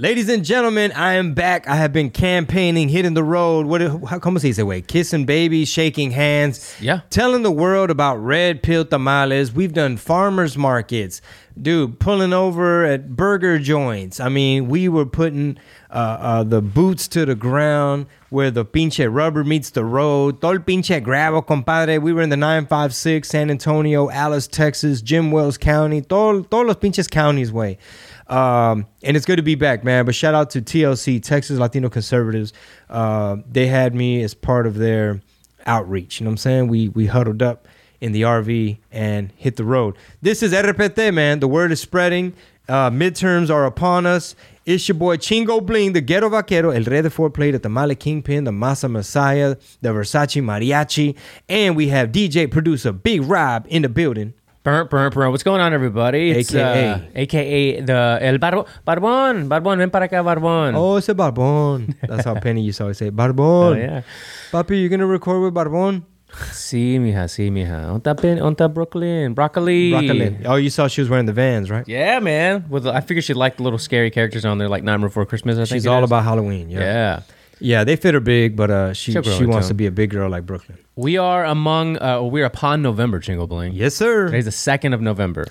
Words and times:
Ladies 0.00 0.28
and 0.28 0.44
gentlemen, 0.44 0.92
I 0.92 1.14
am 1.14 1.34
back. 1.34 1.66
I 1.66 1.74
have 1.74 1.92
been 1.92 2.10
campaigning, 2.10 2.88
hitting 2.88 3.14
the 3.14 3.24
road. 3.24 3.66
What? 3.66 3.80
How 4.08 4.20
come 4.20 4.38
se 4.38 4.52
dice, 4.52 4.62
way? 4.62 4.80
Kissing 4.80 5.24
babies, 5.24 5.68
shaking 5.68 6.12
hands. 6.12 6.72
Yeah. 6.80 7.00
Telling 7.10 7.42
the 7.42 7.50
world 7.50 7.90
about 7.90 8.18
red 8.18 8.62
pill 8.62 8.84
tamales. 8.84 9.52
We've 9.52 9.72
done 9.72 9.96
farmers 9.96 10.56
markets, 10.56 11.20
dude. 11.60 11.98
Pulling 11.98 12.32
over 12.32 12.84
at 12.84 13.16
burger 13.16 13.58
joints. 13.58 14.20
I 14.20 14.28
mean, 14.28 14.68
we 14.68 14.88
were 14.88 15.04
putting 15.04 15.58
uh, 15.90 15.94
uh, 16.20 16.44
the 16.44 16.62
boots 16.62 17.08
to 17.08 17.26
the 17.26 17.34
ground 17.34 18.06
where 18.30 18.52
the 18.52 18.64
pinche 18.64 19.12
rubber 19.12 19.42
meets 19.42 19.70
the 19.70 19.84
road. 19.84 20.40
Todo 20.40 20.60
pinche 20.60 21.02
gravel, 21.02 21.42
compadre. 21.42 21.98
We 21.98 22.12
were 22.12 22.22
in 22.22 22.28
the 22.28 22.36
956, 22.36 23.28
San 23.28 23.50
Antonio, 23.50 24.10
Alice, 24.10 24.46
Texas, 24.46 25.02
Jim 25.02 25.32
Wells 25.32 25.58
County, 25.58 26.02
todo, 26.02 26.42
todos 26.42 26.66
los 26.68 26.76
pinches 26.76 27.08
counties, 27.08 27.50
way. 27.50 27.78
Um, 28.28 28.86
and 29.02 29.16
it's 29.16 29.24
good 29.24 29.36
to 29.36 29.42
be 29.42 29.54
back, 29.54 29.84
man. 29.84 30.04
But 30.04 30.14
shout 30.14 30.34
out 30.34 30.50
to 30.50 30.62
TLC, 30.62 31.22
Texas 31.22 31.58
Latino 31.58 31.88
Conservatives. 31.88 32.52
Uh, 32.90 33.36
they 33.50 33.66
had 33.66 33.94
me 33.94 34.22
as 34.22 34.34
part 34.34 34.66
of 34.66 34.74
their 34.74 35.22
outreach. 35.66 36.20
You 36.20 36.24
know 36.24 36.30
what 36.30 36.34
I'm 36.34 36.38
saying? 36.38 36.68
We 36.68 36.88
we 36.88 37.06
huddled 37.06 37.42
up 37.42 37.66
in 38.00 38.12
the 38.12 38.22
RV 38.22 38.78
and 38.92 39.32
hit 39.36 39.56
the 39.56 39.64
road. 39.64 39.96
This 40.22 40.42
is 40.42 40.52
RPT, 40.52 41.12
man. 41.12 41.40
The 41.40 41.48
word 41.48 41.72
is 41.72 41.80
spreading. 41.80 42.34
Uh, 42.68 42.90
midterms 42.90 43.50
are 43.50 43.64
upon 43.64 44.04
us. 44.04 44.34
It's 44.66 44.86
your 44.86 44.96
boy 44.96 45.16
Chingo 45.16 45.64
Bling, 45.64 45.94
the 45.94 46.02
Ghetto 46.02 46.28
Vaquero, 46.28 46.68
El 46.68 46.82
Rey 46.82 47.00
de 47.00 47.08
Four 47.08 47.30
Play, 47.30 47.48
at 47.48 47.52
the 47.54 47.58
Tamale 47.60 47.94
Kingpin, 47.94 48.44
the 48.44 48.50
Masa 48.50 48.90
Messiah, 48.90 49.56
the 49.80 49.88
Versace 49.88 50.42
Mariachi, 50.42 51.16
and 51.48 51.74
we 51.74 51.88
have 51.88 52.12
DJ 52.12 52.50
producer 52.50 52.92
Big 52.92 53.22
Rob 53.22 53.66
in 53.70 53.80
the 53.80 53.88
building. 53.88 54.34
Burr, 54.68 54.84
burr, 54.84 55.08
burr. 55.08 55.30
What's 55.30 55.42
going 55.42 55.62
on, 55.62 55.72
everybody? 55.72 56.30
It's, 56.30 56.54
AKA. 56.54 56.90
uh, 56.90 56.98
AKA 57.14 57.80
the 57.80 58.18
El 58.20 58.36
Barbo, 58.36 58.66
Barbón. 58.86 59.48
Barbón, 59.48 59.78
ven 59.78 59.88
para 59.90 60.04
acá, 60.08 60.22
Barbón. 60.22 60.74
Oh, 60.76 60.98
it's 60.98 61.08
a 61.08 61.14
Barbon. 61.14 61.96
That's 62.06 62.26
how 62.26 62.34
Penny 62.44 62.60
used 62.60 62.76
to 62.76 62.84
always 62.84 62.98
say, 62.98 63.10
Barbón. 63.10 63.38
Oh, 63.40 63.70
Barbon. 63.70 63.80
yeah. 63.80 64.02
Papi, 64.52 64.78
you're 64.78 64.90
gonna 64.90 65.06
record 65.06 65.40
with 65.42 65.54
Barbon? 65.54 66.04
Sí, 66.52 66.98
mija, 67.00 67.24
sí, 67.28 67.50
mija. 67.50 67.88
Onta, 67.94 68.14
pen, 68.14 68.40
onta 68.42 68.68
Brooklyn. 68.68 69.32
Broccoli. 69.32 69.90
Broccoli. 69.90 70.36
Oh, 70.44 70.56
you 70.56 70.68
saw 70.68 70.86
she 70.86 71.00
was 71.00 71.08
wearing 71.08 71.24
the 71.24 71.32
Vans, 71.32 71.70
right? 71.70 71.88
Yeah, 71.88 72.20
man. 72.20 72.66
With 72.68 72.86
I 72.86 73.00
figured 73.00 73.24
she 73.24 73.32
liked 73.32 73.56
the 73.56 73.62
little 73.62 73.78
scary 73.78 74.10
characters 74.10 74.44
on 74.44 74.58
there, 74.58 74.68
like 74.68 74.82
Nightmare 74.84 75.08
Before 75.08 75.24
Christmas. 75.24 75.56
I 75.58 75.64
She's 75.64 75.86
all 75.86 76.04
is. 76.04 76.10
about 76.10 76.24
Halloween. 76.24 76.68
Yeah. 76.68 76.80
Yeah. 76.80 77.20
Yeah, 77.60 77.84
they 77.84 77.96
fit 77.96 78.14
her 78.14 78.20
big, 78.20 78.56
but 78.56 78.70
uh, 78.70 78.92
she 78.92 79.12
She'll 79.12 79.22
grow 79.22 79.36
she 79.36 79.44
wants 79.46 79.66
into 79.66 79.68
to 79.68 79.74
be 79.74 79.86
a 79.86 79.90
big 79.90 80.10
girl 80.10 80.30
like 80.30 80.46
Brooklyn. 80.46 80.78
We 80.96 81.16
are 81.16 81.44
among, 81.44 82.00
uh, 82.02 82.22
we're 82.22 82.44
upon 82.44 82.82
November, 82.82 83.20
Chingo 83.20 83.48
Bling. 83.48 83.72
Yes, 83.72 83.94
sir. 83.94 84.26
Today's 84.26 84.44
the 84.46 84.50
2nd 84.50 84.94
of 84.94 85.00
November. 85.00 85.46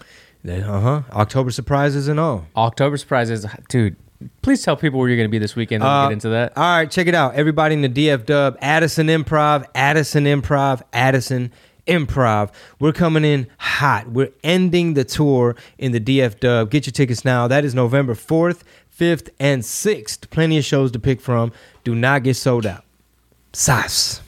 Uh 0.47 0.80
huh. 0.80 1.02
October 1.11 1.52
surprises 1.52 2.08
and 2.08 2.19
all. 2.19 2.45
October 2.55 2.95
surprises. 2.97 3.45
Dude, 3.69 3.97
please 4.41 4.63
tell 4.63 4.78
people 4.78 5.00
where 5.00 5.09
you're 5.09 5.17
going 5.17 5.28
to 5.28 5.31
be 5.31 5.39
this 5.39 5.55
weekend 5.55 5.83
and 5.83 5.89
Uh, 5.91 6.08
get 6.08 6.13
into 6.13 6.30
that. 6.30 6.53
All 6.58 6.63
right, 6.63 6.89
check 6.89 7.08
it 7.08 7.16
out. 7.16 7.35
Everybody 7.35 7.73
in 7.75 7.81
the 7.81 7.89
DF 7.89 8.25
Dub, 8.25 8.58
Addison 8.61 9.08
Improv, 9.08 9.66
Addison 9.75 10.23
Improv, 10.25 10.81
Addison 10.94 11.52
Improv. 11.85 12.52
We're 12.80 12.94
coming 12.94 13.25
in 13.25 13.47
hot. 13.58 14.09
We're 14.09 14.31
ending 14.44 14.94
the 14.94 15.03
tour 15.03 15.55
in 15.78 15.91
the 15.91 16.00
DF 16.00 16.39
Dub. 16.39 16.69
Get 16.69 16.85
your 16.85 16.91
tickets 16.91 17.25
now. 17.25 17.47
That 17.47 17.66
is 17.66 17.73
November 17.75 18.13
4th, 18.13 18.61
5th, 18.98 19.30
and 19.40 19.62
6th. 19.62 20.30
Plenty 20.30 20.58
of 20.58 20.66
shows 20.66 20.92
to 20.92 21.00
pick 21.00 21.22
from. 21.22 21.52
Do 21.84 21.94
not 21.94 22.23
get 22.23 22.36
sold 22.36 22.66
out. 22.66 22.84
Sauce. 23.53 24.22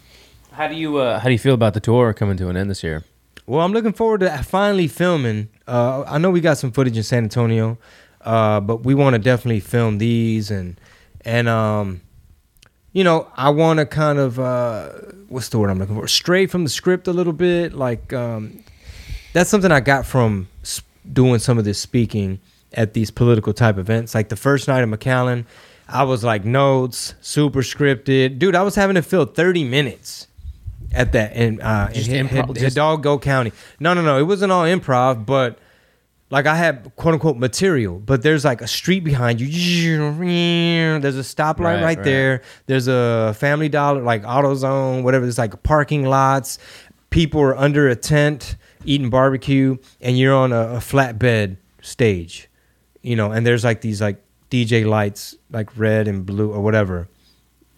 How 0.51 0.67
do 0.67 0.75
you 0.75 0.97
uh, 0.97 1.19
how 1.19 1.25
do 1.25 1.31
you 1.31 1.39
feel 1.39 1.53
about 1.53 1.73
the 1.73 1.79
tour 1.79 2.13
coming 2.13 2.35
to 2.37 2.49
an 2.49 2.57
end 2.57 2.69
this 2.69 2.83
year? 2.83 3.03
Well, 3.45 3.61
I'm 3.61 3.71
looking 3.71 3.93
forward 3.93 4.19
to 4.21 4.43
finally 4.43 4.87
filming. 4.87 5.49
Uh, 5.67 6.03
I 6.05 6.17
know 6.17 6.31
we 6.31 6.41
got 6.41 6.57
some 6.57 6.71
footage 6.71 6.97
in 6.97 7.03
San 7.03 7.23
Antonio, 7.23 7.77
uh, 8.21 8.59
but 8.59 8.83
we 8.83 8.93
want 8.93 9.13
to 9.13 9.19
definitely 9.19 9.61
film 9.61 9.97
these 9.97 10.51
and 10.51 10.79
and 11.23 11.47
um, 11.47 12.01
you 12.91 13.03
know, 13.03 13.31
I 13.37 13.49
want 13.49 13.79
to 13.79 13.85
kind 13.85 14.19
of 14.19 14.39
uh, 14.39 14.89
what's 15.29 15.49
the 15.49 15.59
word 15.59 15.69
I'm 15.69 15.79
looking 15.79 15.95
for? 15.95 16.07
Stray 16.07 16.45
from 16.45 16.63
the 16.63 16.69
script 16.69 17.07
a 17.07 17.13
little 17.13 17.33
bit. 17.33 17.73
Like 17.73 18.11
um, 18.13 18.63
that's 19.33 19.49
something 19.49 19.71
I 19.71 19.79
got 19.79 20.05
from 20.05 20.49
doing 21.11 21.39
some 21.39 21.57
of 21.57 21.65
this 21.65 21.79
speaking 21.79 22.39
at 22.73 22.93
these 22.93 23.11
political 23.11 23.53
type 23.53 23.77
events. 23.77 24.13
Like 24.15 24.29
the 24.29 24.35
first 24.35 24.67
night 24.67 24.81
of 24.83 24.89
McAllen, 24.89 25.45
I 25.87 26.03
was 26.03 26.23
like 26.23 26.45
notes, 26.45 27.15
super 27.21 27.61
scripted, 27.61 28.39
dude. 28.39 28.55
I 28.55 28.61
was 28.63 28.75
having 28.75 28.95
to 28.95 29.01
fill 29.01 29.25
30 29.25 29.63
minutes 29.63 30.27
at 30.93 31.11
that 31.13 31.35
in 31.35 31.61
uh, 31.61 31.91
Just 31.91 32.09
in 32.09 32.27
improv- 32.27 32.47
just- 32.53 32.61
Hidalgo 32.61 33.17
County. 33.19 33.51
No, 33.79 33.93
no, 33.93 34.01
no. 34.01 34.17
It 34.19 34.23
wasn't 34.23 34.51
all 34.51 34.65
improv, 34.65 35.25
but 35.25 35.57
like 36.31 36.45
I 36.45 36.55
had 36.55 36.91
quote 36.95 37.15
unquote 37.15 37.37
material, 37.37 37.97
but 37.99 38.21
there's 38.21 38.45
like 38.45 38.61
a 38.61 38.67
street 38.67 39.03
behind 39.03 39.41
you. 39.41 39.47
There's 40.99 41.17
a 41.17 41.21
stoplight 41.21 41.59
Right, 41.59 41.73
right, 41.75 41.83
right. 41.97 42.03
there. 42.03 42.41
There's 42.67 42.87
a 42.87 43.33
Family 43.37 43.69
Dollar, 43.69 44.01
like 44.01 44.23
AutoZone, 44.23 45.03
whatever. 45.03 45.25
There's 45.25 45.37
like 45.39 45.61
parking 45.63 46.05
lots. 46.05 46.59
People 47.09 47.41
are 47.41 47.57
under 47.57 47.87
a 47.89 47.95
tent 47.95 48.55
eating 48.85 49.09
barbecue, 49.09 49.77
and 50.01 50.17
you're 50.17 50.35
on 50.35 50.51
a, 50.51 50.75
a 50.75 50.77
flatbed 50.77 51.57
stage, 51.81 52.48
you 53.01 53.15
know. 53.15 53.31
And 53.31 53.45
there's 53.45 53.63
like 53.63 53.81
these 53.81 54.01
like 54.01 54.21
DJ 54.49 54.85
lights, 54.85 55.35
like 55.51 55.69
red 55.77 56.07
and 56.07 56.25
blue 56.25 56.51
or 56.51 56.61
whatever. 56.61 57.07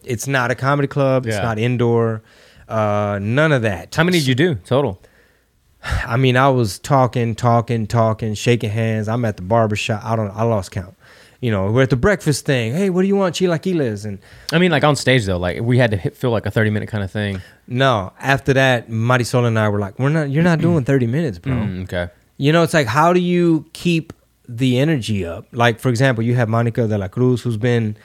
It's 0.03 0.27
not 0.27 0.51
a 0.51 0.55
comedy 0.55 0.87
club. 0.87 1.25
It's 1.25 1.35
Yeah. 1.35 1.43
not 1.43 1.59
indoor. 1.59 2.23
Uh, 2.67 3.19
none 3.21 3.51
of 3.51 3.61
that. 3.63 3.93
How 3.93 4.03
many 4.03 4.19
did 4.19 4.27
you 4.27 4.35
do 4.35 4.55
total? 4.55 5.01
I 5.83 6.15
mean, 6.15 6.37
I 6.37 6.47
was 6.49 6.77
talking, 6.79 7.33
talking, 7.35 7.87
talking, 7.87 8.33
shaking 8.35 8.69
hands. 8.69 9.07
I'm 9.07 9.25
at 9.25 9.35
the 9.37 9.41
barbershop. 9.43 10.03
I 10.05 10.15
don't. 10.15 10.29
I 10.31 10.43
lost 10.43 10.71
count. 10.71 10.95
You 11.39 11.49
know, 11.49 11.71
we're 11.71 11.81
at 11.81 11.89
the 11.89 11.95
breakfast 11.95 12.45
thing. 12.45 12.71
Hey, 12.73 12.91
what 12.91 13.01
do 13.01 13.07
you 13.07 13.15
want, 13.15 13.33
chilaquiles? 13.35 14.05
And 14.05 14.19
I 14.53 14.59
mean, 14.59 14.69
like 14.69 14.83
on 14.83 14.95
stage 14.95 15.25
though, 15.25 15.37
like 15.39 15.59
we 15.61 15.79
had 15.79 15.89
to 15.89 15.97
hit, 15.97 16.15
feel 16.15 16.29
like 16.29 16.45
a 16.45 16.51
thirty 16.51 16.69
minute 16.69 16.87
kind 16.87 17.03
of 17.03 17.09
thing. 17.09 17.41
no, 17.67 18.13
after 18.19 18.53
that, 18.53 18.89
Marisol 18.91 19.45
and 19.47 19.57
I 19.57 19.67
were 19.69 19.79
like, 19.79 19.97
we're 19.97 20.09
not. 20.09 20.29
You're 20.29 20.43
not 20.43 20.59
doing 20.67 20.83
30 20.83 21.07
minutes, 21.07 21.39
bro. 21.39 21.53
Mm, 21.53 21.83
okay. 21.85 22.09
You 22.37 22.51
know, 22.51 22.61
it's 22.61 22.75
like, 22.75 22.85
how 22.87 23.11
do 23.11 23.19
you 23.19 23.65
keep 23.73 24.13
the 24.57 24.79
energy 24.79 25.25
up? 25.25 25.45
Like, 25.51 25.79
for 25.79 25.89
example, 25.89 26.23
you 26.23 26.35
have 26.35 26.49
Monica 26.49 26.87
de 26.87 26.97
la 26.97 27.07
Cruz, 27.07 27.41
who's 27.41 27.57
been 27.57 27.95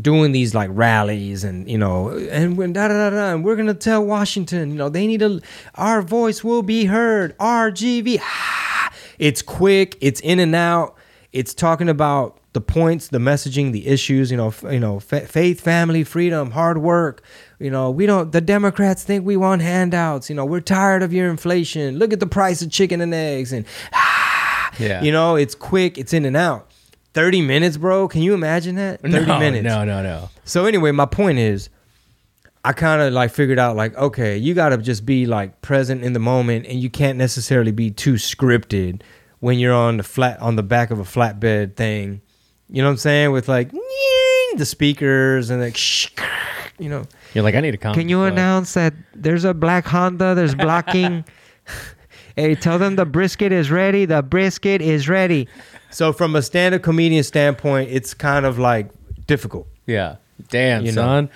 doing 0.00 0.32
these 0.32 0.54
like 0.54 0.68
rallies 0.74 1.42
and 1.42 1.70
you 1.70 1.78
know 1.78 2.10
and 2.10 2.58
when 2.58 2.70
da 2.74 2.86
da 2.88 3.08
da 3.08 3.10
da 3.16 3.32
and 3.32 3.42
we're 3.42 3.56
gonna 3.56 3.72
tell 3.72 4.04
Washington 4.04 4.70
you 4.70 4.76
know 4.76 4.90
they 4.90 5.06
need 5.06 5.20
to 5.20 5.40
our 5.76 6.02
voice 6.02 6.44
will 6.44 6.60
be 6.62 6.84
heard 6.84 7.34
RGV 7.38 8.18
Ah. 8.20 8.92
it's 9.18 9.40
quick 9.40 9.96
it's 10.02 10.20
in 10.20 10.38
and 10.38 10.54
out 10.54 10.96
it's 11.32 11.54
talking 11.54 11.88
about 11.88 12.38
the 12.52 12.60
points 12.60 13.08
the 13.08 13.16
messaging 13.18 13.72
the 13.72 13.86
issues 13.86 14.30
you 14.30 14.36
know 14.36 14.48
f- 14.48 14.64
you 14.70 14.80
know 14.80 15.00
fa- 15.00 15.26
faith 15.26 15.62
family 15.62 16.04
freedom 16.04 16.50
hard 16.50 16.76
work 16.76 17.22
you 17.58 17.70
know 17.70 17.90
we 17.90 18.04
don't 18.04 18.32
the 18.32 18.42
Democrats 18.42 19.02
think 19.02 19.24
we 19.24 19.38
want 19.38 19.62
handouts 19.62 20.28
you 20.28 20.36
know 20.36 20.44
we're 20.44 20.60
tired 20.60 21.02
of 21.02 21.14
your 21.14 21.30
inflation 21.30 21.98
look 21.98 22.12
at 22.12 22.20
the 22.20 22.26
price 22.26 22.60
of 22.60 22.70
chicken 22.70 23.00
and 23.00 23.14
eggs 23.14 23.50
and 23.50 23.64
ah. 23.94 24.12
Yeah. 24.78 25.02
you 25.02 25.12
know 25.12 25.36
it's 25.36 25.54
quick 25.54 25.96
it's 25.98 26.12
in 26.12 26.24
and 26.24 26.36
out 26.36 26.70
30 27.14 27.40
minutes 27.42 27.76
bro 27.76 28.08
can 28.08 28.22
you 28.22 28.34
imagine 28.34 28.74
that 28.76 29.00
30 29.00 29.26
no, 29.26 29.38
minutes 29.38 29.64
No, 29.64 29.84
no, 29.84 30.02
no. 30.02 30.30
so 30.44 30.66
anyway, 30.66 30.92
my 30.92 31.06
point 31.06 31.38
is, 31.38 31.70
I 32.64 32.72
kind 32.72 33.00
of 33.00 33.12
like 33.12 33.30
figured 33.30 33.58
out 33.60 33.76
like, 33.76 33.96
okay, 33.96 34.36
you 34.36 34.52
got 34.52 34.70
to 34.70 34.76
just 34.78 35.06
be 35.06 35.24
like 35.24 35.62
present 35.62 36.02
in 36.02 36.12
the 36.14 36.18
moment, 36.18 36.66
and 36.66 36.80
you 36.80 36.90
can't 36.90 37.16
necessarily 37.16 37.70
be 37.70 37.90
too 37.92 38.14
scripted 38.14 39.02
when 39.38 39.58
you're 39.60 39.72
on 39.72 39.98
the 39.98 40.02
flat 40.02 40.40
on 40.40 40.56
the 40.56 40.64
back 40.64 40.90
of 40.90 40.98
a 40.98 41.04
flatbed 41.04 41.76
thing. 41.76 42.20
You 42.68 42.82
know 42.82 42.88
what 42.88 42.92
I'm 42.92 42.96
saying? 42.98 43.30
With 43.30 43.48
like 43.48 43.70
the 44.56 44.66
speakers 44.66 45.48
and 45.50 45.60
like, 45.62 45.78
you 46.80 46.88
know. 46.88 47.04
You're 47.34 47.44
like, 47.44 47.54
I 47.54 47.60
need 47.60 47.74
a 47.74 47.78
comment. 47.78 48.00
Can 48.00 48.08
you 48.08 48.22
announce 48.24 48.74
that 48.74 48.94
there's 49.14 49.44
a 49.44 49.54
black 49.54 49.86
Honda? 49.86 50.34
There's 50.34 50.54
blocking. 50.56 51.24
hey, 52.36 52.54
tell 52.54 52.78
them 52.78 52.96
the 52.96 53.04
brisket 53.06 53.50
is 53.52 53.70
ready. 53.70 54.04
The 54.04 54.22
brisket 54.22 54.80
is 54.82 55.08
ready. 55.08 55.48
So 55.90 56.12
from 56.12 56.36
a 56.36 56.42
stand-up 56.42 56.82
comedian 56.82 57.24
standpoint, 57.24 57.90
it's 57.90 58.14
kind 58.14 58.44
of 58.46 58.58
like 58.58 58.90
difficult. 59.26 59.66
Yeah. 59.86 60.16
Damn, 60.50 60.84
You 60.84 60.92
know. 60.92 61.02
son. 61.02 61.30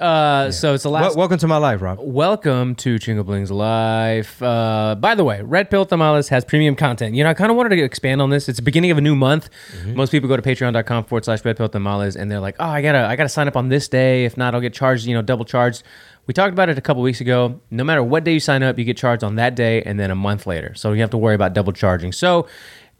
Uh, 0.00 0.50
So 0.50 0.72
it's 0.74 0.82
the 0.82 0.90
last. 0.90 1.10
Wel- 1.10 1.16
welcome 1.16 1.38
to 1.38 1.46
my 1.46 1.58
life, 1.58 1.80
Rob. 1.82 1.98
Welcome 2.00 2.74
to 2.76 2.96
Chingo 2.96 3.24
Bling's 3.24 3.50
Life. 3.52 4.42
Uh, 4.42 4.96
by 4.98 5.14
the 5.14 5.22
way, 5.22 5.42
Red 5.42 5.70
Pill 5.70 5.84
Tamales 5.84 6.28
has 6.30 6.44
premium 6.44 6.74
content. 6.74 7.14
You 7.14 7.22
know, 7.22 7.30
I 7.30 7.34
kind 7.34 7.50
of 7.50 7.56
wanted 7.56 7.76
to 7.76 7.82
expand 7.82 8.20
on 8.22 8.30
this. 8.30 8.48
It's 8.48 8.56
the 8.56 8.62
beginning 8.62 8.90
of 8.90 8.98
a 8.98 9.00
new 9.02 9.14
month. 9.14 9.48
Most 9.86 10.10
people 10.10 10.28
go 10.28 10.36
to 10.36 10.42
patreon.com 10.42 11.04
forward 11.04 11.24
slash 11.26 11.44
Red 11.44 11.56
Pill 11.58 11.68
Tamales 11.68 12.16
and 12.16 12.30
they're 12.30 12.40
like, 12.40 12.56
oh, 12.58 12.64
I 12.64 12.80
gotta, 12.82 13.06
I 13.06 13.14
gotta 13.16 13.28
sign 13.28 13.46
up 13.48 13.56
on 13.56 13.68
this 13.68 13.86
day. 13.86 14.24
If 14.24 14.36
not, 14.36 14.54
I'll 14.54 14.60
get 14.62 14.72
charged, 14.72 15.04
you 15.06 15.14
know, 15.14 15.22
double 15.22 15.44
charged. 15.44 15.82
We 16.26 16.34
talked 16.34 16.52
about 16.52 16.68
it 16.68 16.78
a 16.78 16.80
couple 16.80 17.02
weeks 17.02 17.20
ago. 17.20 17.60
No 17.70 17.82
matter 17.82 18.02
what 18.02 18.24
day 18.24 18.34
you 18.34 18.40
sign 18.40 18.62
up, 18.62 18.78
you 18.78 18.84
get 18.84 18.96
charged 18.96 19.24
on 19.24 19.34
that 19.36 19.56
day 19.56 19.82
and 19.82 19.98
then 19.98 20.10
a 20.10 20.14
month 20.14 20.46
later. 20.46 20.74
So 20.74 20.92
you 20.92 21.00
have 21.00 21.10
to 21.10 21.18
worry 21.18 21.34
about 21.34 21.52
double 21.52 21.72
charging. 21.72 22.12
So 22.12 22.46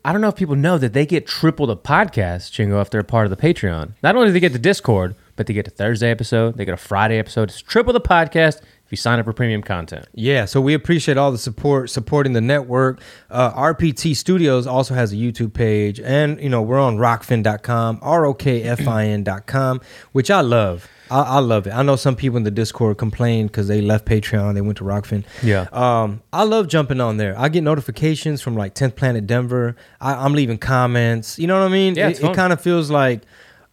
I 0.05 0.11
don't 0.11 0.21
know 0.21 0.29
if 0.29 0.35
people 0.35 0.57
know 0.57 0.79
that 0.79 0.93
they 0.93 1.07
get 1.07 1.27
triple 1.29 1.67
the 1.67 1.77
podcast, 1.77 2.51
Chingo, 2.51 2.83
if 2.83 2.91
they're 2.91 3.05
part 3.05 3.25
of 3.25 3.31
the 3.31 3.37
Patreon. 3.37 3.93
Not 4.03 4.17
only 4.17 4.29
do 4.29 4.33
they 4.33 4.41
get 4.41 4.53
the 4.53 4.59
Discord, 4.59 5.15
but 5.37 5.47
they 5.47 5.55
get 5.55 5.69
a 5.69 5.71
Thursday 5.71 6.11
episode, 6.11 6.57
they 6.57 6.65
get 6.65 6.75
a 6.75 6.79
Friday 6.79 7.19
episode. 7.19 7.51
It's 7.51 7.63
triple 7.63 7.93
the 7.93 8.01
podcast 8.01 8.59
if 8.59 8.91
you 8.91 8.97
sign 8.97 9.21
up 9.21 9.25
for 9.25 9.33
premium 9.33 9.63
content. 9.63 10.07
Yeah, 10.13 10.45
so 10.47 10.61
we 10.61 10.75
appreciate 10.75 11.17
all 11.17 11.31
the 11.31 11.39
support 11.39 11.89
supporting 11.91 12.33
the 12.33 12.41
network. 12.41 13.01
Uh, 13.31 13.53
RPT 13.53 14.17
Studios 14.17 14.67
also 14.67 14.95
has 14.95 15.13
a 15.13 15.17
YouTube 15.17 15.55
page, 15.55 16.01
and 16.01 16.41
you 16.41 16.49
know 16.49 16.61
we're 16.61 16.81
on 16.81 16.99
rokfin.com, 16.99 18.01
r 18.03 18.27
o 18.27 18.35
k 18.35 18.65
f 18.65 18.89
i 18.89 19.07
n.com, 19.07 19.81
which 20.11 20.31
I 20.33 20.41
love. 20.41 20.89
I, 21.13 21.23
I 21.37 21.39
love 21.41 21.67
it. 21.67 21.71
I 21.73 21.83
know 21.83 21.97
some 21.97 22.17
people 22.17 22.37
in 22.39 22.45
the 22.45 22.51
Discord 22.51 22.99
complained 22.99 23.51
because 23.51 23.69
they 23.69 23.81
left 23.81 24.05
Patreon, 24.07 24.55
they 24.55 24.61
went 24.61 24.79
to 24.79 24.85
Rokfin. 24.85 25.25
Yeah. 25.43 25.67
Um, 25.73 26.23
I 26.33 26.45
love 26.45 26.69
jumping 26.69 27.01
on 27.01 27.17
there. 27.19 27.39
I 27.39 27.49
get 27.49 27.63
notifications 27.63 28.41
from 28.41 28.57
like 28.57 28.75
10th 28.75 28.97
Planet 28.97 29.27
Denver. 29.27 29.77
I, 30.01 30.15
I'm 30.15 30.33
leaving 30.33 30.59
comments. 30.59 31.39
You 31.39 31.47
know 31.47 31.59
what 31.61 31.67
I 31.67 31.73
mean? 31.73 31.95
Yeah, 31.95 32.09
it, 32.09 32.23
it 32.23 32.35
kind 32.35 32.53
of 32.53 32.61
feels 32.61 32.91
like 32.91 33.23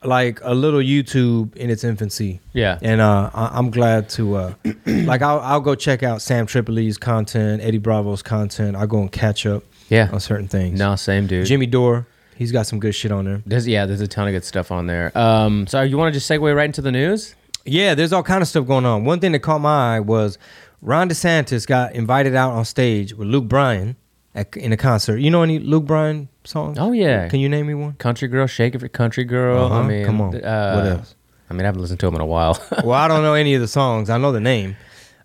like 0.02 0.40
a 0.44 0.54
little 0.54 0.80
YouTube 0.80 1.54
in 1.58 1.70
its 1.70 1.84
infancy. 1.84 2.40
Yeah. 2.54 2.80
And 2.82 3.02
uh, 3.02 3.30
I, 3.34 3.58
I'm 3.58 3.70
glad 3.70 4.08
to 4.12 4.36
uh, 4.36 4.54
like 4.86 5.22
I'll, 5.22 5.40
I'll 5.42 5.60
go 5.60 5.76
check 5.76 6.04
out 6.04 6.22
Sam 6.22 6.48
Tripoli's 6.48 6.98
content, 6.98 7.62
Eddie 7.62 7.80
Bravo's 7.80 8.22
content. 8.22 8.78
I'll 8.78 8.88
go 8.88 9.02
and 9.02 9.12
catch 9.12 9.46
up 9.46 9.64
Yeah. 9.90 10.10
on 10.14 10.22
certain 10.22 10.48
things. 10.48 10.80
No, 10.80 10.96
same 10.96 11.28
dude. 11.28 11.46
Jimmy 11.48 11.66
Dore, 11.66 12.08
he's 12.40 12.52
got 12.52 12.66
some 12.66 12.80
good 12.80 12.96
shit 12.96 13.12
on 13.12 13.26
there. 13.26 13.44
There's, 13.46 13.68
yeah, 13.68 13.86
there's 13.86 14.02
a 14.02 14.08
ton 14.08 14.28
of 14.28 14.32
good 14.34 14.44
stuff 14.46 14.72
on 14.72 14.88
there. 14.88 15.16
Um, 15.16 15.68
so 15.68 15.82
you 15.82 15.98
want 15.98 16.12
to 16.14 16.20
just 16.20 16.30
segue 16.32 16.56
right 16.56 16.66
into 16.66 16.82
the 16.82 16.92
news? 16.92 17.36
Yeah, 17.66 17.94
there's 17.94 18.12
all 18.14 18.24
kind 18.24 18.42
of 18.42 18.48
stuff 18.48 18.66
going 18.66 18.86
on. 18.86 19.06
One 19.06 19.20
thing 19.20 19.34
that 19.34 19.40
caught 19.40 19.60
my 19.62 19.98
eye 19.98 20.00
was 20.00 20.40
Ron 20.82 21.10
DeSantis 21.10 21.68
got 21.68 21.94
invited 21.94 22.34
out 22.34 22.54
on 22.54 22.66
stage 22.66 23.14
with 23.14 23.28
Luke 23.28 23.46
Bryan 23.48 23.96
at, 24.34 24.56
in 24.58 24.72
a 24.72 24.78
concert. 24.78 25.18
You 25.18 25.30
know 25.30 25.44
any 25.44 25.60
Luke 25.60 25.86
Bryan 25.86 26.30
songs? 26.46 26.78
Oh, 26.80 26.94
yeah. 26.94 27.28
Can 27.28 27.42
you 27.42 27.50
name 27.50 27.68
me 27.68 27.74
one? 27.76 27.94
Country 27.94 28.28
Girl, 28.28 28.48
Shake 28.48 28.74
It 28.74 28.80
for 28.80 28.88
Country 28.88 29.26
Girl. 29.26 29.66
I 29.66 29.66
Uh-huh. 29.66 29.84
mean, 29.84 30.06
Come 30.06 30.22
on. 30.22 30.36
Uh, 30.36 30.74
What 30.76 30.86
else? 30.88 31.16
I 31.50 31.54
mean, 31.54 31.62
I 31.62 31.66
haven't 31.66 31.82
listened 31.82 32.00
to 32.00 32.08
him 32.08 32.16
in 32.16 32.22
a 32.22 32.26
while. 32.26 32.58
well, 32.84 32.94
I 32.94 33.08
don't 33.08 33.22
know 33.24 33.34
any 33.34 33.54
of 33.56 33.62
the 33.62 33.68
songs. 33.68 34.10
I 34.10 34.18
know 34.18 34.32
the 34.32 34.40
name. 34.40 34.78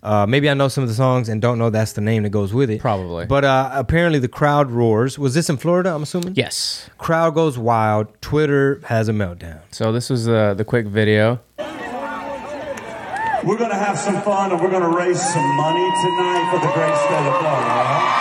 Uh, 0.05 0.25
maybe 0.27 0.47
I 0.47 0.53
know 0.53 0.67
some 0.67 0.83
of 0.83 0.87
the 0.87 0.93
songs 0.95 1.29
and 1.29 1.41
don't 1.41 1.57
know 1.57 1.71
that's 1.71 1.93
the 1.93 2.01
name 2.01 2.21
that 2.23 2.29
goes 2.29 2.53
with 2.53 2.69
it. 2.69 2.79
Probably. 2.79 3.25
But 3.25 3.43
uh, 3.43 3.71
apparently 3.73 4.19
the 4.19 4.27
crowd 4.27 4.69
roars. 4.69 5.17
Was 5.17 5.33
this 5.33 5.49
in 5.49 5.57
Florida? 5.57 5.95
I'm 5.95 6.03
assuming. 6.03 6.35
yes. 6.35 6.87
Crowd 6.99 7.33
goes 7.33 7.57
wild. 7.57 8.09
Twitter 8.21 8.81
has 8.85 9.09
a 9.09 9.13
meltdown. 9.13 9.61
So 9.71 9.91
this 9.91 10.11
was 10.11 10.29
uh, 10.29 10.53
the 10.53 10.63
quick 10.63 10.85
video. 10.85 11.39
We're 11.57 13.57
going 13.57 13.71
to 13.71 13.75
have 13.75 13.97
some 13.97 14.21
fun 14.21 14.51
and 14.51 14.61
we're 14.61 14.69
going 14.69 14.83
to 14.83 14.89
raise 14.95 15.19
some 15.21 15.55
money 15.57 15.89
tonight 16.03 16.49
for 16.53 16.59
the 16.65 16.71
great 16.73 16.95
state 16.97 17.25
of 17.25 17.33
Florida. 17.41 17.71
all 17.73 17.85
right? 17.89 18.11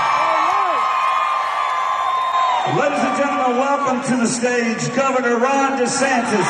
Ladies 2.81 3.05
and 3.05 3.17
gentlemen, 3.19 3.59
welcome 3.59 4.01
to 4.09 4.17
the 4.17 4.27
stage 4.27 4.89
Governor 4.97 5.37
Ron 5.39 5.77
DeSantis. 5.79 6.49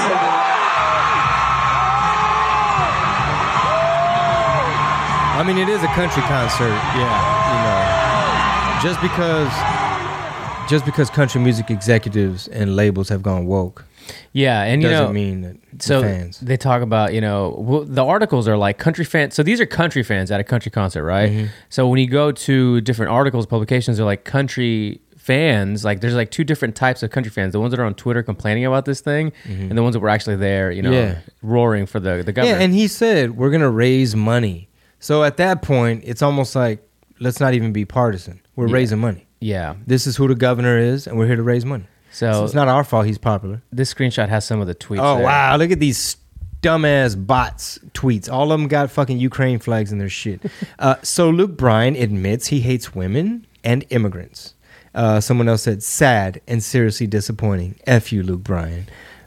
I 5.36 5.42
mean, 5.42 5.58
it 5.58 5.68
is 5.68 5.82
a 5.82 5.88
country 5.88 6.22
concert. 6.22 6.68
Yeah. 6.68 7.50
You 7.50 7.58
know, 7.66 8.82
just 8.82 9.00
because, 9.02 9.50
just 10.70 10.84
because 10.84 11.10
country 11.10 11.40
music 11.40 11.70
executives 11.70 12.46
and 12.48 12.76
labels 12.76 13.08
have 13.08 13.22
gone 13.22 13.46
woke 13.46 13.84
Yeah, 14.32 14.62
and 14.62 14.82
you 14.82 14.88
doesn't 14.88 15.06
know, 15.08 15.12
mean 15.12 15.40
that 15.42 15.82
so 15.82 16.02
fans. 16.02 16.38
they 16.40 16.56
talk 16.56 16.82
about 16.82 17.12
you 17.14 17.20
know 17.20 17.54
w- 17.58 17.84
the 17.84 18.04
articles 18.04 18.46
are 18.48 18.56
like 18.56 18.78
country 18.78 19.04
fans. 19.04 19.34
So 19.34 19.42
these 19.42 19.60
are 19.60 19.66
country 19.66 20.02
fans 20.02 20.30
at 20.30 20.38
a 20.40 20.44
country 20.44 20.70
concert, 20.70 21.02
right? 21.04 21.30
Mm-hmm. 21.30 21.46
So 21.68 21.88
when 21.88 21.98
you 21.98 22.06
go 22.08 22.30
to 22.32 22.80
different 22.82 23.10
articles, 23.12 23.46
publications 23.46 23.98
are 23.98 24.04
like 24.04 24.24
country 24.24 25.00
fans. 25.16 25.84
Like 25.84 26.00
there's 26.00 26.14
like 26.14 26.30
two 26.30 26.44
different 26.44 26.76
types 26.76 27.02
of 27.02 27.10
country 27.10 27.30
fans: 27.30 27.52
the 27.52 27.60
ones 27.60 27.72
that 27.72 27.80
are 27.80 27.84
on 27.86 27.94
Twitter 27.94 28.22
complaining 28.22 28.64
about 28.66 28.84
this 28.84 29.00
thing, 29.00 29.32
and 29.46 29.76
the 29.76 29.82
ones 29.82 29.94
that 29.94 30.00
were 30.00 30.10
actually 30.10 30.36
there, 30.36 30.70
you 30.70 30.82
know, 30.82 30.90
Mm-hmm. 30.92 31.12
Yeah. 31.14 31.18
roaring 31.42 31.86
for 31.86 31.98
the 31.98 32.22
the 32.24 32.32
government. 32.32 32.60
Yeah, 32.60 32.64
and 32.64 32.74
he 32.74 32.86
said 32.88 33.36
we're 33.36 33.50
gonna 33.50 33.70
raise 33.70 34.14
money. 34.14 34.68
So 35.04 35.22
at 35.22 35.36
that 35.36 35.60
point, 35.60 36.02
it's 36.06 36.22
almost 36.22 36.56
like 36.56 36.78
let's 37.20 37.38
not 37.38 37.52
even 37.52 37.72
be 37.72 37.84
partisan. 37.84 38.40
We're 38.56 38.68
Yeah. 38.68 38.74
raising 38.80 39.00
money. 39.00 39.26
yeah. 39.40 39.74
This 39.86 40.06
is 40.06 40.16
who 40.16 40.26
the 40.28 40.34
governor 40.34 40.78
is, 40.78 41.06
and 41.06 41.18
we're 41.18 41.26
here 41.26 41.36
to 41.36 41.42
raise 41.42 41.64
money. 41.66 41.84
So, 42.10 42.32
So 42.32 42.44
it's 42.46 42.54
not 42.54 42.68
our 42.68 42.84
fault 42.84 43.04
he's 43.06 43.18
popular. 43.18 43.60
this 43.70 43.92
screenshot 43.92 44.28
has 44.30 44.46
some 44.46 44.60
of 44.62 44.66
the 44.66 44.74
tweets. 44.74 45.00
Oh 45.02 45.16
there. 45.16 45.26
wow! 45.26 45.56
Look 45.56 45.70
at 45.72 45.80
these 45.80 46.16
dumbass 46.62 47.14
bots 47.32 47.78
tweets. 47.92 48.32
All 48.32 48.50
of 48.50 48.58
them 48.58 48.66
got 48.68 48.90
fucking 48.90 49.18
Ukraine 49.18 49.58
flags 49.58 49.92
in 49.92 49.98
their 49.98 50.08
shit. 50.08 50.40
uh, 50.78 50.94
so 51.02 51.28
Luke 51.28 51.56
Bryan 51.58 51.94
admits 51.96 52.46
he 52.46 52.60
hates 52.60 52.94
women 52.94 53.46
and 53.62 53.84
immigrants. 53.90 54.54
Uh, 54.94 55.20
someone 55.20 55.48
else 55.50 55.62
said, 55.68 55.82
"Sad 55.82 56.40
and 56.48 56.62
seriously 56.62 57.06
disappointing." 57.06 57.74
F 57.86 58.10
you, 58.12 58.22
Luke 58.22 58.42
Bryan. 58.44 58.86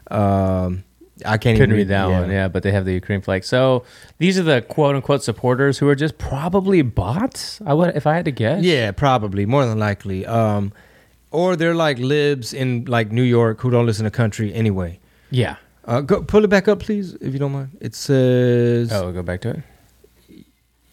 Um, 0.10 0.84
I 1.26 1.38
can't 1.38 1.58
even 1.58 1.72
read 1.72 1.88
that 1.88 2.06
one, 2.10 2.30
yeah, 2.30 2.48
but 2.48 2.64
they 2.64 2.72
have 2.72 2.86
the 2.86 2.94
Ukraine 2.94 3.22
flag. 3.22 3.44
So 3.44 3.84
these 4.20 4.38
are 4.40 4.44
the 4.44 4.62
quote 4.62 4.96
unquote 4.96 5.24
supporters 5.24 5.78
who 5.80 5.88
are 5.90 5.96
just 5.96 6.18
probably 6.18 6.82
bots. 6.82 7.60
I 7.66 7.74
would, 7.74 7.96
if 7.96 8.06
I 8.06 8.16
had 8.16 8.26
to 8.26 8.32
guess. 8.32 8.64
Yeah, 8.64 8.92
probably 8.92 9.46
more 9.46 9.66
than 9.66 9.80
likely. 9.80 10.26
Um, 10.26 10.72
or 11.32 11.56
they're 11.56 11.76
like 11.76 11.98
libs 12.00 12.54
in 12.54 12.86
like 12.86 13.12
New 13.12 13.24
York 13.24 13.60
who 13.62 13.70
don't 13.72 13.86
listen 13.86 14.06
to 14.06 14.12
country 14.12 14.54
anyway. 14.54 15.00
yeah. 15.32 15.56
Uh, 15.86 16.02
go 16.02 16.22
pull 16.22 16.44
it 16.44 16.50
back 16.50 16.68
up, 16.68 16.80
please, 16.80 17.14
if 17.22 17.32
you 17.32 17.40
don't 17.40 17.54
mind. 17.54 17.70
It 17.80 17.96
says, 17.96 18.92
Oh, 18.92 19.10
go 19.14 19.24
back 19.24 19.40
to 19.42 19.52
it. 19.52 20.44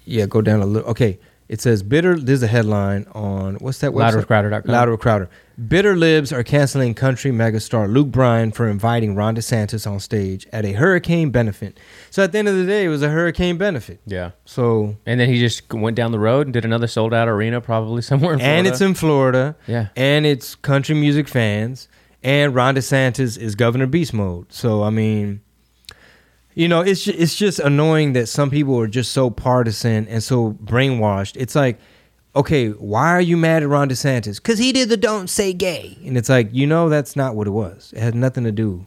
yeah, 0.05 0.26
go 0.26 0.41
down 0.41 0.61
a 0.61 0.67
little. 0.67 0.88
Okay, 0.91 1.19
it 1.49 1.61
says 1.61 1.82
bitter. 1.82 2.17
There's 2.17 2.44
a 2.44 2.47
headline 2.47 3.06
on 3.12 3.56
what's 3.56 3.79
that 3.79 3.91
website? 3.91 4.25
Louderwithcrowder.com. 4.25 4.71
Louder 4.73 4.97
Crowder. 4.97 5.29
Bitter 5.68 5.94
libs 5.94 6.32
are 6.32 6.42
canceling 6.42 6.94
country 6.94 7.30
megastar 7.30 7.88
Luke 7.92 8.08
Bryan 8.08 8.50
for 8.50 8.68
inviting 8.68 9.14
Ron 9.14 9.36
DeSantis 9.36 9.88
on 9.88 10.00
stage 10.00 10.48
at 10.52 10.64
a 10.64 10.72
hurricane 10.72 11.30
benefit. 11.30 11.78
So 12.10 12.24
at 12.24 12.32
the 12.32 12.38
end 12.38 12.48
of 12.48 12.56
the 12.56 12.66
day, 12.66 12.84
it 12.84 12.88
was 12.88 13.02
a 13.02 13.08
hurricane 13.08 13.56
benefit. 13.56 14.00
Yeah. 14.04 14.32
So 14.44 14.96
And 15.06 15.20
then 15.20 15.28
he 15.28 15.38
just 15.38 15.72
went 15.72 15.96
down 15.96 16.10
the 16.10 16.18
road 16.18 16.48
and 16.48 16.52
did 16.52 16.64
another 16.64 16.88
sold 16.88 17.14
out 17.14 17.28
arena, 17.28 17.60
probably 17.60 18.02
somewhere 18.10 18.32
in 18.32 18.40
Florida. 18.40 18.58
and 18.58 18.66
it's 18.66 18.80
in 18.80 18.94
Florida. 18.94 19.56
Yeah. 19.68 19.88
And 19.94 20.26
it's 20.26 20.56
country 20.56 20.96
music 20.96 21.28
fans. 21.28 21.88
And 22.24 22.52
Ron 22.54 22.74
DeSantis 22.74 23.38
is 23.38 23.54
Governor 23.54 23.86
Beast 23.86 24.12
Mode. 24.12 24.52
So 24.52 24.82
I 24.82 24.90
mean, 24.90 25.40
you 26.54 26.66
know, 26.68 26.80
it's 26.80 27.06
it's 27.06 27.36
just 27.36 27.58
annoying 27.60 28.12
that 28.14 28.26
some 28.28 28.50
people 28.50 28.78
are 28.80 28.86
just 28.88 29.12
so 29.12 29.30
partisan 29.30 30.08
and 30.08 30.22
so 30.22 30.52
brainwashed. 30.52 31.36
It's 31.36 31.54
like, 31.54 31.78
okay, 32.36 32.70
why 32.70 33.10
are 33.10 33.20
you 33.20 33.36
mad 33.36 33.62
at 33.62 33.69
Ron 33.69 33.88
DeSantis? 33.88 34.36
Because 34.36 34.58
he 34.58 34.72
did 34.72 34.88
the 34.88 34.96
"Don't 34.96 35.28
Say 35.28 35.52
Gay," 35.52 35.98
and 36.04 36.16
it's 36.16 36.28
like, 36.28 36.48
you 36.52 36.66
know, 36.66 36.88
that's 36.88 37.16
not 37.16 37.34
what 37.34 37.46
it 37.46 37.50
was. 37.50 37.92
It 37.96 38.00
had 38.00 38.14
nothing 38.14 38.44
to 38.44 38.52
do 38.52 38.86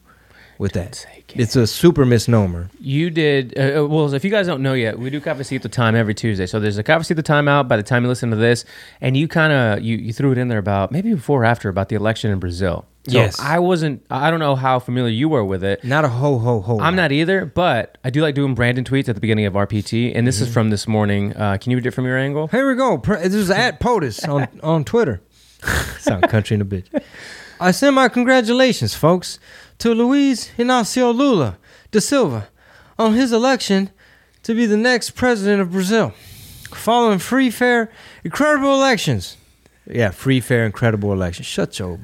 with 0.57 0.73
that. 0.73 1.05
It's 1.29 1.55
a 1.55 1.67
super 1.67 2.05
misnomer. 2.05 2.69
You 2.79 3.09
did 3.09 3.57
uh, 3.57 3.83
uh, 3.83 3.87
well. 3.87 4.13
If 4.13 4.23
you 4.23 4.31
guys 4.31 4.47
don't 4.47 4.61
know 4.61 4.73
yet, 4.73 4.97
we 4.97 5.09
do 5.09 5.19
the 5.19 5.69
Time 5.69 5.95
every 5.95 6.13
Tuesday. 6.13 6.45
So 6.45 6.59
there's 6.59 6.77
a 6.77 6.83
the 6.83 7.23
Time 7.23 7.47
out 7.47 7.67
by 7.67 7.77
the 7.77 7.83
time 7.83 8.03
you 8.03 8.09
listen 8.09 8.29
to 8.31 8.35
this, 8.35 8.65
and 9.01 9.15
you 9.15 9.27
kind 9.27 9.53
of 9.53 9.83
you, 9.83 9.97
you 9.97 10.13
threw 10.13 10.31
it 10.31 10.37
in 10.37 10.47
there 10.47 10.57
about 10.57 10.91
maybe 10.91 11.13
before 11.13 11.41
or 11.41 11.45
after 11.45 11.69
about 11.69 11.89
the 11.89 11.95
election 11.95 12.31
in 12.31 12.39
Brazil. 12.39 12.85
So 13.07 13.13
Yes. 13.13 13.39
I 13.39 13.59
wasn't. 13.59 14.05
I 14.09 14.29
don't 14.31 14.39
know 14.39 14.55
how 14.55 14.79
familiar 14.79 15.11
you 15.11 15.29
were 15.29 15.45
with 15.45 15.63
it. 15.63 15.83
Not 15.83 16.03
a 16.03 16.09
ho 16.09 16.37
ho 16.39 16.59
ho. 16.59 16.79
I'm 16.79 16.95
not 16.95 17.11
either, 17.11 17.45
but 17.45 17.97
I 18.03 18.09
do 18.09 18.21
like 18.21 18.35
doing 18.35 18.53
Brandon 18.53 18.83
tweets 18.83 19.07
at 19.07 19.15
the 19.15 19.21
beginning 19.21 19.45
of 19.45 19.53
RPT, 19.53 20.11
and 20.13 20.27
this 20.27 20.41
is 20.41 20.51
from 20.51 20.71
this 20.71 20.87
morning. 20.87 21.35
Uh, 21.35 21.57
can 21.57 21.71
you 21.71 21.77
read 21.77 21.85
it 21.85 21.91
from 21.91 22.05
your 22.05 22.17
angle? 22.17 22.47
Here 22.47 22.67
we 22.67 22.75
go. 22.75 22.97
This 22.97 23.33
is 23.33 23.49
at 23.49 23.79
POTUS 23.79 24.27
on, 24.27 24.47
on 24.63 24.83
Twitter. 24.83 25.21
Sound 25.99 26.27
country 26.29 26.55
in 26.55 26.61
a 26.61 26.65
bitch. 26.65 26.87
I 27.59 27.71
send 27.71 27.95
my 27.95 28.07
congratulations, 28.09 28.93
folks, 28.93 29.39
to 29.79 29.93
Luiz 29.93 30.51
Inácio 30.57 31.15
Lula 31.15 31.57
da 31.91 31.99
Silva 31.99 32.49
on 32.97 33.13
his 33.13 33.31
election 33.31 33.89
to 34.43 34.53
be 34.53 34.65
the 34.65 34.77
next 34.77 35.11
president 35.11 35.61
of 35.61 35.71
Brazil. 35.71 36.13
Following 36.73 37.19
free, 37.19 37.49
fair, 37.49 37.91
incredible 38.23 38.73
elections. 38.73 39.37
Yeah, 39.89 40.11
free, 40.11 40.39
fair, 40.39 40.65
incredible 40.65 41.13
elections. 41.13 41.47
Shut 41.47 41.79
your. 41.79 41.99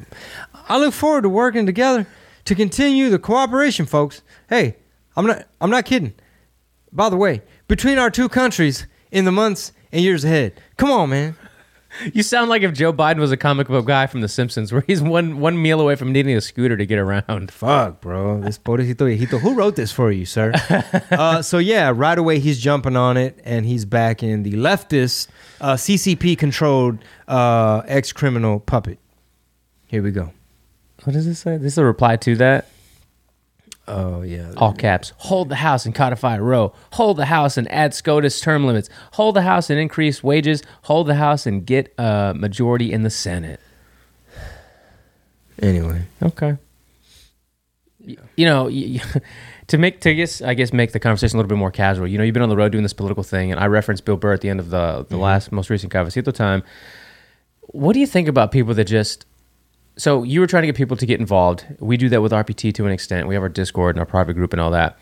I 0.70 0.78
look 0.78 0.94
forward 0.94 1.24
to 1.24 1.30
working 1.30 1.66
together 1.66 2.08
to 2.46 2.56
continue 2.56 3.10
the 3.10 3.20
cooperation, 3.20 3.86
folks. 3.86 4.22
Hey, 4.50 4.78
I'm 5.16 5.26
not. 5.26 5.48
I'm 5.60 5.70
not 5.70 5.86
kidding. 5.86 6.14
By 6.92 7.10
the 7.10 7.18
way, 7.18 7.42
between 7.68 7.98
our 7.98 8.10
two 8.10 8.30
countries 8.30 8.88
in 9.12 9.26
the 9.26 9.32
months 9.32 9.74
and 9.92 10.02
years 10.02 10.24
ahead. 10.24 10.54
Come 10.78 10.92
on, 10.92 11.10
man. 11.10 11.36
You 12.14 12.24
sound 12.24 12.50
like 12.50 12.64
if 12.64 12.74
Joe 12.74 12.92
Biden 12.92 13.20
was 13.20 13.32
a 13.32 13.38
comic 13.38 13.68
book 13.68 13.86
guy 13.86 14.08
from 14.08 14.22
The 14.22 14.28
Simpsons, 14.28 14.72
where 14.72 14.84
he's 14.88 15.02
one 15.02 15.40
one 15.40 15.62
meal 15.62 15.80
away 15.80 15.96
from 15.96 16.12
needing 16.12 16.36
a 16.36 16.42
scooter 16.42 16.76
to 16.78 16.86
get 16.86 16.98
around. 16.98 17.52
Fuck, 17.52 18.02
bro. 18.02 18.42
This 18.42 18.58
pobrecito 18.58 18.98
viejito. 18.98 19.40
Who 19.40 19.54
wrote 19.54 19.76
this 19.76 19.92
for 19.92 20.12
you, 20.12 20.26
sir? 20.26 20.54
uh, 21.12 21.42
so 21.42 21.58
yeah, 21.58 21.92
right 21.94 22.18
away 22.18 22.40
he's 22.40 22.60
jumping 22.60 22.96
on 22.96 23.18
it, 23.18 23.40
and 23.44 23.66
he's 23.66 23.86
back 23.86 24.24
in 24.24 24.44
the 24.44 24.54
leftist, 24.54 25.28
uh, 25.62 25.74
CCP-controlled 25.74 27.00
uh, 27.28 27.82
ex-criminal 27.88 28.60
puppet. 28.60 29.00
Here 29.88 30.02
we 30.02 30.12
go. 30.12 30.32
What 31.04 31.14
does 31.14 31.26
this 31.26 31.40
say? 31.40 31.58
This 31.58 31.74
is 31.74 31.78
a 31.78 31.86
reply 31.86 32.16
to 32.18 32.36
that. 32.38 32.68
Oh 33.88 34.22
yeah. 34.22 34.54
All 34.56 34.74
caps. 34.74 35.12
Hold 35.18 35.50
the 35.50 35.56
House 35.56 35.86
and 35.86 35.94
codify 35.94 36.38
Roe. 36.38 36.74
Hold 36.94 37.18
the 37.18 37.26
House 37.26 37.58
and 37.58 37.70
add 37.72 37.94
SCOTUS 37.94 38.40
term 38.40 38.66
limits. 38.66 38.90
Hold 39.14 39.36
the 39.36 39.42
House 39.42 39.70
and 39.70 39.80
increase 39.80 40.24
wages. 40.24 40.64
Hold 40.84 41.08
the 41.08 41.16
House 41.16 41.46
and 41.46 41.66
get 41.66 41.94
a 41.98 42.34
majority 42.36 42.94
in 42.94 43.04
the 43.04 43.10
Senate. 43.10 43.60
Anyway, 45.62 46.04
Okay. 46.22 46.58
you 48.00 48.46
know, 48.46 48.64
y- 48.66 49.00
y- 49.04 49.22
to 49.68 49.78
make 49.78 50.00
to 50.02 50.14
guess, 50.16 50.42
I 50.42 50.54
guess 50.56 50.74
make 50.74 50.94
the 50.94 51.00
conversation 51.00 51.36
a 51.36 51.40
little 51.40 51.50
bit 51.50 51.58
more 51.58 51.72
casual. 51.72 52.08
You 52.08 52.18
know, 52.18 52.24
you've 52.24 52.34
been 52.34 52.44
on 52.44 52.50
the 52.50 52.58
road 52.58 52.72
doing 52.72 52.84
this 52.84 52.94
political 52.94 53.24
thing, 53.24 53.52
and 53.52 53.60
I 53.60 53.68
referenced 53.68 54.04
Bill 54.06 54.18
Burr 54.18 54.34
at 54.34 54.42
the 54.42 54.50
end 54.50 54.60
of 54.60 54.70
the 54.70 55.06
the 55.10 55.16
mm-hmm. 55.16 55.22
last 55.22 55.52
most 55.52 55.70
recent 55.70 55.92
Cafecito 55.92 56.34
time. 56.34 56.64
What 57.68 57.94
do 57.94 58.00
you 58.00 58.08
think 58.08 58.28
about 58.28 58.52
people 58.52 58.74
that 58.74 58.86
just? 58.86 59.26
So 59.96 60.24
you 60.24 60.40
were 60.40 60.48
trying 60.48 60.64
to 60.64 60.68
get 60.68 60.76
people 60.76 60.98
to 60.98 61.06
get 61.06 61.20
involved. 61.20 61.66
We 61.80 61.98
do 61.98 62.10
that 62.10 62.22
with 62.22 62.32
RPT 62.32 62.74
to 62.76 62.86
an 62.86 62.92
extent. 62.92 63.28
We 63.28 63.36
have 63.36 63.44
our 63.44 63.50
Discord 63.50 63.96
and 63.96 64.00
our 64.00 64.06
private 64.06 64.34
group 64.34 64.52
and 64.54 64.62
all 64.62 64.72
that. 64.72 64.98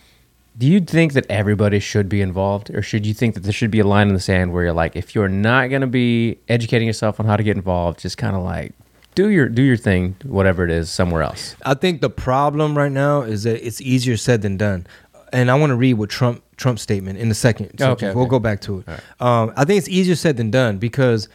Do 0.57 0.67
you 0.67 0.81
think 0.81 1.13
that 1.13 1.25
everybody 1.29 1.79
should 1.79 2.09
be 2.09 2.19
involved, 2.21 2.69
or 2.71 2.81
should 2.81 3.05
you 3.05 3.13
think 3.13 3.35
that 3.35 3.43
there 3.43 3.53
should 3.53 3.71
be 3.71 3.79
a 3.79 3.87
line 3.87 4.09
in 4.09 4.13
the 4.13 4.19
sand 4.19 4.51
where 4.51 4.63
you're 4.63 4.73
like, 4.73 4.97
if 4.97 5.15
you're 5.15 5.29
not 5.29 5.69
going 5.69 5.79
to 5.81 5.87
be 5.87 6.39
educating 6.49 6.87
yourself 6.87 7.21
on 7.21 7.25
how 7.25 7.37
to 7.37 7.43
get 7.43 7.55
involved, 7.55 8.01
just 8.01 8.17
kind 8.17 8.35
of 8.35 8.43
like 8.43 8.73
do 9.15 9.29
your 9.29 9.47
do 9.47 9.61
your 9.61 9.77
thing, 9.77 10.15
whatever 10.23 10.65
it 10.65 10.71
is, 10.71 10.91
somewhere 10.91 11.21
else. 11.21 11.55
I 11.65 11.73
think 11.73 12.01
the 12.01 12.09
problem 12.09 12.77
right 12.77 12.91
now 12.91 13.21
is 13.21 13.43
that 13.43 13.65
it's 13.65 13.79
easier 13.79 14.17
said 14.17 14.41
than 14.41 14.57
done. 14.57 14.87
And 15.33 15.49
I 15.49 15.55
want 15.55 15.69
to 15.69 15.75
read 15.77 15.93
what 15.93 16.09
Trump 16.09 16.43
Trump's 16.57 16.81
statement 16.81 17.17
in 17.17 17.31
a 17.31 17.33
second. 17.33 17.77
So 17.79 17.91
Okay, 17.91 18.13
we'll 18.13 18.23
okay. 18.23 18.29
go 18.31 18.39
back 18.39 18.59
to 18.61 18.79
it. 18.79 18.89
Um, 19.21 19.53
I 19.55 19.63
think 19.63 19.77
it's 19.77 19.87
easier 19.87 20.15
said 20.15 20.35
than 20.35 20.51
done 20.51 20.77
because 20.77 21.29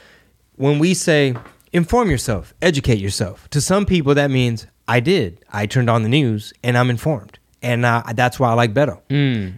when 0.57 0.79
we 0.79 0.93
say 0.93 1.35
inform 1.77 2.11
yourself, 2.11 2.55
educate 2.63 2.99
yourself, 2.99 3.49
to 3.51 3.61
some 3.61 3.87
people 3.87 4.15
that 4.15 4.31
means 4.31 4.67
I 4.89 5.01
did. 5.01 5.45
I 5.53 5.67
turned 5.67 5.91
on 5.91 6.03
the 6.03 6.09
news 6.09 6.53
and 6.65 6.77
I'm 6.79 6.91
informed, 6.91 7.39
and 7.63 7.85
uh, 7.85 8.03
that's 8.15 8.41
why 8.41 8.51
I 8.51 8.55
like 8.55 8.73
Beto. 8.75 9.01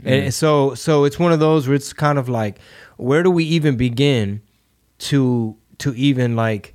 And 0.04 0.34
so, 0.34 0.74
so 0.74 1.04
it's 1.04 1.18
one 1.18 1.32
of 1.32 1.40
those 1.40 1.66
where 1.68 1.74
it's 1.74 1.92
kind 1.92 2.18
of 2.18 2.28
like, 2.28 2.58
where 2.96 3.22
do 3.22 3.30
we 3.30 3.44
even 3.44 3.76
begin 3.76 4.42
to 4.98 5.56
to 5.78 5.94
even 5.94 6.34
like 6.34 6.74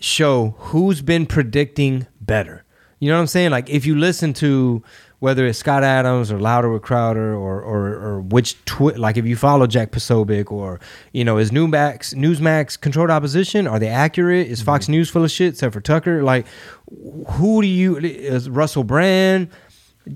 show 0.00 0.54
who's 0.58 1.02
been 1.02 1.26
predicting 1.26 2.06
better. 2.20 2.64
You 2.98 3.08
know 3.08 3.14
what 3.16 3.20
I'm 3.20 3.26
saying? 3.28 3.50
Like 3.50 3.70
if 3.70 3.86
you 3.86 3.96
listen 3.96 4.32
to 4.34 4.82
whether 5.20 5.46
it's 5.46 5.58
Scott 5.58 5.82
Adams 5.82 6.30
or 6.30 6.38
Louder 6.38 6.70
with 6.70 6.82
Crowder 6.82 7.34
or 7.34 7.60
or, 7.60 7.88
or 7.94 8.20
which 8.20 8.62
twi- 8.64 8.94
like 8.94 9.16
if 9.16 9.26
you 9.26 9.36
follow 9.36 9.66
Jack 9.66 9.90
Posobiec 9.90 10.50
or 10.50 10.80
you 11.12 11.24
know 11.24 11.38
is 11.38 11.50
Newsmax 11.50 12.14
Newsmax 12.14 12.80
controlled 12.80 13.10
opposition? 13.10 13.66
Are 13.66 13.78
they 13.78 13.88
accurate? 13.88 14.46
Is 14.46 14.62
Fox 14.62 14.88
News 14.88 15.10
full 15.10 15.24
of 15.24 15.30
shit 15.30 15.54
except 15.54 15.74
for 15.74 15.80
Tucker? 15.80 16.22
Like 16.22 16.46
who 17.32 17.62
do 17.62 17.68
you 17.68 17.96
is 17.98 18.48
Russell 18.48 18.84
Brand, 18.84 19.48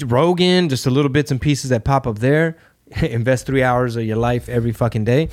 Rogan? 0.04 0.68
Just 0.68 0.86
a 0.86 0.90
little 0.90 1.10
bits 1.10 1.30
and 1.30 1.40
pieces 1.40 1.70
that 1.70 1.84
pop 1.84 2.06
up 2.06 2.18
there. 2.18 2.56
Invest 3.02 3.46
three 3.46 3.62
hours 3.62 3.96
of 3.96 4.04
your 4.04 4.16
life 4.16 4.48
every 4.48 4.72
fucking 4.72 5.04
day. 5.04 5.28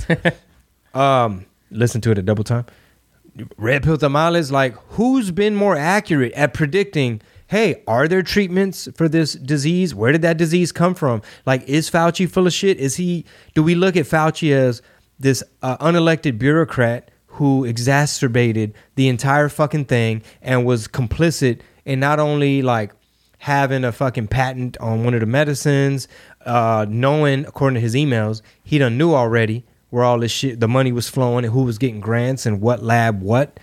um, 0.93 1.45
listen 1.71 2.01
to 2.01 2.11
it 2.11 2.17
at 2.17 2.25
double 2.25 2.43
time. 2.43 2.65
Red 3.57 3.83
Pill 3.83 3.97
Tamales, 3.97 4.51
like 4.51 4.73
who's 4.89 5.31
been 5.31 5.55
more 5.55 5.75
accurate 5.75 6.33
at 6.33 6.53
predicting, 6.53 7.21
hey, 7.49 7.81
are 7.87 8.07
there 8.07 8.21
treatments 8.21 8.87
for 8.95 9.09
this 9.09 9.33
disease? 9.33 9.95
Where 9.95 10.11
did 10.11 10.21
that 10.21 10.37
disease 10.37 10.71
come 10.71 10.93
from? 10.93 11.23
Like, 11.47 11.67
is 11.67 11.89
Fauci 11.89 12.29
full 12.29 12.45
of 12.45 12.53
shit? 12.53 12.77
Is 12.77 12.97
he, 12.97 13.25
do 13.55 13.63
we 13.63 13.73
look 13.73 13.97
at 13.97 14.05
Fauci 14.05 14.51
as 14.51 14.83
this 15.19 15.43
uh, 15.63 15.75
unelected 15.77 16.37
bureaucrat 16.37 17.09
who 17.25 17.65
exacerbated 17.65 18.75
the 18.93 19.07
entire 19.07 19.49
fucking 19.49 19.85
thing 19.85 20.21
and 20.43 20.63
was 20.63 20.87
complicit 20.87 21.61
in 21.85 21.99
not 21.99 22.19
only 22.19 22.61
like 22.61 22.91
having 23.39 23.83
a 23.83 23.91
fucking 23.91 24.27
patent 24.27 24.77
on 24.77 25.03
one 25.03 25.15
of 25.15 25.19
the 25.19 25.25
medicines, 25.25 26.07
uh, 26.45 26.85
knowing, 26.87 27.47
according 27.47 27.73
to 27.73 27.81
his 27.81 27.95
emails, 27.95 28.43
he 28.63 28.77
done 28.77 28.95
knew 28.95 29.15
already 29.15 29.65
where 29.89 30.03
all 30.03 30.19
this 30.19 30.31
shit, 30.31 30.59
the 30.59 30.67
money 30.67 30.91
was 30.91 31.09
flowing 31.09 31.43
and 31.43 31.51
who 31.51 31.63
was 31.63 31.79
getting 31.79 31.99
grants 31.99 32.45
and 32.45 32.61
what 32.61 32.83
lab 32.83 33.23
what? 33.23 33.59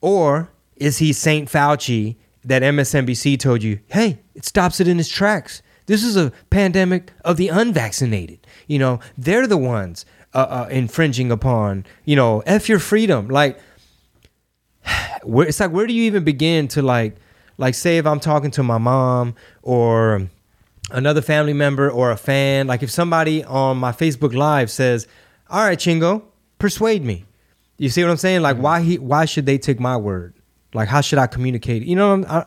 Or 0.00 0.50
is 0.74 0.98
he 0.98 1.12
St. 1.12 1.48
Fauci 1.48 2.16
that 2.44 2.62
MSNBC 2.62 3.38
told 3.38 3.62
you, 3.62 3.80
hey, 3.88 4.20
it 4.34 4.44
stops 4.44 4.80
it 4.80 4.88
in 4.88 5.00
its 5.00 5.08
tracks? 5.08 5.62
This 5.86 6.02
is 6.02 6.16
a 6.16 6.32
pandemic 6.50 7.12
of 7.24 7.36
the 7.36 7.48
unvaccinated. 7.48 8.46
You 8.66 8.78
know, 8.78 9.00
they're 9.18 9.46
the 9.46 9.58
ones 9.58 10.06
uh, 10.32 10.38
uh, 10.38 10.68
infringing 10.70 11.30
upon, 11.30 11.84
you 12.04 12.16
know, 12.16 12.40
F 12.46 12.68
your 12.68 12.78
freedom. 12.78 13.28
Like, 13.28 13.58
where 15.22 15.46
it's 15.46 15.60
like 15.60 15.70
where 15.70 15.86
do 15.86 15.92
you 15.92 16.04
even 16.04 16.24
begin 16.24 16.68
to 16.68 16.82
like 16.82 17.16
like 17.58 17.74
say 17.74 17.98
if 17.98 18.06
I'm 18.06 18.20
talking 18.20 18.50
to 18.52 18.62
my 18.62 18.78
mom 18.78 19.34
or 19.62 20.28
another 20.90 21.22
family 21.22 21.52
member 21.52 21.90
or 21.90 22.10
a 22.10 22.16
fan 22.16 22.66
like 22.66 22.82
if 22.82 22.90
somebody 22.90 23.42
on 23.44 23.78
my 23.78 23.92
Facebook 23.92 24.34
live 24.34 24.70
says 24.70 25.06
all 25.48 25.64
right 25.64 25.78
Chingo 25.78 26.22
persuade 26.58 27.04
me 27.04 27.24
you 27.78 27.88
see 27.88 28.02
what 28.02 28.10
I'm 28.10 28.16
saying 28.16 28.42
like 28.42 28.58
why 28.58 28.82
he 28.82 28.98
why 28.98 29.24
should 29.24 29.46
they 29.46 29.58
take 29.58 29.80
my 29.80 29.96
word 29.96 30.33
like 30.74 30.88
how 30.88 31.00
should 31.00 31.18
I 31.18 31.26
communicate 31.26 31.84
you 31.84 31.96
know 31.96 32.24
I'm, 32.28 32.44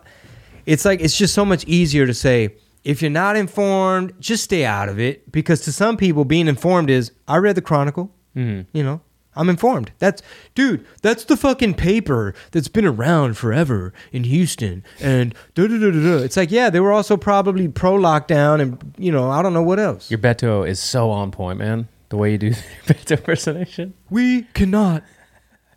it's 0.66 0.86
like 0.86 1.02
it's 1.02 1.18
just 1.18 1.34
so 1.34 1.46
much 1.46 1.64
easier 1.66 2.06
to 2.06 2.14
say 2.14 2.56
if 2.84 3.02
you're 3.02 3.12
not 3.12 3.36
informed 3.36 4.14
just 4.20 4.44
stay 4.44 4.66
out 4.66 4.90
of 4.90 5.00
it 5.00 5.32
because 5.32 5.62
to 5.62 5.72
some 5.72 5.98
people 5.98 6.26
being 6.26 6.48
informed 6.48 6.90
is 6.90 7.12
I 7.28 7.38
read 7.38 7.56
the 7.56 7.62
chronicle 7.62 8.14
mm-hmm. 8.36 8.62
you 8.78 8.84
know 8.84 9.02
I'm 9.38 9.50
informed. 9.50 9.92
That's 10.00 10.22
dude. 10.56 10.86
That's 11.02 11.26
the 11.26 11.38
fucking 11.38 11.76
paper 11.76 12.34
that's 12.52 12.68
been 12.68 12.86
around 12.86 13.38
forever 13.38 13.94
in 14.12 14.24
Houston. 14.24 14.84
And 15.00 15.34
da 15.54 15.68
da 15.68 15.78
da 15.78 15.92
da. 15.92 16.02
da. 16.02 16.18
It's 16.24 16.36
like 16.36 16.52
yeah, 16.52 16.70
they 16.70 16.80
were 16.80 16.92
also 16.92 17.16
probably 17.16 17.68
pro 17.68 17.94
lockdown 17.94 18.60
and 18.60 18.94
you 18.98 19.12
know 19.12 19.30
I 19.30 19.42
don't 19.42 19.54
know 19.54 19.64
what 19.64 19.80
else. 19.80 20.10
Your 20.10 20.18
Beto 20.18 20.68
is 20.68 20.80
so 20.80 21.12
on 21.12 21.32
point, 21.32 21.60
man. 21.60 21.88
The 22.10 22.18
way 22.18 22.32
you 22.32 22.38
do 22.38 22.52
Beto 22.86 23.18
impersonation. 23.18 23.94
we 24.10 24.44
cannot 24.54 25.04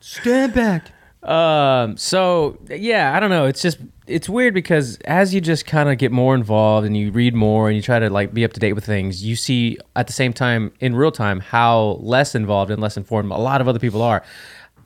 stand 0.00 0.54
back. 0.54 0.92
Um. 1.22 1.96
So 1.98 2.58
yeah, 2.68 3.14
I 3.14 3.20
don't 3.20 3.30
know. 3.30 3.44
It's 3.44 3.60
just 3.60 3.78
it's 4.06 4.28
weird 4.28 4.54
because 4.54 4.96
as 5.04 5.34
you 5.34 5.40
just 5.40 5.66
kind 5.66 5.88
of 5.88 5.98
get 5.98 6.10
more 6.12 6.34
involved 6.34 6.86
and 6.86 6.96
you 6.96 7.10
read 7.12 7.34
more 7.34 7.68
and 7.68 7.76
you 7.76 7.82
try 7.82 7.98
to 7.98 8.08
like 8.08 8.32
be 8.32 8.44
up 8.44 8.52
to 8.54 8.60
date 8.60 8.72
with 8.72 8.84
things, 8.84 9.22
you 9.24 9.36
see 9.36 9.78
at 9.96 10.06
the 10.06 10.12
same 10.12 10.32
time 10.32 10.72
in 10.80 10.96
real 10.96 11.12
time 11.12 11.40
how 11.40 11.98
less 12.00 12.34
involved 12.34 12.70
and 12.70 12.80
less 12.80 12.96
informed 12.96 13.30
a 13.30 13.36
lot 13.36 13.60
of 13.60 13.68
other 13.68 13.78
people 13.78 14.02
are. 14.02 14.22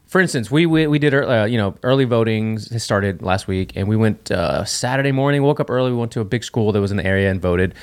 For 0.06 0.20
instance, 0.20 0.50
we 0.50 0.66
we, 0.66 0.86
we 0.86 0.98
did 0.98 1.14
uh, 1.14 1.44
you 1.44 1.56
know 1.56 1.76
early 1.82 2.04
voting 2.04 2.58
started 2.58 3.22
last 3.22 3.48
week, 3.48 3.72
and 3.76 3.88
we 3.88 3.96
went 3.96 4.30
uh, 4.30 4.64
Saturday 4.64 5.12
morning. 5.12 5.42
Woke 5.42 5.60
up 5.60 5.70
early. 5.70 5.90
We 5.90 5.96
went 5.96 6.12
to 6.12 6.20
a 6.20 6.24
big 6.24 6.44
school 6.44 6.72
that 6.72 6.80
was 6.80 6.90
in 6.90 6.96
the 6.96 7.06
area 7.06 7.30
and 7.30 7.40
voted, 7.40 7.74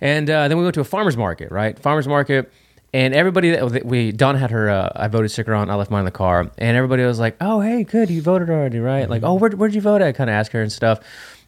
and 0.00 0.28
uh, 0.28 0.48
then 0.48 0.58
we 0.58 0.64
went 0.64 0.74
to 0.74 0.80
a 0.80 0.84
farmers 0.84 1.16
market. 1.16 1.50
Right, 1.50 1.78
farmers 1.78 2.08
market. 2.08 2.50
And 2.94 3.14
everybody 3.14 3.50
that 3.50 3.84
we 3.84 4.12
Don 4.12 4.34
had 4.36 4.50
her 4.50 4.70
uh, 4.70 4.90
I 4.96 5.08
voted 5.08 5.30
sticker 5.30 5.54
on. 5.54 5.68
I 5.68 5.74
left 5.74 5.90
mine 5.90 6.00
in 6.00 6.04
the 6.06 6.10
car, 6.10 6.50
and 6.56 6.76
everybody 6.76 7.04
was 7.04 7.18
like, 7.18 7.36
"Oh, 7.40 7.60
hey, 7.60 7.84
good, 7.84 8.08
you 8.08 8.22
voted 8.22 8.48
already, 8.48 8.78
right?" 8.78 9.08
Like, 9.10 9.22
"Oh, 9.22 9.34
where 9.34 9.50
where'd 9.50 9.74
you 9.74 9.82
vote 9.82 10.00
at?" 10.00 10.14
Kind 10.14 10.30
of 10.30 10.34
ask 10.34 10.52
her 10.52 10.62
and 10.62 10.72
stuff. 10.72 11.00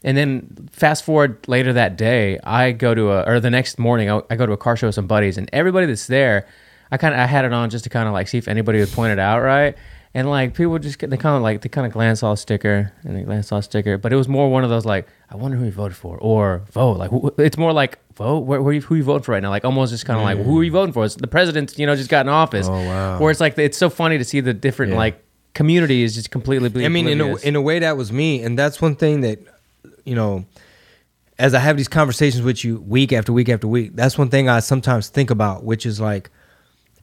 And 0.04 0.16
then 0.16 0.68
fast 0.70 1.04
forward 1.04 1.38
later 1.48 1.72
that 1.74 1.96
day, 1.96 2.38
I 2.44 2.72
go 2.72 2.94
to 2.94 3.10
a 3.12 3.22
or 3.24 3.40
the 3.40 3.50
next 3.50 3.78
morning, 3.78 4.10
I, 4.10 4.20
I 4.28 4.36
go 4.36 4.44
to 4.44 4.52
a 4.52 4.58
car 4.58 4.76
show 4.76 4.88
with 4.88 4.94
some 4.94 5.06
buddies, 5.06 5.38
and 5.38 5.48
everybody 5.52 5.86
that's 5.86 6.06
there, 6.06 6.46
I 6.90 6.98
kind 6.98 7.14
of 7.14 7.20
I 7.20 7.26
had 7.26 7.46
it 7.46 7.54
on 7.54 7.70
just 7.70 7.84
to 7.84 7.90
kind 7.90 8.06
of 8.06 8.12
like 8.12 8.28
see 8.28 8.38
if 8.38 8.46
anybody 8.46 8.78
would 8.80 8.92
point 8.92 9.12
it 9.12 9.18
out, 9.18 9.40
right? 9.40 9.76
And 10.12 10.28
like 10.28 10.54
people 10.54 10.76
just 10.80 10.98
get, 10.98 11.08
they 11.10 11.16
kind 11.16 11.36
of 11.36 11.42
like 11.42 11.60
they 11.62 11.68
kind 11.68 11.86
of 11.86 11.92
glance 11.92 12.22
all 12.24 12.34
sticker 12.34 12.92
and 13.04 13.16
they 13.16 13.22
glance 13.22 13.52
all 13.52 13.62
sticker, 13.62 13.96
but 13.96 14.12
it 14.12 14.16
was 14.16 14.26
more 14.26 14.50
one 14.50 14.64
of 14.64 14.70
those 14.70 14.84
like 14.84 15.06
I 15.30 15.36
wonder 15.36 15.56
who 15.56 15.64
you 15.66 15.70
voted 15.70 15.96
for 15.96 16.18
or 16.18 16.62
vote 16.72 16.98
like 16.98 17.10
who, 17.10 17.32
it's 17.38 17.56
more 17.56 17.72
like 17.72 17.98
vote 18.16 18.40
where, 18.40 18.60
where 18.60 18.72
you, 18.72 18.80
who 18.80 18.96
you 18.96 19.04
voting 19.04 19.22
for 19.22 19.30
right 19.32 19.42
now 19.42 19.50
like 19.50 19.64
almost 19.64 19.92
just 19.92 20.06
kind 20.06 20.18
of 20.18 20.24
like 20.24 20.44
who 20.44 20.58
are 20.58 20.64
you 20.64 20.72
voting 20.72 20.92
for? 20.92 21.04
It's 21.04 21.14
the 21.14 21.28
president 21.28 21.78
you 21.78 21.86
know 21.86 21.94
just 21.94 22.10
got 22.10 22.26
in 22.26 22.28
office. 22.28 22.66
Oh, 22.68 22.72
wow. 22.72 23.20
Where 23.20 23.30
it's 23.30 23.38
like 23.40 23.56
it's 23.56 23.78
so 23.78 23.88
funny 23.88 24.18
to 24.18 24.24
see 24.24 24.40
the 24.40 24.52
different 24.52 24.92
Yeah. 24.92 24.98
like 24.98 25.24
community 25.54 26.02
is 26.02 26.14
just 26.16 26.30
completely. 26.32 26.84
I 26.84 26.88
mean, 26.88 27.06
in 27.06 27.20
a, 27.20 27.36
in 27.36 27.54
a 27.56 27.60
way, 27.60 27.78
that 27.80 27.96
was 27.96 28.12
me, 28.12 28.42
and 28.42 28.58
that's 28.58 28.80
one 28.82 28.96
thing 28.96 29.20
that 29.20 29.38
you 30.04 30.14
know. 30.14 30.44
As 31.38 31.54
I 31.54 31.58
have 31.60 31.78
these 31.78 31.88
conversations 31.88 32.42
with 32.44 32.62
you 32.64 32.80
week 32.80 33.14
after 33.14 33.32
week 33.32 33.48
after 33.48 33.66
week, 33.66 33.92
that's 33.94 34.18
one 34.18 34.28
thing 34.28 34.50
I 34.50 34.60
sometimes 34.60 35.08
think 35.08 35.30
about, 35.30 35.64
which 35.64 35.86
is 35.86 35.98
like, 35.98 36.28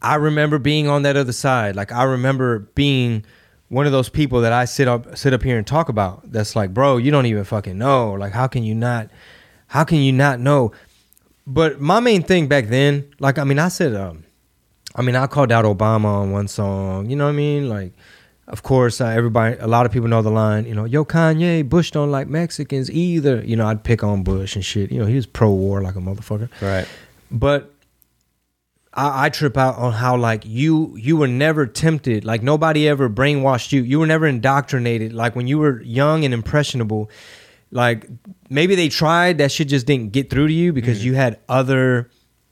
I 0.01 0.15
remember 0.15 0.59
being 0.59 0.87
on 0.87 1.03
that 1.03 1.17
other 1.17 1.31
side. 1.31 1.75
Like 1.75 1.91
I 1.91 2.03
remember 2.03 2.59
being 2.75 3.25
one 3.69 3.85
of 3.85 3.91
those 3.91 4.09
people 4.09 4.41
that 4.41 4.53
I 4.53 4.65
sit 4.65 4.87
up 4.87 5.17
sit 5.17 5.33
up 5.33 5.43
here 5.43 5.57
and 5.57 5.65
talk 5.67 5.89
about. 5.89 6.31
That's 6.31 6.55
like, 6.55 6.73
bro, 6.73 6.97
you 6.97 7.11
don't 7.11 7.25
even 7.25 7.43
fucking 7.43 7.77
know. 7.77 8.13
Like, 8.13 8.33
how 8.33 8.47
can 8.47 8.63
you 8.63 8.75
not? 8.75 9.09
How 9.67 9.83
can 9.83 9.97
you 9.99 10.13
not 10.13 10.39
know? 10.39 10.71
But 11.45 11.79
my 11.79 11.99
main 11.99 12.23
thing 12.23 12.47
back 12.47 12.67
then, 12.67 13.13
like, 13.19 13.37
I 13.37 13.43
mean, 13.43 13.59
I 13.59 13.69
said, 13.69 13.95
um, 13.95 14.25
I 14.95 15.01
mean, 15.01 15.15
I 15.15 15.27
called 15.27 15.51
out 15.51 15.65
Obama 15.65 16.05
on 16.05 16.31
one 16.31 16.47
song. 16.47 17.09
You 17.09 17.15
know 17.15 17.25
what 17.25 17.31
I 17.31 17.35
mean? 17.35 17.69
Like, 17.69 17.93
of 18.47 18.63
course, 18.63 18.99
uh, 18.99 19.07
everybody, 19.07 19.57
a 19.59 19.67
lot 19.67 19.85
of 19.85 19.91
people 19.91 20.07
know 20.07 20.21
the 20.21 20.31
line. 20.31 20.65
You 20.65 20.75
know, 20.75 20.85
yo, 20.85 21.05
Kanye, 21.05 21.67
Bush 21.67 21.91
don't 21.91 22.11
like 22.11 22.27
Mexicans 22.27 22.89
either. 22.91 23.43
You 23.45 23.55
know, 23.55 23.67
I'd 23.67 23.83
pick 23.83 24.03
on 24.03 24.23
Bush 24.23 24.55
and 24.55 24.63
shit. 24.63 24.91
You 24.91 24.99
know, 24.99 25.05
he 25.05 25.15
was 25.15 25.25
pro 25.25 25.51
war 25.51 25.81
like 25.81 25.95
a 25.95 25.99
motherfucker. 25.99 26.49
right. 26.61 26.87
But 27.29 27.73
I, 28.97 29.25
I 29.25 29.29
trip 29.29 29.57
out 29.57 29.75
on 29.77 29.93
how 29.93 30.17
like 30.17 30.43
you 30.45 30.95
you 30.97 31.15
were 31.15 31.27
never 31.27 31.65
tempted. 31.65 32.25
Like 32.25 32.43
nobody 32.43 32.87
ever 32.87 33.09
brainwashed 33.09 33.71
you. 33.71 33.81
You 33.81 33.99
were 33.99 34.07
never 34.07 34.27
indoctrinated. 34.27 35.13
Like 35.13 35.35
when 35.35 35.47
you 35.47 35.59
were 35.59 35.81
young 35.83 36.25
and 36.25 36.33
impressionable, 36.33 37.09
like 37.71 38.07
maybe 38.49 38.75
they 38.75 38.89
tried 38.89 39.37
that 39.37 39.51
shit 39.51 39.69
just 39.69 39.85
didn't 39.85 40.11
get 40.11 40.29
through 40.29 40.47
to 40.47 40.53
you 40.53 40.73
because 40.73 40.99
mm-hmm. 40.99 41.07
you 41.07 41.15
had 41.15 41.39
other 41.47 42.09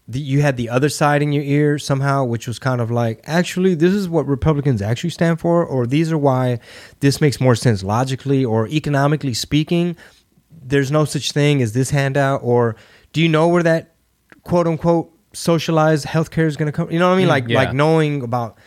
the, 0.08 0.20
you 0.20 0.42
had 0.42 0.56
the 0.56 0.70
other 0.70 0.88
side 0.88 1.24
in 1.24 1.32
your 1.32 1.44
ear 1.44 1.80
somehow 1.80 2.24
which 2.24 2.48
was 2.48 2.60
kind 2.60 2.80
of 2.80 2.92
like 2.92 3.22
actually 3.24 3.74
this 3.74 3.92
is 3.92 4.08
what 4.08 4.28
republicans 4.28 4.80
actually 4.80 5.10
stand 5.10 5.40
for 5.40 5.66
or 5.66 5.88
these 5.88 6.12
are 6.12 6.18
why 6.18 6.60
this 7.00 7.20
makes 7.20 7.42
more 7.42 7.56
sense 7.56 7.82
logically 7.82 8.46
or 8.46 8.68
economically 8.68 9.34
speaking 9.34 9.98
there's 10.66 10.92
no 10.92 11.06
such 11.06 11.32
thing 11.32 11.62
as 11.62 11.74
this 11.74 11.92
handout, 11.92 12.42
or 12.44 12.76
do 13.14 13.22
you 13.22 13.30
know 13.30 13.48
where 13.48 13.64
that 13.64 13.96
quote 14.44 14.68
unquote 14.68 15.12
socialized 15.36 16.06
healthcare 16.06 16.46
is 16.46 16.58
going 16.58 16.72
to 16.72 16.72
come? 16.72 16.92
You 16.92 17.00
know 17.00 17.10
what 17.10 17.16
I 17.16 17.18
mean? 17.18 17.28
Mm, 17.28 17.30
like 17.30 17.48
yeah. 17.48 17.58
like 17.58 17.74
knowing 17.74 18.24
about 18.24 18.58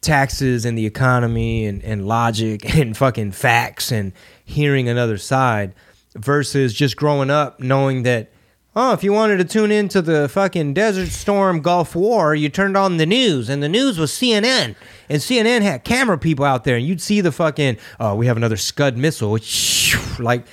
taxes 0.00 0.64
and 0.64 0.78
the 0.78 0.86
economy 0.86 1.66
and, 1.66 1.82
and 1.82 2.06
logic 2.06 2.74
and 2.76 2.96
fucking 2.96 3.32
facts 3.32 3.90
and 3.90 4.12
hearing 4.44 4.88
another 4.88 5.18
side 5.18 5.74
versus 6.14 6.72
just 6.72 6.96
growing 6.96 7.30
up 7.30 7.60
knowing 7.60 8.02
that 8.02 8.30
oh 8.76 8.92
if 8.92 9.04
you 9.04 9.12
wanted 9.12 9.36
to 9.36 9.44
tune 9.44 9.70
into 9.70 10.00
the 10.00 10.28
fucking 10.28 10.72
desert 10.72 11.08
storm 11.08 11.60
gulf 11.60 11.94
war 11.94 12.34
you 12.34 12.48
turned 12.48 12.76
on 12.76 12.96
the 12.96 13.06
news 13.06 13.48
and 13.48 13.62
the 13.62 13.68
news 13.68 13.98
was 13.98 14.10
cnn 14.12 14.74
and 15.08 15.22
cnn 15.22 15.62
had 15.62 15.84
camera 15.84 16.16
people 16.16 16.44
out 16.44 16.64
there 16.64 16.76
and 16.76 16.86
you'd 16.86 17.00
see 17.00 17.20
the 17.20 17.32
fucking 17.32 17.76
oh 18.00 18.14
we 18.14 18.26
have 18.26 18.36
another 18.36 18.56
scud 18.56 18.96
missile 18.96 19.38
like 20.18 20.46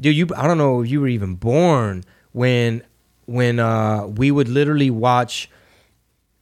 dude 0.00 0.16
you 0.16 0.26
i 0.36 0.46
don't 0.46 0.58
know 0.58 0.82
if 0.82 0.90
you 0.90 1.00
were 1.00 1.08
even 1.08 1.34
born 1.34 2.02
when 2.32 2.82
when 3.26 3.58
uh 3.58 4.06
we 4.06 4.30
would 4.30 4.48
literally 4.48 4.90
watch 4.90 5.50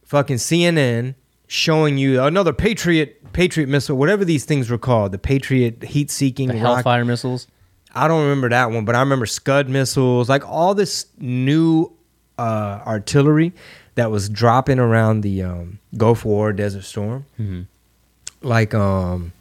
fucking 0.03 0.37
CNN 0.37 1.15
showing 1.47 1.97
you 1.97 2.21
another 2.21 2.53
Patriot 2.53 3.19
Patriot 3.33 3.67
missile, 3.67 3.97
whatever 3.97 4.23
these 4.23 4.45
things 4.45 4.69
were 4.69 4.77
called, 4.77 5.11
the 5.11 5.17
Patriot 5.17 5.83
heat 5.83 6.11
seeking 6.11 6.49
The 6.49 6.55
rock. 6.55 6.75
Hellfire 6.75 7.03
missiles. 7.05 7.47
I 7.95 8.07
don't 8.07 8.23
remember 8.23 8.49
that 8.49 8.71
one, 8.71 8.85
but 8.85 8.95
I 8.95 8.99
remember 8.99 9.25
Scud 9.25 9.69
missiles, 9.69 10.29
like 10.29 10.47
all 10.47 10.73
this 10.75 11.07
new 11.17 11.91
uh, 12.37 12.81
artillery 12.85 13.53
that 13.95 14.09
was 14.09 14.29
dropping 14.29 14.79
around 14.79 15.21
the 15.21 15.43
um, 15.43 15.79
Gulf 15.97 16.25
War, 16.25 16.53
Desert 16.53 16.83
Storm. 16.83 17.25
Like, 18.41 18.73
um, 18.73 19.31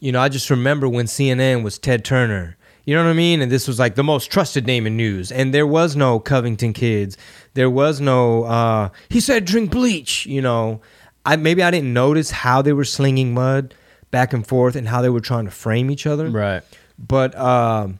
you 0.00 0.12
know, 0.12 0.20
I 0.20 0.28
just 0.28 0.48
remember 0.50 0.88
when 0.88 1.06
CNN 1.06 1.62
was 1.62 1.78
Ted 1.78 2.04
Turner. 2.04 2.56
You 2.88 2.94
know 2.94 3.04
what 3.04 3.10
I 3.10 3.12
mean? 3.12 3.42
And 3.42 3.52
this 3.52 3.68
was 3.68 3.78
like 3.78 3.96
the 3.96 4.02
most 4.02 4.32
trusted 4.32 4.66
name 4.66 4.86
in 4.86 4.96
news. 4.96 5.30
And 5.30 5.52
there 5.52 5.66
was 5.66 5.94
no 5.94 6.18
Covington 6.18 6.72
kids. 6.72 7.18
There 7.52 7.68
was 7.68 8.00
no. 8.00 8.44
Uh, 8.44 8.88
he 9.10 9.20
said 9.20 9.44
drink 9.44 9.70
bleach. 9.72 10.24
You 10.24 10.40
know, 10.40 10.80
I 11.26 11.36
maybe 11.36 11.62
I 11.62 11.70
didn't 11.70 11.92
notice 11.92 12.30
how 12.30 12.62
they 12.62 12.72
were 12.72 12.86
slinging 12.86 13.34
mud 13.34 13.74
back 14.10 14.32
and 14.32 14.46
forth 14.46 14.74
and 14.74 14.88
how 14.88 15.02
they 15.02 15.10
were 15.10 15.20
trying 15.20 15.44
to 15.44 15.50
frame 15.50 15.90
each 15.90 16.06
other. 16.06 16.30
Right. 16.30 16.62
But 16.98 17.36
um, 17.38 17.98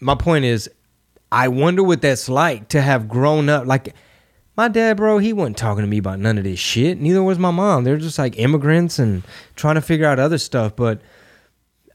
my 0.00 0.16
point 0.16 0.44
is, 0.44 0.68
I 1.32 1.48
wonder 1.48 1.82
what 1.82 2.02
that's 2.02 2.28
like 2.28 2.68
to 2.68 2.82
have 2.82 3.08
grown 3.08 3.48
up. 3.48 3.66
Like 3.66 3.94
my 4.54 4.68
dad, 4.68 4.98
bro, 4.98 5.16
he 5.16 5.32
wasn't 5.32 5.56
talking 5.56 5.82
to 5.82 5.88
me 5.88 5.96
about 5.96 6.18
none 6.18 6.36
of 6.36 6.44
this 6.44 6.58
shit. 6.58 7.00
Neither 7.00 7.22
was 7.22 7.38
my 7.38 7.52
mom. 7.52 7.84
They're 7.84 7.96
just 7.96 8.18
like 8.18 8.38
immigrants 8.38 8.98
and 8.98 9.22
trying 9.54 9.76
to 9.76 9.80
figure 9.80 10.04
out 10.04 10.18
other 10.18 10.36
stuff. 10.36 10.76
But 10.76 11.00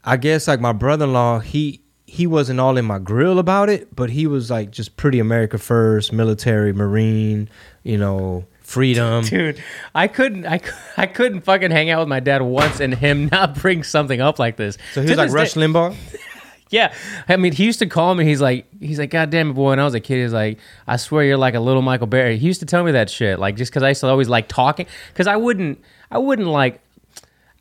I 0.04 0.16
guess 0.16 0.48
like 0.48 0.60
my 0.60 0.72
brother-in-law, 0.72 1.40
he 1.40 1.80
he 2.06 2.26
wasn't 2.26 2.60
all 2.60 2.76
in 2.76 2.84
my 2.84 2.98
grill 2.98 3.38
about 3.38 3.68
it, 3.70 3.94
but 3.96 4.10
he 4.10 4.26
was 4.26 4.50
like 4.50 4.70
just 4.70 4.96
pretty 4.96 5.18
America 5.18 5.56
first, 5.58 6.12
military, 6.12 6.72
marine, 6.72 7.48
you 7.84 7.96
know, 7.96 8.44
freedom. 8.60 9.24
Dude, 9.24 9.62
I 9.94 10.08
couldn't, 10.08 10.44
I, 10.46 10.60
I 10.98 11.06
couldn't 11.06 11.40
fucking 11.42 11.70
hang 11.70 11.88
out 11.88 12.00
with 12.00 12.08
my 12.08 12.20
dad 12.20 12.42
once 12.42 12.80
and 12.80 12.94
him 12.94 13.26
not 13.32 13.54
bring 13.54 13.82
something 13.82 14.20
up 14.20 14.38
like 14.38 14.56
this. 14.56 14.76
So 14.92 15.00
he 15.00 15.06
To 15.06 15.12
was 15.12 15.18
like 15.18 15.30
Rush 15.30 15.52
day- 15.54 15.60
Limbaugh. 15.62 15.96
Yeah, 16.68 16.94
I 17.28 17.36
mean, 17.36 17.52
he 17.52 17.66
used 17.66 17.80
to 17.80 17.86
call 17.86 18.14
me. 18.14 18.24
He's 18.24 18.40
like, 18.40 18.64
he's 18.80 18.98
like, 18.98 19.10
God 19.10 19.28
damn 19.28 19.50
it, 19.50 19.52
boy. 19.52 19.68
When 19.70 19.78
I 19.78 19.84
was 19.84 19.92
a 19.92 20.00
kid, 20.00 20.22
he's 20.22 20.32
like, 20.32 20.58
I 20.86 20.96
swear 20.96 21.22
you're 21.22 21.36
like 21.36 21.52
a 21.54 21.60
little 21.60 21.82
Michael 21.82 22.06
Berry. 22.06 22.38
He 22.38 22.46
used 22.46 22.60
to 22.60 22.66
tell 22.66 22.82
me 22.82 22.92
that 22.92 23.10
shit, 23.10 23.38
like 23.38 23.56
just 23.56 23.70
because 23.70 23.82
I 23.82 23.90
used 23.90 24.00
to 24.00 24.06
always 24.08 24.30
like 24.30 24.48
talking, 24.48 24.86
because 25.12 25.26
I 25.26 25.36
wouldn't, 25.36 25.82
I 26.10 26.16
wouldn't 26.16 26.48
like. 26.48 26.80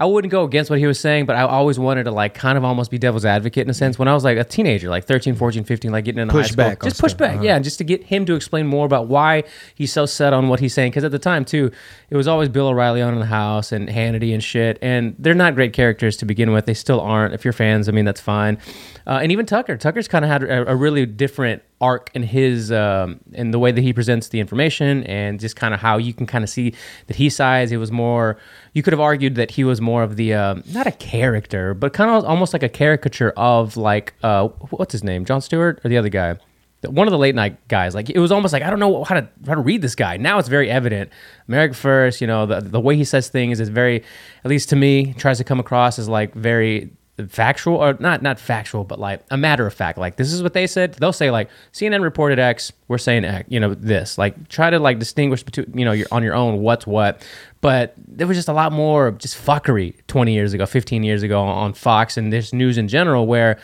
I 0.02 0.06
wouldn't 0.06 0.32
go 0.32 0.44
against 0.44 0.72
what 0.72 0.80
he 0.80 0.88
was 0.88 1.00
saying, 1.00 1.28
but 1.28 1.36
I 1.36 1.44
always 1.44 1.78
wanted 1.78 2.06
to 2.06 2.12
like 2.12 2.34
kind 2.34 2.58
of 2.58 2.64
almost 2.64 2.90
be 2.90 2.98
devil's 2.98 3.24
advocate 3.24 3.68
in 3.68 3.70
a 3.70 3.74
sense. 3.76 4.00
When 4.00 4.08
I 4.08 4.16
was 4.16 4.24
like 4.24 4.36
a 4.36 4.44
teenager, 4.44 4.90
like 4.90 5.06
13, 5.06 5.36
14, 5.36 5.64
15, 5.64 5.92
like 5.92 6.06
getting 6.06 6.20
into 6.20 6.32
Push 6.32 6.48
high 6.48 6.52
school, 6.54 6.66
back 6.66 6.82
just 6.82 7.00
push 7.00 7.14
back, 7.14 7.36
uh-huh. 7.36 7.44
yeah, 7.44 7.60
just 7.60 7.78
to 7.78 7.84
get 7.84 8.06
him 8.06 8.26
to 8.26 8.34
explain 8.34 8.66
more 8.66 8.88
about 8.88 9.10
why 9.10 9.44
he's 9.76 9.94
so 9.94 10.08
set 10.08 10.34
on 10.34 10.50
what 10.50 10.60
he's 10.60 10.74
saying. 10.74 10.90
Because 10.90 11.04
at 11.04 11.12
the 11.12 11.20
time 11.20 11.46
too, 11.46 11.70
it 12.10 12.18
was 12.18 12.28
always 12.28 12.50
Bill 12.50 12.70
O'Reilly 12.70 13.00
on 13.04 13.14
in 13.14 13.20
the 13.20 13.28
house 13.28 13.72
and 13.72 13.90
Hannity 13.90 14.34
and 14.34 14.44
shit, 14.44 14.80
and 14.82 15.16
they're 15.20 15.36
not 15.36 15.54
great 15.54 15.72
characters 15.72 16.18
to 16.18 16.26
begin 16.26 16.52
with. 16.52 16.66
They 16.66 16.74
still 16.74 17.00
aren't. 17.00 17.36
If 17.36 17.46
you're 17.46 17.54
fans, 17.54 17.88
I 17.88 17.92
mean, 17.92 18.06
that's 18.06 18.22
fine. 18.22 18.58
Uh, 19.06 19.20
and 19.22 19.32
even 19.32 19.46
Tucker, 19.46 19.78
Tucker's 19.78 20.08
kind 20.08 20.26
of 20.26 20.32
had 20.32 20.42
a, 20.42 20.72
a 20.72 20.76
really 20.76 21.06
different 21.06 21.62
arc 21.82 22.12
in 22.14 22.24
his 22.24 22.72
um, 22.72 23.20
the 23.32 23.60
way 23.60 23.72
that 23.72 23.82
he 23.82 23.92
presents 23.92 24.30
the 24.30 24.40
information 24.40 25.04
and 25.04 25.40
just 25.40 25.56
kind 25.56 25.74
of 25.74 25.80
how 25.80 25.98
you 25.98 26.14
can 26.14 26.28
kind 26.28 26.44
of 26.44 26.50
see 26.50 26.74
that 27.08 27.18
he 27.18 27.30
sides. 27.30 27.72
It 27.72 27.78
was 27.78 27.92
more. 27.92 28.38
You 28.74 28.84
could 28.84 28.94
have 28.94 29.00
argued 29.00 29.36
that 29.36 29.52
he 29.52 29.64
was 29.64 29.82
more 29.82 30.04
of 30.04 30.16
the 30.16 30.34
um, 30.34 30.64
not 30.72 30.88
a 30.88 30.92
character, 30.92 31.74
but 31.74 31.94
kind 31.94 32.12
of 32.12 32.24
almost 32.24 32.54
like 32.54 32.64
a 32.64 32.70
caricature 32.70 33.34
of 33.36 33.76
like 33.76 34.14
uh, 34.24 34.48
what's 34.70 34.92
his 34.92 35.04
name, 35.04 35.26
Jon 35.26 35.42
Stewart 35.42 35.82
or 35.84 35.90
the 35.90 35.98
other 35.98 36.10
guy. 36.10 36.38
One 36.84 37.08
of 37.08 37.12
the 37.12 37.20
late 37.20 37.36
night 37.36 37.68
guys, 37.68 37.94
like 37.94 38.10
it 38.10 38.18
was 38.18 38.32
almost 38.32 38.54
like 38.54 38.64
I 38.64 38.70
don't 38.70 38.80
know 38.80 39.04
how 39.04 39.16
to 39.16 39.28
how 39.46 39.56
to 39.56 39.62
read 39.62 39.82
this 39.82 39.94
guy. 39.94 40.18
Now 40.18 40.40
it's 40.40 40.50
very 40.50 40.70
evident. 40.70 41.12
America 41.48 41.76
first, 41.76 42.22
you 42.22 42.28
know, 42.28 42.46
the 42.46 42.62
the 42.62 42.80
way 42.80 42.96
he 42.96 43.04
says 43.04 43.30
things 43.30 43.60
is 43.60 43.70
very, 43.70 44.04
at 44.44 44.50
least 44.50 44.70
to 44.70 44.76
me, 44.76 45.14
tries 45.14 45.38
to 45.38 45.44
come 45.44 45.60
across 45.60 46.00
as 46.00 46.10
like 46.10 46.34
very 46.34 46.92
factual 47.28 47.78
or 47.78 47.96
not 48.00 48.22
not 48.22 48.40
factual 48.40 48.84
but 48.84 49.00
like 49.00 49.22
a 49.30 49.38
matter 49.38 49.68
of 49.68 49.74
fact. 49.74 49.98
Like 49.98 50.16
this 50.16 50.32
is 50.32 50.42
what 50.42 50.54
they 50.54 50.68
said. 50.68 50.94
They'll 50.94 51.14
say 51.14 51.32
like 51.32 51.50
cnn 51.74 52.02
reported 52.02 52.40
x 52.40 52.72
we're 52.88 52.98
saying 52.98 53.26
x 53.26 53.48
you 53.50 53.60
know 53.60 53.74
this. 53.74 54.18
Like 54.18 54.48
try 54.50 54.70
to 54.70 54.80
like 54.80 55.00
distinguish 55.00 55.44
between 55.44 55.78
you 55.78 55.86
know 55.86 55.92
you're 55.92 56.08
on 56.12 56.24
your 56.24 56.36
own 56.36 56.60
what's 56.60 56.88
what. 56.88 57.26
But 57.62 57.94
there 57.98 58.26
was 58.28 58.38
just 58.38 58.48
a 58.48 58.54
lot 58.54 58.72
more 58.72 59.12
just 59.12 59.36
fuckery 59.38 59.96
20 60.08 60.34
years 60.34 60.54
ago 60.54 60.66
15 60.66 61.04
years 61.04 61.24
ago 61.24 61.42
on 61.42 61.74
fox 61.74 62.18
and 62.18 62.32
this 62.34 62.54
news 62.54 62.78
in 62.78 62.88
general 62.88 63.28
where 63.28 63.60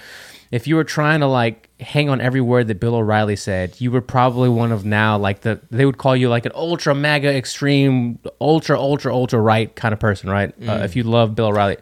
if 0.51 0.67
you 0.67 0.75
were 0.75 0.83
trying 0.83 1.19
to 1.21 1.27
like 1.27 1.66
hang 1.79 2.09
on 2.09 2.19
every 2.19 2.41
word 2.41 2.67
that 2.67 2.79
Bill 2.79 2.95
O'Reilly 2.95 3.35
said, 3.35 3.79
you 3.79 3.91
were 3.91 4.01
probably 4.01 4.49
one 4.49 4.71
of 4.71 4.83
now 4.83 5.17
like 5.17 5.41
the 5.41 5.59
they 5.69 5.85
would 5.85 5.97
call 5.97 6.15
you 6.15 6.27
like 6.27 6.45
an 6.45 6.51
ultra 6.55 6.95
mega 6.95 7.29
extreme 7.35 8.17
ultra 8.41 8.79
ultra 8.79 9.13
ultra 9.13 9.39
right 9.39 9.73
kind 9.75 9.93
of 9.93 9.99
person, 9.99 10.29
right? 10.29 10.53
Uh, 10.67 10.83
if 10.83 10.95
you 10.95 11.03
love 11.03 11.35
Bill 11.35 11.47
O'Reilly. 11.47 11.77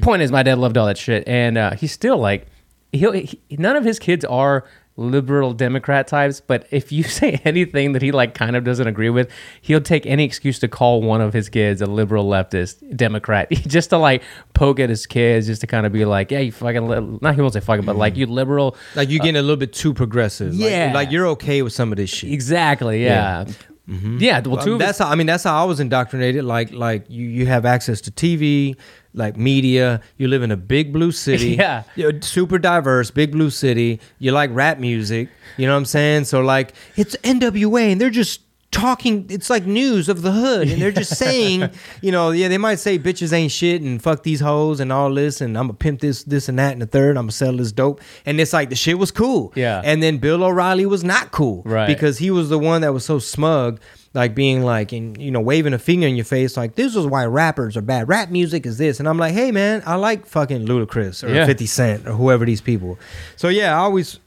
Point 0.00 0.22
is, 0.22 0.30
my 0.30 0.42
dad 0.42 0.58
loved 0.58 0.76
all 0.78 0.86
that 0.86 0.96
shit, 0.96 1.26
and 1.26 1.58
uh, 1.58 1.72
he's 1.74 1.92
still 1.92 2.18
like 2.18 2.46
he'll 2.92 3.12
he, 3.12 3.40
none 3.50 3.76
of 3.76 3.84
his 3.84 3.98
kids 3.98 4.24
are 4.24 4.64
liberal 4.96 5.52
democrat 5.52 6.06
types 6.06 6.40
but 6.40 6.66
if 6.70 6.90
you 6.90 7.02
say 7.18 7.40
anything 7.44 7.92
that 7.92 8.02
he 8.02 8.12
like 8.12 8.34
kind 8.34 8.56
of 8.56 8.64
doesn't 8.64 8.86
agree 8.86 9.10
with 9.10 9.30
he'll 9.60 9.80
take 9.80 10.06
any 10.06 10.24
excuse 10.24 10.58
to 10.58 10.68
call 10.68 11.02
one 11.02 11.20
of 11.20 11.32
his 11.32 11.48
kids 11.48 11.82
a 11.82 11.86
liberal 11.86 12.24
leftist 12.24 12.96
democrat 12.96 13.50
just 13.50 13.90
to 13.90 13.98
like 13.98 14.22
poke 14.54 14.80
at 14.80 14.88
his 14.88 15.06
kids 15.06 15.46
just 15.46 15.60
to 15.60 15.66
kind 15.66 15.86
of 15.86 15.92
be 15.92 16.04
like 16.04 16.30
yeah 16.30 16.38
you 16.38 16.50
fucking 16.52 16.88
li-. 16.88 17.18
not 17.20 17.34
he 17.34 17.40
won't 17.40 17.52
say 17.52 17.60
fucking 17.60 17.84
but 17.84 17.96
like 17.96 18.16
you 18.16 18.26
liberal 18.26 18.76
Like 18.94 19.10
you're 19.10 19.18
getting 19.18 19.36
a 19.36 19.42
little 19.42 19.56
bit 19.56 19.72
too 19.72 19.92
progressive. 19.94 20.54
Yeah. 20.54 20.92
Like, 20.94 21.10
you're 21.10 21.26
okay 21.28 21.62
with 21.62 21.72
some 21.72 21.92
of 21.92 21.96
this 21.96 22.10
shit. 22.10 22.32
exactly 22.32 23.04
yeah 23.04 23.44
yeah, 23.88 24.40
well, 24.40 24.56
two 24.56 24.70
Um, 24.70 24.74
of 24.74 24.78
that's 24.80 24.98
how 24.98 25.08
I 25.08 25.14
mean 25.14 25.28
that's 25.28 25.44
how 25.44 25.62
I 25.62 25.64
was 25.64 25.78
indoctrinated. 25.78 26.44
Like 26.44 26.72
like 26.72 27.06
you 27.08 27.28
you 27.28 27.46
have 27.46 27.64
access 27.64 28.00
to 28.02 28.10
TV, 28.10 28.76
like 29.16 29.36
media. 29.36 30.00
You 30.18 30.28
live 30.28 30.42
in 30.44 30.52
a 30.52 30.56
big 30.56 30.92
blue 30.92 31.10
city. 31.26 31.56
Yeah. 31.56 31.82
You're 31.96 32.20
super 32.22 32.58
diverse, 32.58 33.10
big 33.10 33.32
blue 33.32 33.50
city. 33.50 33.98
You 34.20 34.30
like 34.30 34.50
rap 34.52 34.78
music. 34.78 35.28
You 35.56 35.66
know 35.66 35.72
what 35.72 35.78
I'm 35.78 35.84
saying? 35.86 36.24
So 36.26 36.40
like 36.42 36.74
it's 36.96 37.16
NWA 37.24 37.90
and 37.92 38.00
they're 38.00 38.10
just 38.10 38.42
talking 38.72 39.24
it's 39.30 39.48
like 39.48 39.64
news 39.64 40.08
of 40.08 40.20
the 40.20 40.30
hood 40.32 40.68
and 40.68 40.82
they're 40.82 40.90
just 40.92 41.16
saying 41.24 41.70
you 42.02 42.10
know 42.12 42.30
yeah 42.32 42.46
they 42.48 42.58
might 42.58 42.74
say 42.74 42.98
bitches 42.98 43.32
ain't 43.32 43.50
shit 43.50 43.80
and 43.80 44.02
fuck 44.02 44.22
these 44.22 44.40
hoes 44.40 44.80
and 44.80 44.92
all 44.92 45.14
this 45.14 45.40
and 45.40 45.56
i'm 45.56 45.68
gonna 45.68 45.72
pimp 45.72 46.00
this 46.00 46.24
this 46.24 46.46
and 46.50 46.58
that 46.58 46.72
and 46.72 46.82
the 46.82 46.86
third 46.86 47.16
i'm 47.16 47.22
gonna 47.24 47.32
sell 47.32 47.56
this 47.56 47.72
dope 47.72 48.02
and 48.26 48.38
it's 48.38 48.52
like 48.52 48.68
the 48.68 48.74
shit 48.76 48.98
was 48.98 49.10
cool 49.10 49.50
Yeah. 49.56 49.80
and 49.82 50.02
then 50.02 50.18
bill 50.18 50.42
o'reilly 50.44 50.84
was 50.84 51.04
not 51.04 51.30
cool 51.30 51.62
Right. 51.64 51.86
because 51.86 52.18
he 52.18 52.30
was 52.30 52.50
the 52.50 52.58
one 52.58 52.82
that 52.82 52.92
was 52.92 53.04
so 53.04 53.18
smug 53.18 53.80
like 54.16 54.34
being 54.34 54.62
like 54.64 54.90
and 54.92 55.20
you 55.20 55.30
know 55.30 55.40
waving 55.40 55.72
a 55.74 55.78
finger 55.78 56.06
in 56.08 56.16
your 56.16 56.24
face 56.24 56.56
like 56.56 56.74
this 56.74 56.96
is 56.96 57.06
why 57.06 57.24
rappers 57.26 57.76
are 57.76 57.82
bad. 57.82 58.08
Rap 58.08 58.30
music 58.30 58.66
is 58.66 58.78
this. 58.78 58.98
And 58.98 59.08
i'm 59.08 59.18
like 59.18 59.34
hey 59.34 59.52
man 59.52 59.82
i 59.86 59.94
like 59.94 60.26
fucking 60.26 60.66
ludacris 60.66 61.22
or 61.22 61.32
Yeah. 61.32 61.46
50 61.46 61.66
cent 61.66 62.08
or 62.08 62.12
whoever 62.12 62.44
these 62.44 62.60
people. 62.60 62.98
So 63.36 63.48
yeah 63.48 63.72
i 63.74 63.78
always 63.78 64.18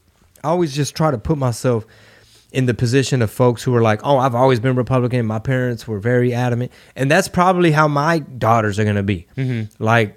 i 0.42 0.48
always 0.48 0.74
just 0.74 0.94
try 0.94 1.10
to 1.10 1.18
put 1.18 1.36
myself 1.36 1.84
in 2.52 2.66
the 2.66 2.74
position 2.74 3.20
of 3.22 3.30
folks 3.30 3.62
who 3.62 3.74
are 3.74 3.82
like 3.82 4.00
oh 4.04 4.16
i've 4.18 4.34
always 4.34 4.60
been 4.60 4.76
republican. 4.76 5.26
My 5.26 5.38
parents 5.40 5.86
were 5.88 5.98
very 5.98 6.32
adamant. 6.32 6.72
And 6.96 7.10
that's 7.10 7.28
probably 7.28 7.72
how 7.72 7.88
my 7.88 8.20
daughters 8.20 8.78
are 8.78 8.84
gonna 8.84 9.02
be. 9.02 9.26
Mm-hmm. 9.36 9.82
Like 9.82 10.16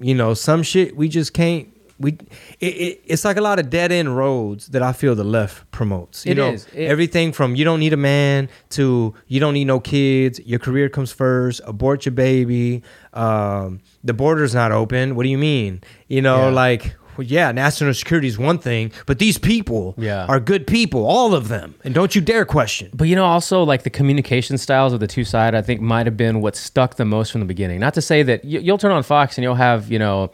you 0.00 0.14
know 0.14 0.34
some 0.34 0.62
shit 0.62 0.94
we 0.96 1.08
just 1.08 1.32
can't 1.34 1.68
we 2.00 2.12
it, 2.60 2.66
it, 2.66 3.00
it's 3.06 3.24
like 3.24 3.36
a 3.36 3.40
lot 3.40 3.58
of 3.58 3.70
dead 3.70 3.90
end 3.92 4.16
roads 4.16 4.68
that 4.68 4.82
i 4.82 4.92
feel 4.92 5.14
the 5.14 5.24
left 5.24 5.68
promotes 5.70 6.24
you 6.24 6.32
It 6.32 6.36
know 6.36 6.50
is. 6.52 6.66
Everything 6.74 7.32
from 7.32 7.54
you 7.56 7.64
don't 7.64 7.80
need 7.80 7.92
a 7.92 7.96
man 7.96 8.48
to 8.70 9.14
you 9.26 9.40
don't 9.40 9.54
need 9.54 9.64
no 9.66 9.80
kids 9.80 10.38
your 10.46 10.58
career 10.60 10.88
comes 10.88 11.12
first 11.12 11.60
abort 11.66 12.06
your 12.06 12.12
baby 12.12 12.82
um, 13.14 13.80
the 14.04 14.12
border's 14.14 14.54
not 14.54 14.72
open 14.72 15.14
what 15.16 15.22
do 15.24 15.28
you 15.28 15.38
mean 15.38 15.80
you 16.08 16.22
know 16.22 16.48
Yeah. 16.48 16.54
like 16.54 16.96
well, 17.16 17.26
yeah 17.26 17.50
national 17.50 17.92
security 17.94 18.28
is 18.28 18.38
one 18.38 18.58
thing 18.58 18.92
but 19.06 19.18
these 19.18 19.38
people 19.38 19.94
Yeah. 19.98 20.26
are 20.26 20.38
good 20.38 20.66
people 20.68 21.04
all 21.04 21.34
of 21.34 21.48
them 21.48 21.74
and 21.82 21.92
don't 21.94 22.14
you 22.14 22.20
dare 22.20 22.44
question 22.44 22.90
But 22.94 23.08
you 23.08 23.16
know, 23.16 23.24
also 23.24 23.64
like 23.64 23.82
the 23.82 23.90
communication 23.90 24.56
styles 24.58 24.92
of 24.92 25.00
the 25.00 25.08
two 25.08 25.24
side, 25.24 25.54
I 25.56 25.62
think 25.62 25.80
might 25.80 26.06
have 26.06 26.16
been 26.16 26.40
what 26.40 26.54
stuck 26.54 26.94
the 26.94 27.04
most 27.04 27.32
from 27.32 27.40
the 27.40 27.46
beginning. 27.46 27.80
Not 27.80 27.94
to 27.94 28.02
say 28.02 28.22
that 28.22 28.44
you, 28.44 28.60
you'll 28.60 28.78
turn 28.78 28.92
on 28.92 29.02
Fox 29.02 29.36
and 29.36 29.42
you'll 29.42 29.56
have 29.56 29.90
you 29.90 29.98
know 29.98 30.30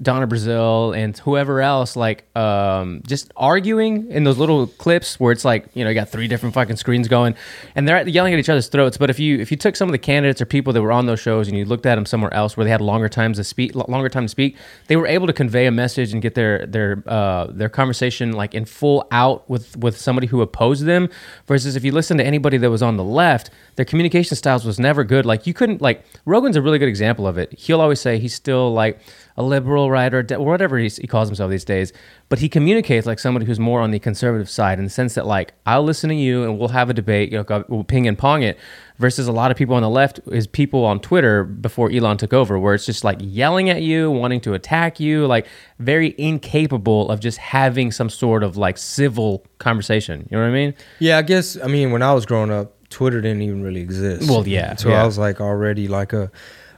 Donna 0.00 0.26
Brazile 0.26 0.96
and 0.96 1.16
whoever 1.18 1.60
else 1.60 1.96
like 1.96 2.24
um, 2.36 3.02
just 3.06 3.32
arguing 3.36 4.10
in 4.10 4.24
those 4.24 4.38
little 4.38 4.66
clips 4.66 5.18
where 5.18 5.32
it's 5.32 5.44
like 5.44 5.68
you 5.74 5.84
know 5.84 5.90
you 5.90 5.94
got 5.94 6.08
three 6.08 6.28
different 6.28 6.54
fucking 6.54 6.76
screens 6.76 7.08
going 7.08 7.34
and 7.74 7.88
they're 7.88 8.06
yelling 8.08 8.32
at 8.32 8.38
each 8.38 8.48
other's 8.48 8.68
throats. 8.68 8.96
But 8.96 9.10
if 9.10 9.18
you 9.18 9.38
if 9.38 9.50
you 9.50 9.56
took 9.56 9.76
some 9.76 9.88
of 9.88 9.92
the 9.92 9.98
candidates 9.98 10.40
or 10.40 10.46
people 10.46 10.72
that 10.72 10.82
were 10.82 10.92
on 10.92 11.06
those 11.06 11.20
shows 11.20 11.48
and 11.48 11.56
you 11.56 11.64
looked 11.64 11.86
at 11.86 11.94
them 11.94 12.06
somewhere 12.06 12.32
else 12.34 12.56
where 12.56 12.64
they 12.64 12.70
had 12.70 12.80
longer 12.80 13.08
times 13.08 13.38
to 13.38 13.44
speak, 13.44 13.74
longer 13.74 14.08
time 14.08 14.24
to 14.24 14.28
speak, 14.28 14.56
they 14.88 14.96
were 14.96 15.06
able 15.06 15.26
to 15.26 15.32
convey 15.32 15.66
a 15.66 15.70
message 15.70 16.12
and 16.12 16.22
get 16.22 16.34
their 16.34 16.66
their 16.66 17.02
uh, 17.06 17.46
their 17.46 17.68
conversation 17.68 18.32
like 18.32 18.54
in 18.54 18.64
full 18.64 19.06
out 19.10 19.48
with 19.48 19.76
with 19.76 19.96
somebody 19.96 20.26
who 20.26 20.42
opposed 20.42 20.84
them. 20.84 21.08
Versus 21.46 21.76
if 21.76 21.84
you 21.84 21.92
listen 21.92 22.18
to 22.18 22.24
anybody 22.24 22.56
that 22.58 22.70
was 22.70 22.82
on 22.82 22.96
the 22.96 23.04
left, 23.04 23.50
their 23.76 23.84
communication 23.84 24.36
styles 24.36 24.64
was 24.64 24.78
never 24.78 25.04
good. 25.04 25.24
Like 25.24 25.46
you 25.46 25.54
couldn't 25.54 25.80
like 25.80 26.04
Rogan's 26.24 26.56
a 26.56 26.62
really 26.62 26.78
good 26.78 26.88
example 26.88 27.26
of 27.26 27.38
it. 27.38 27.52
He'll 27.58 27.80
always 27.80 28.00
say 28.00 28.18
he's 28.18 28.34
still 28.34 28.72
like 28.72 28.98
a 29.36 29.42
liberal 29.42 29.90
right 29.90 30.14
or, 30.14 30.22
de- 30.22 30.36
or 30.36 30.46
whatever 30.46 30.78
he, 30.78 30.88
he 30.88 31.06
calls 31.06 31.28
himself 31.28 31.50
these 31.50 31.64
days 31.64 31.92
but 32.28 32.38
he 32.38 32.48
communicates 32.48 33.06
like 33.06 33.18
somebody 33.18 33.44
who's 33.46 33.60
more 33.60 33.80
on 33.80 33.90
the 33.90 33.98
conservative 33.98 34.48
side 34.48 34.78
in 34.78 34.84
the 34.84 34.90
sense 34.90 35.14
that 35.14 35.26
like 35.26 35.52
i'll 35.66 35.82
listen 35.82 36.08
to 36.08 36.16
you 36.16 36.44
and 36.44 36.58
we'll 36.58 36.68
have 36.68 36.88
a 36.88 36.94
debate 36.94 37.30
you 37.30 37.38
know 37.42 37.64
we'll 37.68 37.84
ping 37.84 38.06
and 38.08 38.16
pong 38.18 38.42
it 38.42 38.58
versus 38.98 39.28
a 39.28 39.32
lot 39.32 39.50
of 39.50 39.56
people 39.56 39.74
on 39.74 39.82
the 39.82 39.90
left 39.90 40.20
is 40.32 40.46
people 40.46 40.84
on 40.84 40.98
twitter 41.00 41.44
before 41.44 41.90
elon 41.90 42.16
took 42.16 42.32
over 42.32 42.58
where 42.58 42.74
it's 42.74 42.86
just 42.86 43.04
like 43.04 43.18
yelling 43.20 43.68
at 43.68 43.82
you 43.82 44.10
wanting 44.10 44.40
to 44.40 44.54
attack 44.54 44.98
you 44.98 45.26
like 45.26 45.46
very 45.78 46.14
incapable 46.18 47.10
of 47.10 47.20
just 47.20 47.38
having 47.38 47.90
some 47.92 48.08
sort 48.08 48.42
of 48.42 48.56
like 48.56 48.78
civil 48.78 49.44
conversation 49.58 50.26
you 50.30 50.36
know 50.36 50.42
what 50.42 50.50
i 50.50 50.52
mean 50.52 50.72
Yeah, 50.98 51.18
I 51.18 51.22
guess. 51.22 51.58
I 51.62 51.66
mean, 51.66 51.90
when 51.92 52.02
I 52.02 52.12
was 52.14 52.24
growing 52.24 52.50
up, 52.50 52.72
Twitter 52.88 53.20
didn't 53.20 53.42
even 53.42 53.62
really 53.62 53.80
exist. 53.80 54.30
Well, 54.30 54.46
yeah, 54.46 54.76
So 54.76 54.88
yeah. 54.88 55.02
I 55.02 55.06
was 55.06 55.18
like 55.18 55.40
already 55.40 55.88
like 55.88 56.12
a 56.12 56.30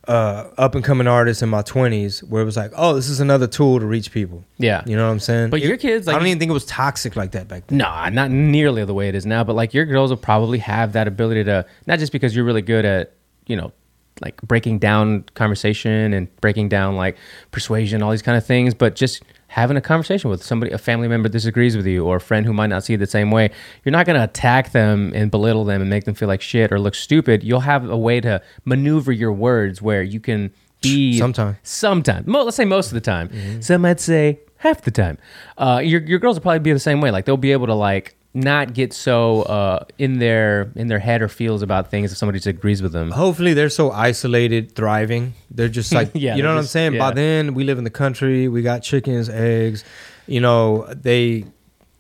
uh, 0.09 0.49
up 0.57 0.75
and 0.75 0.83
coming 0.83 1.07
artist 1.07 1.43
in 1.43 1.49
my 1.51 1.63
twenties, 1.63 2.25
where 2.25 2.43
it 2.43 2.45
was 2.47 2.57
like, 2.57 2.73
oh, 2.77 2.95
this 2.95 3.09
is 3.09 3.21
another 3.21 3.47
tool 3.47 3.79
to 3.79 3.87
reach 3.87 4.11
people. 4.11 4.43
yeah 4.57 4.83
You 4.87 4.97
know 4.97 5.07
what 5.07 5.13
I'm 5.13 5.21
saying? 5.21 5.51
But 5.51 5.61
your 5.61 5.77
kids, 5.77 6.07
like- 6.07 6.17
I 6.17 6.19
don't 6.19 6.27
even 6.29 6.39
think 6.39 6.49
it 6.51 6.55
was 6.55 6.65
toxic 6.65 7.15
like 7.15 7.33
that 7.33 7.47
back 7.47 7.67
then. 7.67 7.79
Nah, 7.79 8.09
not 8.09 8.31
nearly 8.31 8.85
the 8.85 8.95
way 8.95 9.09
it 9.09 9.15
is 9.15 9.27
now. 9.27 9.45
But 9.45 9.55
like 9.55 9.75
your 9.75 9.85
girls 9.85 10.11
will 10.11 10.17
probably 10.17 10.59
have 10.59 10.95
that 10.95 11.07
ability 11.07 11.45
to 11.45 11.67
not 11.87 11.99
just 11.99 12.11
because 12.13 12.35
you're 12.35 12.45
really 12.47 12.63
good 12.63 12.85
at 12.85 13.13
you 13.47 13.57
know 13.57 13.73
like 14.21 14.41
breaking 14.43 14.79
down 14.79 15.25
conversation 15.35 16.13
and 16.13 16.35
breaking 16.41 16.69
down 16.69 16.97
like 16.97 17.17
persuasion, 17.51 18.03
all 18.03 18.11
these 18.11 18.23
kind 18.23 18.37
of 18.37 18.45
things, 18.45 18.75
but 18.75 18.97
just 18.97 19.23
having 19.49 19.77
a 19.77 19.81
conversation 19.81 20.29
with 20.29 20.43
somebody, 20.43 20.73
a 20.73 20.79
family 20.79 21.09
member 21.09 21.29
disagrees 21.29 21.77
with 21.77 21.87
you, 21.87 22.05
or 22.05 22.17
a 22.17 22.21
friend 22.21 22.45
who 22.45 22.53
might 22.53 22.67
not 22.67 22.85
see 22.85 22.95
it 22.95 22.99
the 22.99 23.07
same 23.07 23.31
way. 23.31 23.51
You're 23.85 23.93
not 23.93 24.05
going 24.07 24.17
to 24.19 24.25
attack 24.25 24.73
them 24.73 25.13
and 25.15 25.31
belittle 25.31 25.65
them 25.65 25.81
and 25.81 25.89
make 25.89 26.05
them 26.05 26.15
feel 26.15 26.29
like 26.29 26.43
shit 26.43 26.71
or 26.71 26.79
look 26.79 26.95
stupid. 26.95 27.43
You'll 27.43 27.61
have 27.61 27.89
a 27.89 27.97
way 27.97 28.21
to 28.21 28.43
maneuver 28.65 29.11
your 29.13 29.33
words 29.33 29.81
where 29.81 30.03
you 30.03 30.21
can 30.21 30.53
be 30.83 31.19
sometimes, 31.19 31.57
Sometimes, 31.63 32.27
Mo- 32.27 32.45
let's 32.45 32.57
say 32.57 32.65
most 32.65 32.89
of 32.89 32.95
the 32.95 33.01
time. 33.01 33.63
Some 33.63 33.83
might 33.83 34.01
say 34.01 34.41
half 34.59 34.83
the 34.83 34.91
time. 34.91 35.19
Uh, 35.57 35.81
your 35.83 36.01
your 36.03 36.19
girls 36.19 36.37
will 36.37 36.43
probably 36.43 36.61
be 36.61 36.73
the 36.73 36.79
same 36.79 37.01
way. 37.01 37.11
Like 37.11 37.25
they'll 37.25 37.37
be 37.37 37.53
able 37.53 37.67
to 37.67 37.75
like 37.75 38.15
not 38.39 38.73
get 38.75 38.93
so 38.93 39.43
uh, 39.43 39.85
in 39.99 40.19
their 40.19 40.73
in 40.75 40.89
their 40.89 40.99
head 40.99 41.23
or 41.23 41.29
feels 41.29 41.63
about 41.63 41.91
things 41.91 42.13
if 42.13 42.19
somebody 42.19 42.39
disagrees 42.39 42.83
with 42.83 42.93
them. 42.93 43.11
Hopefully, 43.11 43.55
they're 43.55 43.69
so 43.71 43.91
isolated, 43.91 44.75
thriving. 44.75 45.35
They're 45.51 45.69
just 45.69 45.93
like, 45.99 46.11
Yeah, 46.15 46.37
you 46.37 46.43
know 46.43 46.51
what 46.51 46.59
I'm 46.59 46.63
just- 46.65 46.73
saying. 46.73 46.97
By 46.99 47.13
then, 47.13 47.55
we 47.55 47.65
live 47.65 47.79
in 47.79 47.85
the 47.85 47.91
country. 47.91 48.49
We 48.49 48.63
got 48.63 48.83
chickens, 48.83 49.29
eggs. 49.29 49.85
You 50.27 50.41
know, 50.41 50.87
they 50.95 51.45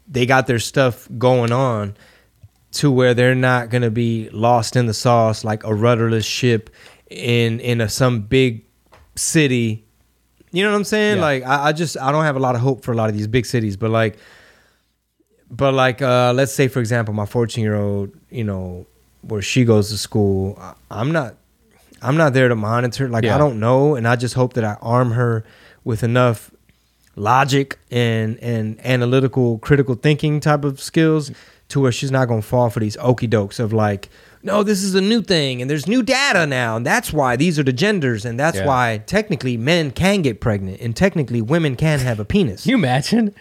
they 0.06 0.24
got 0.26 0.46
their 0.46 0.58
stuff 0.58 1.08
going 1.18 1.52
on 1.52 1.94
to 2.70 2.90
where 2.90 3.14
they're 3.14 3.34
not 3.34 3.70
gonna 3.70 3.90
be 3.90 4.28
lost 4.30 4.76
in 4.76 4.86
the 4.86 4.94
sauce 4.94 5.44
like 5.44 5.64
a 5.64 5.74
rudderless 5.74 6.24
ship 6.26 6.70
in 7.10 7.60
in 7.60 7.80
a, 7.80 7.88
some 7.88 8.20
big 8.22 8.64
city. 9.16 9.84
You 10.50 10.62
know 10.62 10.70
what 10.70 10.76
I'm 10.76 10.84
saying? 10.84 11.16
Yeah. 11.16 11.22
Like, 11.22 11.42
I, 11.44 11.68
I 11.68 11.72
just 11.72 11.96
I 11.98 12.10
don't 12.12 12.24
have 12.24 12.36
a 12.36 12.38
lot 12.38 12.54
of 12.54 12.60
hope 12.60 12.84
for 12.84 12.92
a 12.92 12.94
lot 12.94 13.08
of 13.10 13.16
these 13.16 13.26
big 13.26 13.44
cities, 13.46 13.76
but 13.76 13.90
like 13.90 14.18
but 15.50 15.72
like 15.74 16.02
uh 16.02 16.32
let's 16.34 16.52
say 16.52 16.68
for 16.68 16.80
example 16.80 17.14
my 17.14 17.26
14 17.26 17.62
year 17.64 17.74
old 17.76 18.10
you 18.30 18.44
know 18.44 18.86
where 19.22 19.42
she 19.42 19.64
goes 19.64 19.90
to 19.90 19.98
school 19.98 20.60
i'm 20.90 21.10
not 21.12 21.34
i'm 22.02 22.16
not 22.16 22.32
there 22.34 22.48
to 22.48 22.54
monitor 22.54 23.08
like 23.08 23.24
Yeah. 23.24 23.34
i 23.34 23.38
don't 23.38 23.58
know 23.58 23.94
and 23.94 24.06
i 24.06 24.14
just 24.16 24.34
hope 24.34 24.52
that 24.54 24.64
i 24.64 24.76
arm 24.82 25.12
her 25.12 25.44
with 25.84 26.02
enough 26.02 26.50
logic 27.16 27.78
and 27.90 28.38
and 28.38 28.78
analytical 28.84 29.58
critical 29.58 29.94
thinking 29.94 30.38
type 30.40 30.64
of 30.64 30.80
skills 30.80 31.30
to 31.68 31.80
where 31.80 31.92
she's 31.92 32.10
not 32.10 32.28
gonna 32.28 32.42
fall 32.42 32.70
for 32.70 32.80
these 32.80 32.96
okey 32.98 33.26
dokes 33.28 33.58
of 33.58 33.72
like 33.72 34.08
no 34.42 34.62
this 34.62 34.82
is 34.84 34.94
a 34.94 35.00
new 35.00 35.20
thing 35.20 35.60
and 35.60 35.68
there's 35.68 35.88
new 35.88 36.02
data 36.02 36.46
now 36.46 36.76
and 36.76 36.86
that's 36.86 37.12
why 37.12 37.34
these 37.34 37.58
are 37.58 37.64
the 37.64 37.72
genders 37.72 38.24
and 38.24 38.38
that's 38.38 38.58
Yeah. 38.58 38.66
why 38.66 39.02
technically 39.06 39.56
men 39.56 39.90
can 39.90 40.22
get 40.22 40.40
pregnant 40.40 40.80
and 40.80 40.94
technically 40.94 41.42
women 41.42 41.74
can 41.74 41.98
have 42.00 42.20
a 42.20 42.24
penis 42.24 42.66
you 42.66 42.76
imagine? 42.76 43.34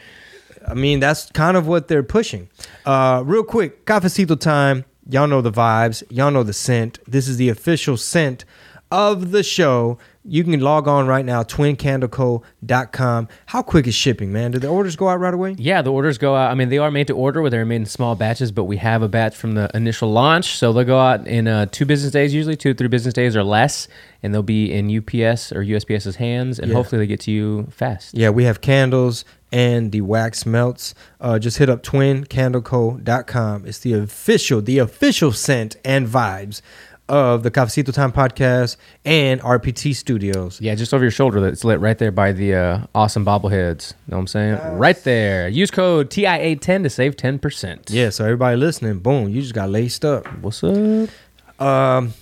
I 0.67 0.73
mean, 0.73 0.99
that's 0.99 1.31
kind 1.31 1.55
of 1.55 1.65
what 1.65 1.87
they're 1.87 2.03
pushing. 2.03 2.49
Uh, 2.85 3.23
real 3.25 3.43
quick, 3.43 3.85
cafecito 3.85 4.39
time. 4.39 4.85
Y'all 5.09 5.27
know 5.27 5.41
the 5.41 5.51
vibes. 5.51 6.03
Y'all 6.09 6.31
know 6.31 6.43
the 6.43 6.51
scent. 6.53 6.99
This 7.07 7.29
is 7.29 7.37
the 7.37 7.47
official 7.47 7.95
scent 7.95 8.43
of 8.91 9.31
the 9.31 9.43
show. 9.43 9.97
You 10.29 10.43
can 10.43 10.59
log 10.59 10.89
on 10.89 11.07
right 11.07 11.23
now, 11.23 11.41
twincandleco.com. 11.43 13.27
How 13.45 13.61
quick 13.61 13.87
is 13.87 13.95
shipping, 13.95 14.33
man? 14.33 14.51
Do 14.51 14.59
the 14.59 14.67
orders 14.67 14.97
go 14.97 15.07
out 15.07 15.21
right 15.21 15.33
away? 15.33 15.55
Yeah, 15.57 15.81
the 15.81 15.91
orders 15.93 16.17
go 16.17 16.35
out. 16.35 16.51
I 16.51 16.53
mean, 16.53 16.67
they 16.67 16.77
are 16.79 16.91
made 16.91 17.07
to 17.07 17.13
order 17.13 17.41
where 17.41 17.49
they're 17.49 17.65
made 17.65 17.77
in 17.77 17.85
small 17.85 18.15
batches, 18.15 18.51
but 18.51 18.65
we 18.65 18.75
have 18.77 19.01
a 19.01 19.07
batch 19.07 19.35
from 19.37 19.53
the 19.53 19.69
initial 19.73 20.11
launch. 20.11 20.57
So 20.57 20.73
they'll 20.73 20.83
go 20.83 20.99
out 20.99 21.25
in 21.27 21.47
uh, 21.47 21.67
two 21.71 21.85
business 21.85 22.11
days, 22.11 22.33
usually 22.33 22.57
two 22.57 22.73
to 22.73 22.77
three 22.77 22.89
business 22.89 23.13
days 23.13 23.37
or 23.37 23.43
less, 23.43 23.87
and 24.21 24.33
they'll 24.33 24.43
be 24.43 24.69
in 24.73 24.87
UPS 24.89 25.53
or 25.53 25.63
USPS's 25.63 26.17
hands, 26.17 26.59
and 26.59 26.69
Yeah. 26.69 26.75
hopefully 26.75 26.99
they 26.99 27.07
get 27.07 27.21
to 27.21 27.31
you 27.31 27.67
fast. 27.71 28.13
Yeah, 28.13 28.29
we 28.31 28.43
have 28.43 28.59
candles 28.59 29.23
and 29.53 29.93
the 29.93 30.01
wax 30.01 30.45
melts. 30.45 30.93
Uh, 31.21 31.39
just 31.39 31.57
hit 31.57 31.69
up 31.69 31.83
twincandleco.com. 31.83 33.65
It's 33.65 33.79
the 33.79 33.93
official, 33.93 34.61
the 34.61 34.77
official 34.79 35.31
scent 35.31 35.77
and 35.85 36.05
vibes 36.05 36.61
of 37.09 37.43
the 37.43 37.51
Cafecito 37.51 37.93
Time 37.93 38.11
podcast 38.11 38.77
and 39.05 39.41
RPT 39.41 39.95
Studios. 39.95 40.59
Yeah, 40.61 40.75
just 40.75 40.93
over 40.93 41.03
your 41.03 41.11
shoulder. 41.11 41.39
That's 41.39 41.63
lit 41.63 41.79
right 41.79 41.97
there 41.97 42.11
by 42.11 42.31
the 42.31 42.55
uh, 42.55 42.85
awesome 42.93 43.25
bobbleheads. 43.25 43.93
Know 44.07 44.17
what 44.17 44.21
I'm 44.21 44.27
saying? 44.27 44.77
Right 44.77 45.01
there. 45.03 45.47
Use 45.47 45.71
code 45.71 46.09
TIA10 46.09 46.83
to 46.83 46.89
save 46.89 47.15
10%. 47.15 47.89
Yeah, 47.89 48.09
so 48.09 48.25
everybody 48.25 48.57
listening, 48.57 48.99
boom, 48.99 49.29
you 49.29 49.41
just 49.41 49.53
got 49.53 49.69
laced 49.69 50.05
up. 50.05 50.25
What's 50.41 50.63
up? 50.63 51.09
Um, 51.61 52.13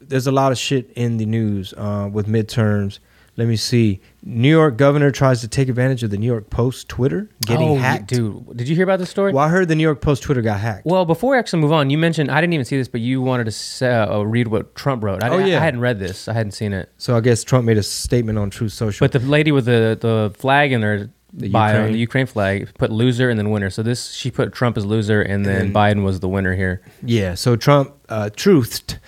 there's 0.00 0.26
a 0.26 0.32
lot 0.32 0.52
of 0.52 0.58
shit 0.58 0.90
in 0.96 1.16
the 1.18 1.26
news 1.26 1.74
uh, 1.76 2.08
with 2.12 2.26
midterms. 2.26 2.98
Let 3.36 3.48
me 3.48 3.56
see. 3.56 4.00
New 4.22 4.50
York 4.50 4.76
governor 4.76 5.10
tries 5.10 5.40
to 5.40 5.48
take 5.48 5.68
advantage 5.70 6.02
of 6.02 6.10
the 6.10 6.18
New 6.18 6.26
York 6.26 6.50
Post 6.50 6.88
Twitter 6.90 7.28
getting 7.46 7.70
oh, 7.70 7.76
hacked. 7.76 8.08
Dude, 8.08 8.54
did 8.56 8.68
you 8.68 8.74
hear 8.74 8.84
about 8.84 8.98
this 8.98 9.08
story? 9.08 9.32
Well, 9.32 9.42
I 9.44 9.48
heard 9.48 9.68
the 9.68 9.74
New 9.74 9.82
York 9.82 10.02
Post 10.02 10.22
Twitter 10.22 10.42
got 10.42 10.60
hacked. 10.60 10.84
Well, 10.84 11.06
before 11.06 11.32
we 11.32 11.38
actually 11.38 11.62
move 11.62 11.72
on, 11.72 11.88
you 11.88 11.96
mentioned 11.96 12.30
I 12.30 12.40
didn't 12.42 12.52
even 12.52 12.66
see 12.66 12.76
this, 12.76 12.88
but 12.88 13.00
you 13.00 13.22
wanted 13.22 13.50
to 13.50 14.12
uh, 14.14 14.22
read 14.22 14.48
what 14.48 14.74
Trump 14.74 15.02
wrote. 15.04 15.22
I, 15.22 15.30
Oh, 15.30 15.38
yeah. 15.38 15.56
I 15.58 15.60
hadn't 15.64 15.80
read 15.80 15.98
this. 15.98 16.28
I 16.28 16.34
hadn't 16.34 16.52
seen 16.52 16.72
it. 16.74 16.90
So 16.98 17.16
I 17.16 17.20
guess 17.20 17.42
Trump 17.44 17.64
made 17.64 17.78
a 17.78 17.82
statement 17.82 18.38
on 18.38 18.50
Truth 18.50 18.72
Social. 18.72 19.04
But 19.04 19.12
the 19.12 19.20
lady 19.26 19.52
with 19.52 19.64
the, 19.64 19.96
the 19.98 20.34
flag 20.36 20.72
in 20.72 20.82
her 20.82 21.08
The 21.32 21.48
bio, 21.48 21.76
Ukraine. 21.76 21.92
the 21.92 21.98
Ukraine 21.98 22.26
flag, 22.26 22.68
put 22.76 22.90
loser 22.92 23.30
and 23.30 23.38
then 23.38 23.50
winner. 23.50 23.70
So 23.70 23.82
this 23.82 24.10
she 24.12 24.30
put 24.30 24.52
Trump 24.52 24.76
as 24.76 24.84
loser, 24.84 25.22
and 25.22 25.46
then 25.46 25.66
And- 25.66 25.74
Biden 25.74 26.04
was 26.04 26.20
the 26.20 26.28
winner 26.28 26.54
here. 26.54 26.82
yeah, 27.02 27.34
so 27.36 27.56
Trump 27.56 27.94
uh, 28.10 28.28
truthed 28.36 28.98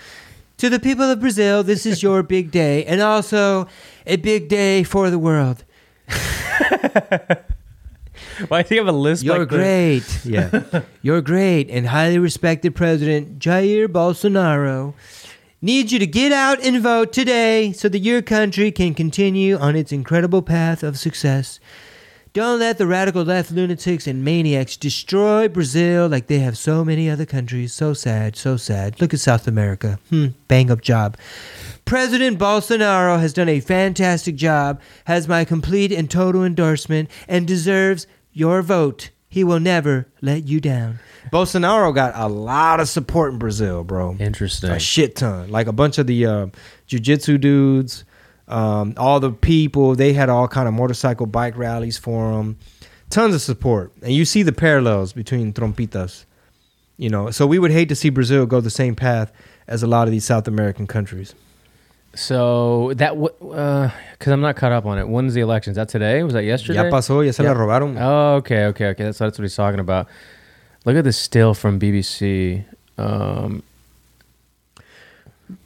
to 0.63 0.71
the 0.71 0.79
people 0.79 1.11
of 1.11 1.19
Brazil. 1.19 1.65
This 1.65 1.85
is 1.85 2.05
your 2.05 2.23
big 2.23 2.53
day, 2.53 2.85
and 2.85 3.01
also 3.01 3.67
a 4.07 4.15
big 4.15 4.49
day 4.49 4.85
for 4.85 5.11
the 5.11 5.19
world. 5.19 5.65
Why 8.47 8.63
do 8.63 8.77
you 8.77 8.81
have 8.81 8.87
a 8.87 8.93
list? 8.93 9.25
You're 9.25 9.41
like 9.41 9.49
great. 9.49 10.21
Yeah. 10.25 10.83
You're 11.03 11.21
great 11.21 11.69
and 11.69 11.89
highly 11.89 12.21
respected 12.21 12.77
President 12.77 13.41
Jair 13.41 13.89
Bolsonaro. 13.89 14.95
needs 15.61 15.93
you 15.93 15.99
to 15.99 16.07
get 16.07 16.31
out 16.31 16.65
and 16.65 16.81
vote 16.81 17.13
today 17.13 17.73
so 17.73 17.89
that 17.89 17.99
your 17.99 18.23
country 18.23 18.71
can 18.71 18.95
continue 18.95 19.57
on 19.57 19.75
its 19.75 19.91
incredible 19.91 20.43
path 20.43 20.85
of 20.85 20.97
success. 20.97 21.59
Don't 22.35 22.61
let 22.61 22.79
the 22.79 22.87
radical 22.87 23.25
left 23.25 23.51
lunatics 23.51 24.07
and 24.07 24.25
maniacs 24.25 24.79
destroy 24.79 25.49
Brazil 25.49 26.09
like 26.09 26.29
they 26.29 26.39
have 26.39 26.57
so 26.57 26.83
many 26.83 27.11
other 27.11 27.27
countries. 27.27 27.75
So 27.75 27.93
sad, 27.93 28.37
so 28.37 28.57
sad. 28.57 28.99
Look 29.03 29.13
at 29.13 29.21
South 29.21 29.47
America. 29.47 29.99
Hmm, 30.09 30.29
bang 30.49 30.71
up 30.71 30.81
job. 30.81 31.19
President 31.85 32.39
Bolsonaro 32.39 33.21
has 33.21 33.35
done 33.35 33.51
a 33.51 33.61
fantastic 33.61 34.37
job, 34.37 34.81
has 35.05 35.29
my 35.29 35.45
complete 35.45 35.93
and 35.93 36.11
total 36.11 36.43
endorsement, 36.43 37.11
and 37.29 37.47
deserves 37.47 38.07
your 38.33 38.63
vote. 38.63 39.11
He 39.29 39.45
will 39.45 39.61
never 39.61 40.07
let 40.23 40.45
you 40.45 40.59
down. 40.59 41.01
Bolsonaro 41.31 41.95
got 41.95 42.15
a 42.17 42.29
lot 42.29 42.81
of 42.81 42.89
support 42.89 43.35
in 43.35 43.39
Brazil, 43.39 43.85
bro. 43.85 44.17
Interesting. 44.19 44.71
A 44.71 44.79
shit 44.79 45.17
ton. 45.17 45.51
Like 45.51 45.67
a 45.67 45.73
bunch 45.73 45.99
of 45.99 46.07
the 46.07 46.25
uh, 46.25 46.47
jujitsu 46.89 47.39
dudes, 47.39 48.05
um, 48.49 48.95
all 48.97 49.21
the 49.21 49.31
people, 49.31 49.95
they 49.95 50.13
had 50.13 50.29
all 50.29 50.49
kind 50.49 50.69
of 50.69 50.75
motorcycle 50.75 51.27
bike 51.27 51.57
rallies 51.57 51.99
for 51.99 52.33
him. 52.33 52.59
Tons 53.11 53.35
of 53.35 53.43
support. 53.43 53.93
And 54.03 54.13
you 54.13 54.25
see 54.25 54.43
the 54.43 54.53
parallels 54.53 55.13
between 55.13 55.53
trompitas. 55.53 56.25
You 56.99 57.09
know, 57.09 57.31
so 57.31 57.47
we 57.47 57.59
would 57.59 57.71
hate 57.71 57.89
to 57.89 57.95
see 57.95 58.11
Brazil 58.11 58.47
go 58.47 58.61
the 58.61 58.71
same 58.71 58.95
path 58.95 59.33
as 59.67 59.83
a 59.83 59.87
lot 59.87 60.07
of 60.07 60.13
these 60.13 60.25
South 60.25 60.47
American 60.47 60.87
countries. 60.87 61.35
So 62.15 62.93
that 62.95 63.15
because 63.15 64.33
I'm 64.33 64.43
not 64.43 64.57
caught 64.57 64.73
up 64.73 64.85
on 64.85 64.99
it. 64.99 65.09
When's 65.09 65.33
the 65.33 65.41
election? 65.41 65.71
Is 65.71 65.77
that 65.77 65.89
today? 65.89 66.23
Was 66.23 66.35
that 66.35 66.45
yesterday? 66.45 66.85
Ya 66.85 66.91
pasó, 66.91 67.25
ya 67.25 67.33
se 67.33 67.43
la 67.43 67.55
robaron. 67.55 67.97
Oh, 67.99 68.37
okay, 68.37 68.67
okay, 68.67 68.89
okay. 68.89 69.05
That's 69.05 69.19
that's 69.19 69.39
what 69.39 69.43
he's 69.43 69.57
talking 69.57 69.81
about. 69.81 70.07
Look 70.85 70.95
at 70.97 71.05
this 71.05 71.17
still 71.17 71.55
from 71.55 71.81
BBC. 71.81 72.65
Um, 72.99 73.63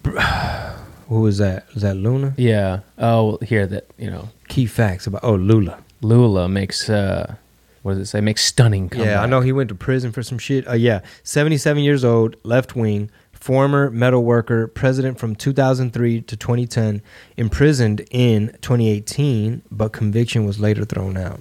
Who 1.09 1.21
was 1.21 1.39
that? 1.39 1.73
Was 1.75 1.83
that 1.83 1.95
Luna? 1.97 2.35
yeah. 2.37 2.81
Oh, 2.99 3.39
here 3.39 3.67
that 3.67 3.87
you 3.97 4.11
know, 4.11 4.31
Key 4.49 4.67
facts 4.67 5.07
about 5.07 5.23
oh 5.25 5.35
Lula. 5.35 5.79
Lula 6.03 6.49
makes 6.49 6.89
uh, 6.91 7.37
what 7.83 7.93
does 7.93 8.01
it 8.03 8.07
say? 8.07 8.21
Makes 8.21 8.45
stunning. 8.45 8.89
Comeback. 8.89 9.07
Yeah, 9.07 9.23
I 9.23 9.27
know 9.27 9.41
he 9.41 9.53
went 9.53 9.69
to 9.69 9.75
prison 9.75 10.11
for 10.13 10.23
some 10.23 10.39
shit. 10.39 10.67
Uh, 10.69 10.75
yeah, 10.75 11.01
77 11.23 11.83
years 11.83 12.05
old, 12.05 12.35
left 12.43 12.75
wing, 12.75 13.11
former 13.33 13.91
metal 13.91 14.25
worker, 14.25 14.67
president 14.67 15.21
from 15.21 15.37
2003 15.37 16.23
to 16.23 16.37
2010, 16.37 17.01
imprisoned 17.37 18.05
in 18.11 18.49
2018, 18.61 19.63
but 19.71 19.93
conviction 19.93 20.45
was 20.45 20.59
later 20.59 20.85
thrown 20.85 21.17
out. 21.17 21.41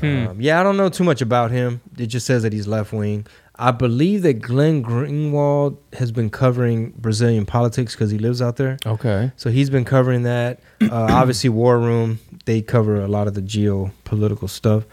Hmm. 0.00 0.28
Um, 0.28 0.40
yeah, 0.40 0.60
I 0.60 0.62
don't 0.62 0.76
know 0.76 0.88
too 0.88 1.04
much 1.04 1.20
about 1.20 1.50
him. 1.50 1.80
It 1.98 2.06
just 2.06 2.24
says 2.26 2.42
that 2.44 2.52
he's 2.52 2.66
left 2.66 2.92
wing. 2.92 3.26
I 3.56 3.70
believe 3.70 4.22
that 4.22 4.34
Glenn 4.34 4.82
Greenwald 4.82 5.76
has 5.92 6.10
been 6.10 6.28
covering 6.28 6.90
Brazilian 6.96 7.46
politics 7.46 7.94
because 7.94 8.10
he 8.10 8.18
lives 8.18 8.42
out 8.42 8.56
there. 8.56 8.78
Okay. 8.84 9.30
So 9.36 9.50
he's 9.50 9.70
been 9.70 9.84
covering 9.84 10.24
that. 10.24 10.60
Uh, 10.80 10.88
obviously, 11.10 11.50
War 11.50 11.78
Room, 11.78 12.18
they 12.46 12.62
cover 12.62 13.00
a 13.00 13.06
lot 13.06 13.28
of 13.28 13.34
the 13.34 13.42
geopolitical 13.42 14.50
stuff. 14.50 14.84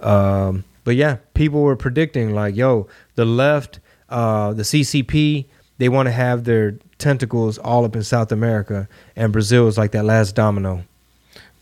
Um, 0.00 0.64
but 0.84 0.96
yeah, 0.96 1.18
people 1.32 1.62
were 1.62 1.76
predicting, 1.76 2.34
like, 2.34 2.54
yo, 2.54 2.86
the 3.14 3.24
left, 3.24 3.80
uh, 4.10 4.52
the 4.52 4.62
CCP, 4.62 5.46
they 5.78 5.88
want 5.88 6.06
to 6.06 6.12
have 6.12 6.44
their 6.44 6.72
tentacles 6.98 7.56
all 7.58 7.84
up 7.84 7.96
in 7.96 8.02
South 8.02 8.30
America. 8.30 8.88
And 9.16 9.32
Brazil 9.32 9.68
is 9.68 9.78
like 9.78 9.92
that 9.92 10.04
last 10.04 10.34
domino. 10.34 10.84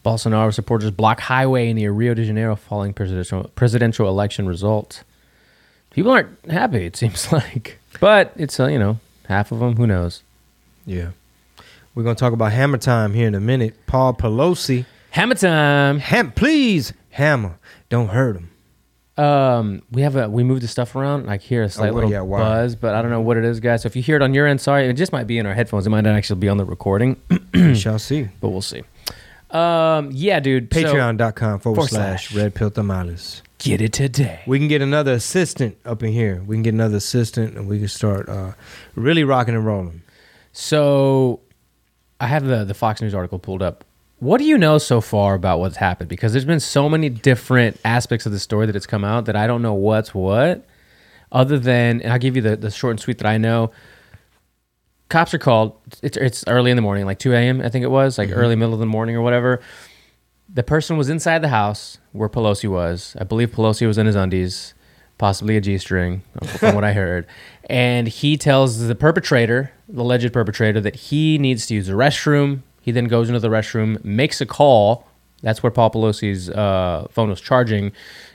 Bolsonaro 0.04 0.52
supporters 0.52 0.90
block 0.90 1.20
highway 1.20 1.68
in 1.68 1.76
the 1.76 1.86
Rio 1.88 2.14
de 2.14 2.24
Janeiro 2.24 2.56
following 2.56 2.94
presidential 2.94 3.44
presidential 3.54 4.08
election 4.08 4.46
results. 4.46 5.04
People 5.90 6.12
aren't 6.12 6.50
happy. 6.50 6.84
It 6.84 6.96
seems 6.96 7.32
like, 7.32 7.78
but 8.00 8.32
it's 8.36 8.58
uh, 8.58 8.66
you 8.66 8.78
know 8.78 8.98
half 9.26 9.52
of 9.52 9.60
them. 9.60 9.76
Who 9.76 9.86
knows? 9.86 10.22
Yeah. 10.86 11.10
We're 11.94 12.04
going 12.04 12.14
to 12.14 12.20
talk 12.20 12.32
about 12.32 12.52
hammer 12.52 12.78
time 12.78 13.14
here 13.14 13.26
in 13.26 13.34
a 13.34 13.40
minute. 13.40 13.74
Paul 13.86 14.14
Pelosi. 14.14 14.86
Hammer 15.10 15.34
time. 15.34 15.98
Ham, 15.98 16.30
please, 16.30 16.92
hammer. 17.10 17.58
Don't 17.88 18.08
hurt 18.08 18.36
him. 18.36 18.50
Um, 19.22 19.82
we 19.90 20.02
have 20.02 20.16
a 20.16 20.30
we 20.30 20.44
moved 20.44 20.62
the 20.62 20.68
stuff 20.68 20.94
around. 20.94 21.28
I 21.28 21.36
hear 21.36 21.62
a 21.62 21.68
slight 21.68 21.92
well, 21.92 22.06
little 22.06 22.10
yeah, 22.10 22.22
buzz, 22.22 22.74
but 22.74 22.94
I 22.94 23.02
don't 23.02 23.10
know 23.10 23.20
what 23.20 23.36
it 23.36 23.44
is, 23.44 23.60
guys. 23.60 23.82
So 23.82 23.86
if 23.88 23.96
you 23.96 24.02
hear 24.02 24.16
it 24.16 24.22
on 24.22 24.32
your 24.32 24.46
end, 24.46 24.60
sorry. 24.60 24.88
It 24.88 24.94
just 24.94 25.12
might 25.12 25.26
be 25.26 25.38
in 25.38 25.44
our 25.46 25.52
headphones. 25.52 25.86
It 25.86 25.90
might 25.90 26.02
not 26.02 26.14
actually 26.14 26.40
be 26.40 26.48
on 26.48 26.56
the 26.56 26.64
recording, 26.64 27.20
we 27.54 27.74
shall 27.74 27.98
see. 27.98 28.28
but 28.40 28.48
we'll 28.48 28.62
see. 28.62 28.82
Um, 29.50 30.10
yeah, 30.12 30.40
dude. 30.40 30.70
Patreon.com 30.70 31.58
forward 31.60 31.76
forward 31.76 31.88
slash 31.88 32.28
slash. 32.28 32.42
red 32.42 32.54
pill 32.54 32.70
tamales. 32.70 33.42
Get 33.60 33.80
it 33.80 33.92
today. 33.92 34.40
We 34.46 34.58
can 34.58 34.68
get 34.68 34.82
another 34.82 35.12
assistant 35.12 35.78
up 35.84 36.02
in 36.02 36.12
here. 36.12 36.42
We 36.46 36.56
can 36.56 36.62
get 36.62 36.74
another 36.74 36.96
assistant 36.96 37.56
and 37.56 37.68
we 37.68 37.78
can 37.78 37.88
start 37.88 38.28
uh, 38.28 38.52
really 38.94 39.22
rocking 39.22 39.54
and 39.54 39.64
rolling. 39.64 40.02
So 40.52 41.40
I 42.18 42.26
have 42.26 42.44
the 42.44 42.64
the 42.64 42.74
Fox 42.74 43.00
News 43.00 43.14
article 43.14 43.38
pulled 43.38 43.62
up. 43.62 43.84
What 44.18 44.38
do 44.38 44.44
you 44.44 44.58
know 44.58 44.78
so 44.78 45.00
far 45.00 45.34
about 45.34 45.60
what's 45.60 45.76
happened? 45.76 46.08
Because 46.08 46.32
there's 46.32 46.44
been 46.44 46.60
so 46.60 46.88
many 46.88 47.08
different 47.08 47.78
aspects 47.84 48.26
of 48.26 48.32
the 48.32 48.38
story 48.38 48.66
that 48.66 48.76
it's 48.76 48.86
come 48.86 49.04
out 49.04 49.24
that 49.26 49.36
I 49.36 49.46
don't 49.46 49.62
know 49.62 49.74
what's 49.74 50.14
what. 50.14 50.66
Other 51.32 51.58
than, 51.58 52.02
and 52.02 52.12
I'll 52.12 52.18
give 52.18 52.34
you 52.34 52.42
the, 52.42 52.56
the 52.56 52.70
short 52.70 52.90
and 52.90 53.00
sweet 53.00 53.18
that 53.18 53.26
I 53.26 53.38
know. 53.38 53.70
Cops 55.08 55.32
are 55.32 55.38
called. 55.38 55.76
It's 56.02 56.16
it's 56.16 56.44
early 56.48 56.70
in 56.70 56.76
the 56.76 56.82
morning, 56.82 57.06
like 57.06 57.18
2 57.18 57.32
a.m. 57.32 57.60
I 57.62 57.68
think 57.68 57.84
it 57.84 57.90
was, 57.90 58.18
like 58.18 58.30
early 58.32 58.56
middle 58.56 58.74
of 58.74 58.80
the 58.80 58.86
morning 58.86 59.16
or 59.16 59.22
whatever. 59.22 59.60
The 60.52 60.62
person 60.62 60.96
was 60.96 61.08
inside 61.08 61.42
the 61.42 61.48
house 61.48 61.98
where 62.12 62.28
Pelosi 62.28 62.68
was. 62.68 63.16
I 63.20 63.24
believe 63.24 63.52
Pelosi 63.52 63.86
was 63.86 63.98
in 63.98 64.06
his 64.06 64.16
undies, 64.16 64.74
possibly 65.16 65.56
a 65.56 65.60
g-string, 65.60 66.22
from 66.58 66.74
what 66.74 66.84
I 66.84 66.92
heard. 66.92 67.26
And 67.68 68.08
he 68.08 68.36
tells 68.36 68.88
the 68.88 68.96
perpetrator, 68.96 69.70
the 69.88 70.02
alleged 70.02 70.32
perpetrator, 70.32 70.80
that 70.80 70.96
he 70.96 71.38
needs 71.38 71.66
to 71.66 71.74
use 71.74 71.86
the 71.86 71.92
restroom. 71.92 72.62
He 72.80 72.90
then 72.90 73.04
goes 73.04 73.28
into 73.28 73.38
the 73.38 73.48
restroom, 73.48 74.04
makes 74.04 74.40
a 74.40 74.46
call. 74.46 75.06
That's 75.40 75.62
where 75.62 75.70
Paul 75.70 75.92
Pelosi's 75.92 76.50
uh, 76.50 77.06
phone 77.12 77.30
was 77.30 77.40
charging. 77.40 77.92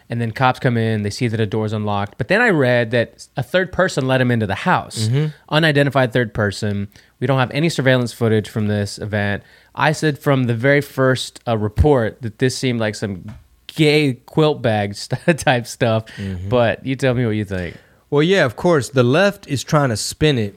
And 0.09 0.21
then 0.21 0.31
cops 0.31 0.59
come 0.59 0.77
in, 0.77 1.01
they 1.01 1.09
see 1.09 1.27
that 1.27 1.39
a 1.39 1.47
door's 1.47 1.73
unlocked. 1.73 2.17
But 2.19 2.27
then 2.27 2.39
I 2.39 2.49
read 2.49 2.91
that 2.91 3.27
a 3.35 3.41
third 3.41 3.71
person 3.71 4.05
let 4.07 4.21
him 4.21 4.29
into 4.29 4.45
the 4.45 4.53
house. 4.55 5.09
Unidentified 5.49 6.13
third 6.13 6.31
person. 6.33 6.89
We 7.19 7.25
don't 7.25 7.39
have 7.39 7.49
any 7.51 7.69
surveillance 7.69 8.13
footage 8.13 8.47
from 8.47 8.67
this 8.67 8.99
event. 8.99 9.41
I 9.73 9.93
said 9.93 10.19
from 10.19 10.43
the 10.43 10.53
very 10.53 10.81
first 10.81 11.39
uh, 11.47 11.57
report 11.57 12.21
that 12.21 12.37
this 12.37 12.55
seemed 12.55 12.79
like 12.79 12.93
some 12.93 13.25
gay 13.67 14.13
quilt 14.25 14.61
bag 14.61 14.95
type 15.37 15.65
stuff. 15.65 16.05
But 16.49 16.85
you 16.85 16.95
tell 16.95 17.15
me 17.15 17.25
what 17.25 17.31
you 17.35 17.45
think. 17.45 17.75
Well, 18.11 18.21
yeah, 18.23 18.45
of 18.45 18.55
course, 18.55 18.89
the 18.89 19.03
left 19.03 19.47
is 19.47 19.63
trying 19.63 19.89
to 19.89 19.97
spin 19.97 20.37
it. 20.37 20.55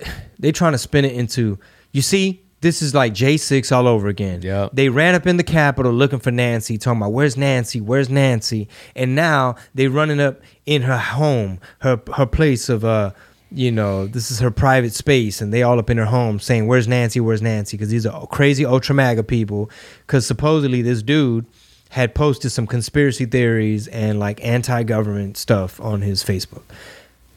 They 0.40 0.52
trying 0.52 0.70
to 0.70 0.78
spin 0.78 1.04
it 1.04 1.14
into, 1.14 1.58
you 1.90 2.00
see, 2.00 2.42
this 2.60 2.82
is 2.82 2.94
like 2.94 3.14
J6 3.14 3.70
all 3.74 3.86
over 3.86 4.08
again. 4.08 4.42
Yeah. 4.42 4.68
They 4.72 4.88
ran 4.88 5.14
up 5.14 5.26
in 5.26 5.36
the 5.36 5.44
Capitol 5.44 5.92
looking 5.92 6.18
for 6.18 6.30
Nancy, 6.30 6.76
talking 6.78 7.00
about 7.00 7.12
where's 7.12 7.36
Nancy, 7.36 7.80
where's 7.80 8.10
Nancy, 8.10 8.68
and 8.96 9.14
now 9.14 9.56
they 9.74 9.88
running 9.88 10.20
up 10.20 10.40
in 10.66 10.82
her 10.82 10.98
home, 10.98 11.60
her 11.80 12.00
her 12.16 12.26
place 12.26 12.68
of 12.68 12.84
uh, 12.84 13.12
you 13.50 13.70
know, 13.72 14.06
this 14.06 14.30
is 14.30 14.40
her 14.40 14.50
private 14.50 14.92
space, 14.92 15.40
and 15.40 15.52
they 15.52 15.62
all 15.62 15.78
up 15.78 15.88
in 15.88 15.96
her 15.96 16.04
home 16.04 16.38
saying 16.38 16.66
where's 16.66 16.86
Nancy, 16.86 17.20
where's 17.20 17.40
Nancy, 17.40 17.76
because 17.76 17.90
these 17.90 18.04
are 18.04 18.26
crazy 18.26 18.66
ultra 18.66 18.94
MAGA 18.94 19.24
people, 19.24 19.70
because 20.06 20.26
supposedly 20.26 20.82
this 20.82 21.02
dude 21.02 21.46
had 21.90 22.14
posted 22.14 22.52
some 22.52 22.66
conspiracy 22.66 23.24
theories 23.24 23.88
and 23.88 24.18
like 24.18 24.44
anti-government 24.44 25.38
stuff 25.38 25.80
on 25.80 26.02
his 26.02 26.22
Facebook. 26.22 26.64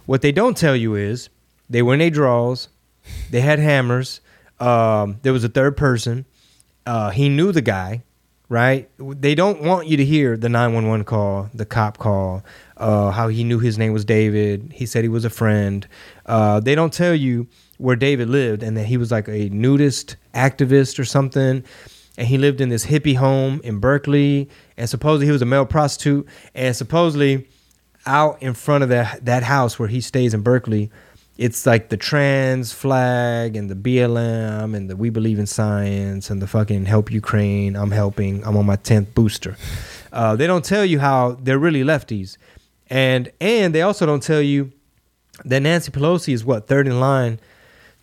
What 0.06 0.22
they 0.22 0.34
don't 0.34 0.58
tell 0.58 0.76
you 0.76 0.96
is 0.96 1.30
they 1.70 1.82
were 1.82 1.94
in 1.94 2.00
their 2.00 2.10
draws, 2.10 2.68
they 3.30 3.42
had 3.42 3.60
hammers. 3.60 4.20
Um, 4.62 5.20
there 5.24 5.34
was 5.34 5.44
a 5.44 5.50
third 5.50 5.76
person. 5.76 6.26
Uh, 6.86 7.10
he 7.10 7.30
knew 7.30 7.52
the 7.52 7.62
guy, 7.62 8.04
right? 8.48 8.90
They 8.98 9.36
don't 9.36 9.62
want 9.64 9.88
you 9.88 9.98
to 9.98 10.06
hear 10.06 10.38
the 10.38 10.50
911 10.50 11.06
call, 11.06 11.50
the 11.54 11.66
cop 11.66 11.98
call, 11.98 12.44
uh, 12.78 13.12
how 13.12 13.28
he 13.28 13.44
knew 13.44 13.60
his 13.60 13.78
name 13.78 13.92
was 13.92 14.06
David. 14.06 14.72
He 14.74 14.86
said 14.86 15.04
he 15.04 15.10
was 15.10 15.26
a 15.26 15.30
friend. 15.30 15.88
Uh, 16.26 16.60
they 16.60 16.76
don't 16.76 16.94
tell 16.94 17.16
you 17.16 17.48
where 17.78 17.96
David 17.96 18.30
lived 18.30 18.62
and 18.62 18.78
that 18.78 18.86
he 18.86 18.98
was 18.98 19.12
like 19.12 19.28
a 19.28 19.50
nudist 19.50 20.16
activist 20.36 21.00
or 21.00 21.06
something. 21.06 21.64
And 22.18 22.28
he 22.28 22.38
lived 22.38 22.62
in 22.62 22.70
this 22.70 22.86
hippie 22.86 23.16
home 23.16 23.62
in 23.64 23.80
Berkeley. 23.80 24.50
And 24.78 24.88
supposedly 24.88 25.26
he 25.26 25.32
was 25.32 25.42
a 25.42 25.46
male 25.46 25.66
prostitute. 25.66 26.28
And 26.54 26.76
supposedly 26.76 27.48
out 28.06 28.42
in 28.42 28.54
front 28.54 28.84
of 28.84 28.90
that 28.90 29.26
that 29.26 29.44
house 29.44 29.78
where 29.78 29.88
he 29.88 30.02
stays 30.02 30.34
in 30.34 30.42
Berkeley, 30.42 30.92
it's 31.38 31.66
like 31.66 31.90
the 31.90 31.98
trans 31.98 32.72
flag 32.74 33.56
and 33.56 33.70
the 33.70 33.76
BLM 33.76 34.76
and 34.76 34.90
the 34.90 34.96
We 34.96 35.10
Believe 35.10 35.40
in 35.40 35.48
Science 35.48 36.30
and 36.30 36.42
the 36.42 36.48
fucking 36.48 36.86
Help 36.86 37.12
Ukraine. 37.12 37.76
I'm 37.76 37.92
helping. 37.92 38.46
I'm 38.46 38.58
on 38.58 38.66
my 38.66 38.76
tenth 38.76 39.14
booster. 39.16 39.58
Uh, 40.12 40.36
they 40.36 40.46
don't 40.46 40.66
tell 40.66 40.86
you 40.86 41.00
how 41.00 41.38
they're 41.42 41.60
really 41.60 41.84
lefties, 41.84 42.38
and 42.90 43.32
and 43.40 43.74
they 43.74 43.82
also 43.82 44.06
don't 44.06 44.22
tell 44.22 44.42
you 44.42 44.72
that 45.46 45.62
Nancy 45.62 45.92
Pelosi 45.92 46.34
is 46.34 46.44
what 46.44 46.68
third 46.68 46.88
in 46.88 47.00
line 47.00 47.40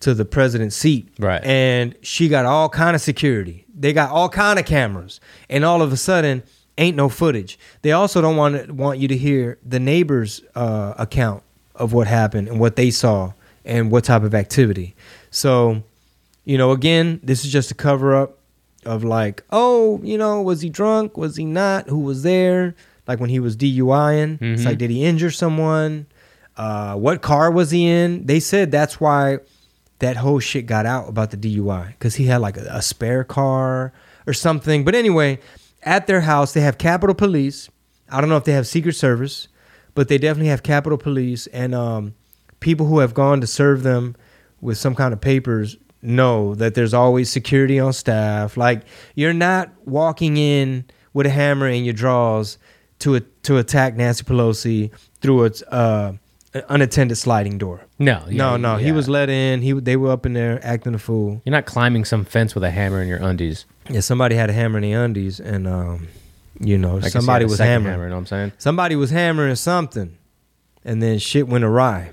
to 0.01 0.13
the 0.13 0.25
president's 0.25 0.75
seat, 0.75 1.09
Right. 1.19 1.43
And 1.43 1.95
she 2.01 2.29
got 2.29 2.45
all 2.45 2.69
kind 2.69 2.95
of 2.95 3.01
security. 3.01 3.65
They 3.73 3.93
got 3.93 4.11
all 4.11 4.29
kind 4.29 4.57
of 4.57 4.65
cameras, 4.65 5.19
and 5.49 5.63
all 5.65 5.81
of 5.81 5.91
a 5.93 5.97
sudden, 5.97 6.43
ain't 6.77 6.95
no 6.95 7.09
footage. 7.09 7.59
They 7.81 7.91
also 7.91 8.21
don't 8.21 8.37
want 8.37 8.71
want 8.71 8.99
you 8.99 9.07
to 9.07 9.17
hear 9.17 9.59
the 9.63 9.79
neighbor's 9.79 10.41
uh, 10.55 10.93
account 10.97 11.43
of 11.79 11.93
what 11.93 12.07
happened 12.07 12.47
and 12.47 12.59
what 12.59 12.75
they 12.75 12.91
saw 12.91 13.33
and 13.65 13.89
what 13.91 14.03
type 14.03 14.23
of 14.23 14.35
activity. 14.35 14.95
So, 15.31 15.83
you 16.45 16.57
know, 16.57 16.71
again, 16.71 17.19
this 17.23 17.45
is 17.45 17.51
just 17.51 17.71
a 17.71 17.75
cover 17.75 18.15
up 18.15 18.37
of 18.85 19.03
like, 19.03 19.43
oh, 19.51 19.99
you 20.03 20.17
know, 20.17 20.41
was 20.41 20.61
he 20.61 20.69
drunk? 20.69 21.17
Was 21.17 21.35
he 21.35 21.45
not? 21.45 21.87
Who 21.89 21.99
was 21.99 22.23
there? 22.23 22.75
Like 23.07 23.19
when 23.19 23.29
he 23.29 23.39
was 23.39 23.55
DUIing, 23.57 24.41
it's 24.41 24.61
Mhm. 24.61 24.65
like, 24.65 24.77
did 24.77 24.89
he 24.89 25.03
injure 25.03 25.31
someone? 25.31 26.05
Uh, 26.57 26.95
what 26.95 27.21
car 27.21 27.49
was 27.51 27.71
he 27.71 27.87
in? 27.87 28.25
They 28.25 28.39
said 28.39 28.71
that's 28.71 28.99
why 28.99 29.39
that 29.99 30.17
whole 30.17 30.39
shit 30.39 30.65
got 30.65 30.85
out 30.85 31.09
about 31.09 31.31
the 31.31 31.37
DUI 31.37 31.87
because 31.89 32.15
he 32.15 32.25
had 32.25 32.37
like 32.41 32.57
a, 32.57 32.67
a 32.71 32.81
spare 32.81 33.23
car 33.23 33.91
or 34.27 34.33
something. 34.33 34.83
But 34.85 34.95
anyway, 34.95 35.39
at 35.83 36.07
their 36.07 36.21
house, 36.21 36.53
they 36.53 36.61
have 36.61 36.77
Capitol 36.77 37.15
Police. 37.15 37.69
I 38.11 38.19
don't 38.21 38.29
know 38.29 38.37
if 38.37 38.43
they 38.43 38.53
have 38.53 38.67
Secret 38.67 38.93
Service, 38.95 39.47
but 39.99 40.07
they 40.07 40.17
definitely 40.17 40.47
have 40.47 40.63
Capitol 40.63 40.97
Police 40.97 41.45
and 41.47 41.75
um, 41.75 42.15
people 42.61 42.85
who 42.85 42.99
have 42.99 43.13
gone 43.13 43.41
to 43.41 43.47
serve 43.47 43.83
them 43.83 44.15
with 44.61 44.77
some 44.77 44.95
kind 44.95 45.11
of 45.11 45.19
papers 45.19 45.75
know 46.01 46.55
that 46.55 46.73
there's 46.73 46.93
always 46.93 47.29
security 47.29 47.81
on 47.81 47.91
staff. 47.91 48.55
Like 48.55 48.83
you're 49.13 49.33
not 49.33 49.73
walking 49.83 50.37
in 50.37 50.85
with 51.11 51.25
a 51.25 51.29
hammer 51.29 51.67
in 51.67 51.83
your 51.83 51.93
drawers 51.93 52.57
to 52.99 53.15
a, 53.15 53.19
to 53.19 53.57
attack 53.57 53.97
Nancy 53.97 54.23
Pelosi 54.23 54.89
through 55.19 55.47
a 55.47 55.51
uh, 55.69 56.13
an 56.53 56.63
unattended 56.69 57.17
sliding 57.17 57.57
door. 57.57 57.81
No, 57.99 58.23
yeah, 58.29 58.37
no, 58.37 58.55
no, 58.55 58.77
he 58.77 58.93
was 58.93 59.09
let 59.09 59.29
in. 59.29 59.61
He 59.61 59.73
they 59.73 59.97
were 59.97 60.11
up 60.11 60.25
in 60.25 60.31
there 60.31 60.61
acting 60.63 60.95
a 60.95 60.97
fool. 60.97 61.41
You're 61.43 61.51
not 61.51 61.65
climbing 61.65 62.05
some 62.05 62.23
fence 62.23 62.55
with 62.55 62.63
a 62.63 62.71
hammer 62.71 63.01
in 63.01 63.09
your 63.09 63.19
undies. 63.21 63.65
Yeah, 63.89 63.99
somebody 63.99 64.35
had 64.35 64.49
a 64.49 64.53
hammer 64.53 64.77
in 64.77 64.83
the 64.83 64.93
undies, 64.93 65.41
and 65.41 65.67
um, 65.67 66.07
you 66.59 66.77
know, 66.77 66.99
somebody 67.01 67.45
was 67.45 67.59
hammering. 67.59 67.93
Hammer, 67.93 68.03
you 68.05 68.09
know 68.09 68.15
what 68.15 68.19
I'm 68.21 68.25
saying? 68.27 68.51
Somebody 68.57 68.95
was 68.95 69.09
hammering 69.11 69.55
something, 69.55 70.17
and 70.83 71.01
then 71.01 71.19
shit 71.19 71.47
went 71.47 71.63
awry. 71.63 72.11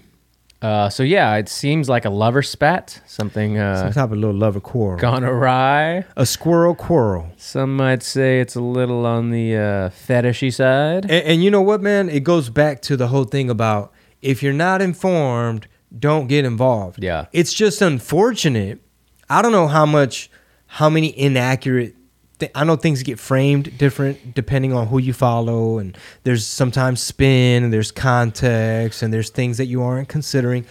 Uh, 0.63 0.89
so 0.89 1.03
yeah, 1.03 1.37
it 1.37 1.49
seems 1.49 1.89
like 1.89 2.05
a 2.05 2.11
lover 2.11 2.43
spat, 2.43 3.01
something 3.07 3.57
Some 3.57 3.89
uh, 3.89 3.93
type 3.93 4.11
of 4.11 4.19
little 4.19 4.35
lover 4.35 4.59
quarrel. 4.61 4.99
gone 4.99 5.23
awry. 5.23 6.05
A 6.17 6.25
squirrel 6.25 6.75
quarrel. 6.75 7.31
Some 7.37 7.77
might 7.77 8.03
say 8.03 8.41
it's 8.41 8.55
a 8.55 8.61
little 8.61 9.05
on 9.05 9.31
the 9.31 9.55
uh, 9.55 9.61
fetishy 9.91 10.53
side. 10.53 11.05
And, 11.05 11.25
and 11.27 11.45
you 11.45 11.51
know 11.51 11.61
what, 11.61 11.83
man? 11.83 12.09
It 12.09 12.25
goes 12.25 12.49
back 12.49 12.81
to 12.83 12.97
the 12.97 13.09
whole 13.09 13.25
thing 13.25 13.51
about 13.51 13.93
if 14.23 14.43
you're 14.43 14.55
not 14.55 14.81
informed, 14.81 15.69
don't 15.97 16.27
get 16.27 16.45
involved. 16.45 17.03
Yeah. 17.03 17.27
It's 17.33 17.53
just 17.53 17.83
unfortunate. 17.83 18.81
I 19.29 19.43
don't 19.43 19.53
know 19.53 19.69
how 19.69 19.85
much, 19.87 20.31
how 20.67 20.89
many 20.89 21.17
inaccurate. 21.19 21.95
Th- 22.39 22.53
I 22.55 22.65
know 22.65 22.77
things 22.77 23.03
get 23.03 23.19
framed 23.19 23.77
different 23.79 24.35
depending 24.35 24.73
on 24.73 24.89
who 24.89 24.99
you 24.99 25.13
follow, 25.13 25.79
and 25.79 25.97
there's 26.25 26.47
sometimes 26.47 27.01
spin, 27.01 27.65
and 27.65 27.73
there's 27.73 27.91
context, 27.91 29.03
and 29.03 29.13
there's 29.13 29.31
things 29.31 29.59
that 29.59 29.67
you 29.67 29.83
aren't 29.83 30.09
considering. 30.09 30.67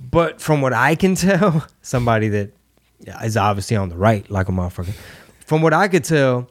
But 0.00 0.40
from 0.40 0.60
what 0.60 0.72
I 0.72 0.94
can 0.94 1.14
tell, 1.16 1.66
somebody 1.82 2.28
that 2.28 2.50
is 3.22 3.36
obviously 3.36 3.76
on 3.76 3.88
the 3.88 3.96
right, 3.96 4.28
like 4.30 4.48
a 4.48 4.52
motherfucker, 4.52 4.94
from 5.44 5.62
what 5.62 5.72
I 5.72 5.88
could 5.88 6.04
tell, 6.04 6.50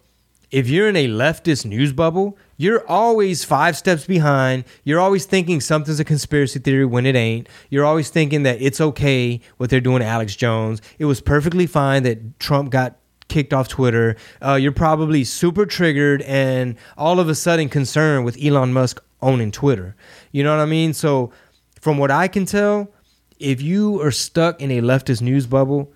if 0.51 0.69
you're 0.69 0.87
in 0.87 0.95
a 0.95 1.07
leftist 1.07 1.65
news 1.65 1.91
bubble, 1.91 2.37
you're 2.57 2.87
always 2.87 3.43
five 3.43 3.75
steps 3.75 4.05
behind. 4.05 4.63
You're 4.83 4.99
always 4.99 5.25
thinking 5.25 5.59
something's 5.59 5.99
a 5.99 6.05
conspiracy 6.05 6.59
theory 6.59 6.85
when 6.85 7.05
it 7.05 7.15
ain't. 7.15 7.49
You're 7.69 7.83
always 7.83 8.09
thinking 8.09 8.43
that 8.43 8.61
it's 8.61 8.79
okay 8.79 9.41
what 9.57 9.69
they're 9.69 9.81
doing 9.81 9.99
to 9.99 10.05
Alex 10.05 10.35
Jones. 10.35 10.81
It 10.97 11.05
was 11.05 11.19
perfectly 11.19 11.67
fine 11.67 12.03
that 12.03 12.39
Trump 12.39 12.69
got 12.69 12.95
kicked 13.27 13.53
off 13.53 13.67
Twitter. 13.67 14.15
Uh, 14.41 14.53
you're 14.55 14.71
probably 14.71 15.23
super 15.23 15.65
triggered 15.65 16.21
and 16.23 16.75
all 16.97 17.19
of 17.19 17.29
a 17.29 17.35
sudden 17.35 17.69
concerned 17.69 18.25
with 18.25 18.37
Elon 18.43 18.73
Musk 18.73 19.01
owning 19.21 19.51
Twitter. 19.51 19.95
You 20.31 20.43
know 20.43 20.55
what 20.55 20.61
I 20.61 20.65
mean? 20.65 20.93
So, 20.93 21.31
from 21.79 21.97
what 21.97 22.11
I 22.11 22.27
can 22.27 22.45
tell, 22.45 22.91
if 23.39 23.61
you 23.61 24.01
are 24.01 24.11
stuck 24.11 24.61
in 24.61 24.71
a 24.71 24.81
leftist 24.81 25.21
news 25.21 25.45
bubble, 25.45 25.93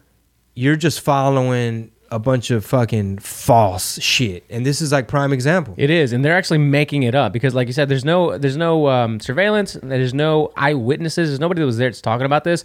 you're 0.54 0.76
just 0.76 1.02
following 1.02 1.92
a 2.12 2.20
bunch 2.20 2.52
of 2.52 2.66
fucking 2.66 3.20
false 3.20 4.02
shit. 4.02 4.44
And 4.50 4.66
this 4.66 4.82
is 4.82 4.92
like 4.92 5.08
prime 5.08 5.32
example. 5.32 5.74
It 5.78 5.90
is, 5.90 6.12
and 6.12 6.26
they're 6.26 6.36
actually 6.36 6.58
making 6.58 7.04
it 7.04 7.16
up 7.16 7.34
because, 7.34 7.54
like 7.54 7.68
you 7.68 7.74
said, 7.74 7.90
there's 7.90 8.06
no 8.06 8.38
there's 8.38 8.58
no 8.58 8.88
um, 8.88 9.20
surveillance, 9.20 9.78
there's 9.82 10.14
no 10.14 10.52
eyewitnesses, 10.58 11.30
there's 11.30 11.40
nobody 11.40 11.62
that 11.62 11.66
was 11.66 11.78
there 11.78 11.90
that's 11.90 12.02
talking 12.02 12.26
about 12.26 12.44
this. 12.44 12.64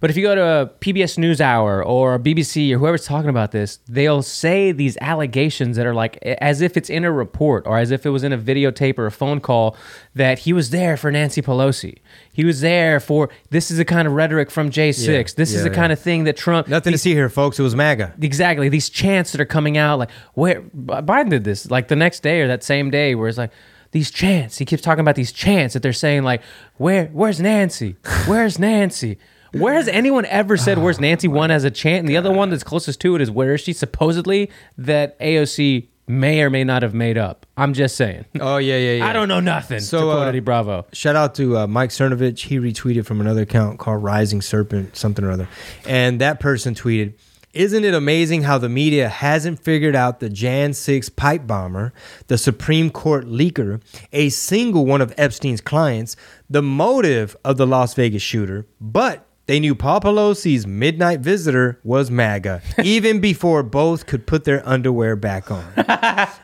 But 0.00 0.10
if 0.10 0.16
you 0.16 0.22
go 0.22 0.34
to 0.34 0.42
a 0.42 0.66
PBS 0.80 1.18
NewsHour 1.18 1.84
or 1.84 2.18
BBC 2.18 2.72
or 2.72 2.78
whoever's 2.78 3.04
talking 3.04 3.30
about 3.30 3.52
this, 3.52 3.78
they'll 3.88 4.22
say 4.22 4.70
these 4.72 4.96
allegations 5.00 5.76
that 5.76 5.86
are 5.86 5.94
like 5.94 6.16
as 6.22 6.60
if 6.60 6.76
it's 6.76 6.88
in 6.88 7.04
a 7.04 7.10
report 7.12 7.66
or 7.66 7.78
as 7.78 7.90
if 7.90 8.06
it 8.06 8.10
was 8.10 8.22
in 8.22 8.32
a 8.32 8.38
videotape 8.38 8.98
or 8.98 9.06
a 9.06 9.10
phone 9.10 9.40
call 9.40 9.76
that 10.14 10.40
he 10.40 10.52
was 10.52 10.70
there 10.70 10.96
for 10.96 11.10
Nancy 11.10 11.42
Pelosi. 11.42 11.98
He 12.32 12.44
was 12.44 12.60
there 12.60 13.00
for 13.00 13.28
this 13.50 13.70
is 13.70 13.78
the 13.78 13.84
kind 13.84 14.06
of 14.06 14.14
rhetoric 14.14 14.50
from 14.50 14.70
J6. 14.70 15.06
Yeah, 15.06 15.22
This 15.36 15.52
is 15.52 15.56
yeah, 15.56 15.68
the 15.68 15.74
kind 15.74 15.92
of 15.92 15.98
thing 15.98 16.24
that 16.24 16.36
Trump 16.36 16.68
Nothing 16.68 16.92
to 16.92 16.98
see 16.98 17.12
here, 17.14 17.28
folks. 17.28 17.58
It 17.58 17.62
was 17.62 17.74
MAGA. 17.74 18.14
exactly 18.20 18.68
these 18.68 18.88
chants 18.88 19.32
that 19.32 19.40
are 19.40 19.44
coming 19.46 19.76
out 19.76 19.98
like 19.98 20.10
where 20.34 20.62
biden 20.62 21.30
did 21.30 21.44
this 21.44 21.70
like 21.70 21.88
the 21.88 21.96
next 21.96 22.20
day 22.22 22.40
or 22.40 22.46
that 22.48 22.62
same 22.62 22.90
day 22.90 23.14
where 23.14 23.28
it's 23.28 23.38
like 23.38 23.50
these 23.92 24.10
chants 24.10 24.58
he 24.58 24.64
keeps 24.64 24.82
talking 24.82 25.00
about 25.00 25.14
these 25.16 25.32
chants 25.32 25.74
that 25.74 25.82
they're 25.82 25.92
saying 25.92 26.22
like 26.22 26.42
where 26.76 27.06
where's 27.06 27.40
nancy 27.40 27.96
where's 28.26 28.58
nancy 28.58 29.18
where 29.52 29.74
has 29.74 29.88
anyone 29.88 30.24
ever 30.26 30.56
said 30.56 30.78
where's 30.78 31.00
nancy 31.00 31.28
one 31.28 31.50
as 31.50 31.64
a 31.64 31.70
chant 31.70 32.00
and 32.00 32.08
the 32.08 32.16
other 32.16 32.30
one 32.32 32.50
that's 32.50 32.64
closest 32.64 33.00
to 33.00 33.14
it 33.14 33.20
is 33.20 33.30
where 33.30 33.54
is 33.54 33.60
she 33.60 33.72
supposedly 33.72 34.50
that 34.76 35.18
aoc 35.20 35.86
may 36.06 36.40
or 36.40 36.48
may 36.48 36.64
not 36.64 36.82
have 36.82 36.94
made 36.94 37.18
up 37.18 37.44
i'm 37.56 37.74
just 37.74 37.94
saying 37.96 38.24
Oh 38.40 38.56
yeah, 38.56 38.76
yeah, 38.78 38.92
yeah. 38.94 39.06
i 39.06 39.12
don't 39.12 39.28
know 39.28 39.40
nothing 39.40 39.80
So, 39.80 39.98
to 39.98 40.04
quote 40.06 40.18
uh, 40.18 40.28
Eddie 40.28 40.40
bravo 40.40 40.86
Shout 40.92 41.16
out 41.16 41.34
to 41.36 41.58
uh, 41.58 41.66
Mike 41.66 41.90
Cernovich. 41.90 42.40
He 42.46 42.58
retweeted 42.58 43.04
from 43.04 43.20
another 43.20 43.42
account 43.42 43.78
called 43.78 44.02
Rising 44.02 44.40
Serpent, 44.40 44.96
something 44.96 45.24
or 45.24 45.30
other. 45.30 45.48
And 45.86 46.18
that 46.20 46.40
person 46.40 46.74
tweeted, 46.74 47.12
Isn't 47.52 47.84
it 47.84 47.92
amazing 47.92 48.44
how 48.44 48.56
the 48.56 48.68
media 48.70 49.08
hasn't 49.10 49.60
figured 49.60 49.94
out 49.94 50.20
the 50.20 50.30
Jan 50.30 50.72
6 50.72 51.10
pipe 51.10 51.46
bomber, 51.46 51.92
the 52.28 52.38
Supreme 52.38 52.88
Court 52.90 53.26
leaker, 53.26 53.82
a 54.12 54.30
single 54.30 54.86
one 54.86 55.02
of 55.02 55.12
Epstein's 55.18 55.60
clients, 55.60 56.16
the 56.48 56.62
motive 56.62 57.36
of 57.44 57.58
the 57.58 57.66
Las 57.66 57.92
Vegas 57.94 58.22
shooter, 58.22 58.66
but 58.80 59.26
they 59.48 59.58
knew 59.58 59.74
Paul 59.74 60.00
Pelosi's 60.00 60.66
midnight 60.66 61.20
visitor 61.20 61.80
was 61.82 62.10
MAGA, 62.10 62.62
even 62.84 63.18
before 63.20 63.62
both 63.64 64.06
could 64.06 64.26
put 64.26 64.44
their 64.44 64.62
underwear 64.68 65.16
back 65.16 65.50
on. 65.50 65.64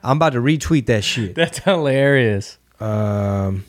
I'm 0.03 0.17
about 0.17 0.33
to 0.33 0.41
retweet 0.41 0.87
that 0.87 1.05
shit. 1.05 1.37
that's 1.37 1.59
hilarious 1.59 2.59
Um. 2.81 3.65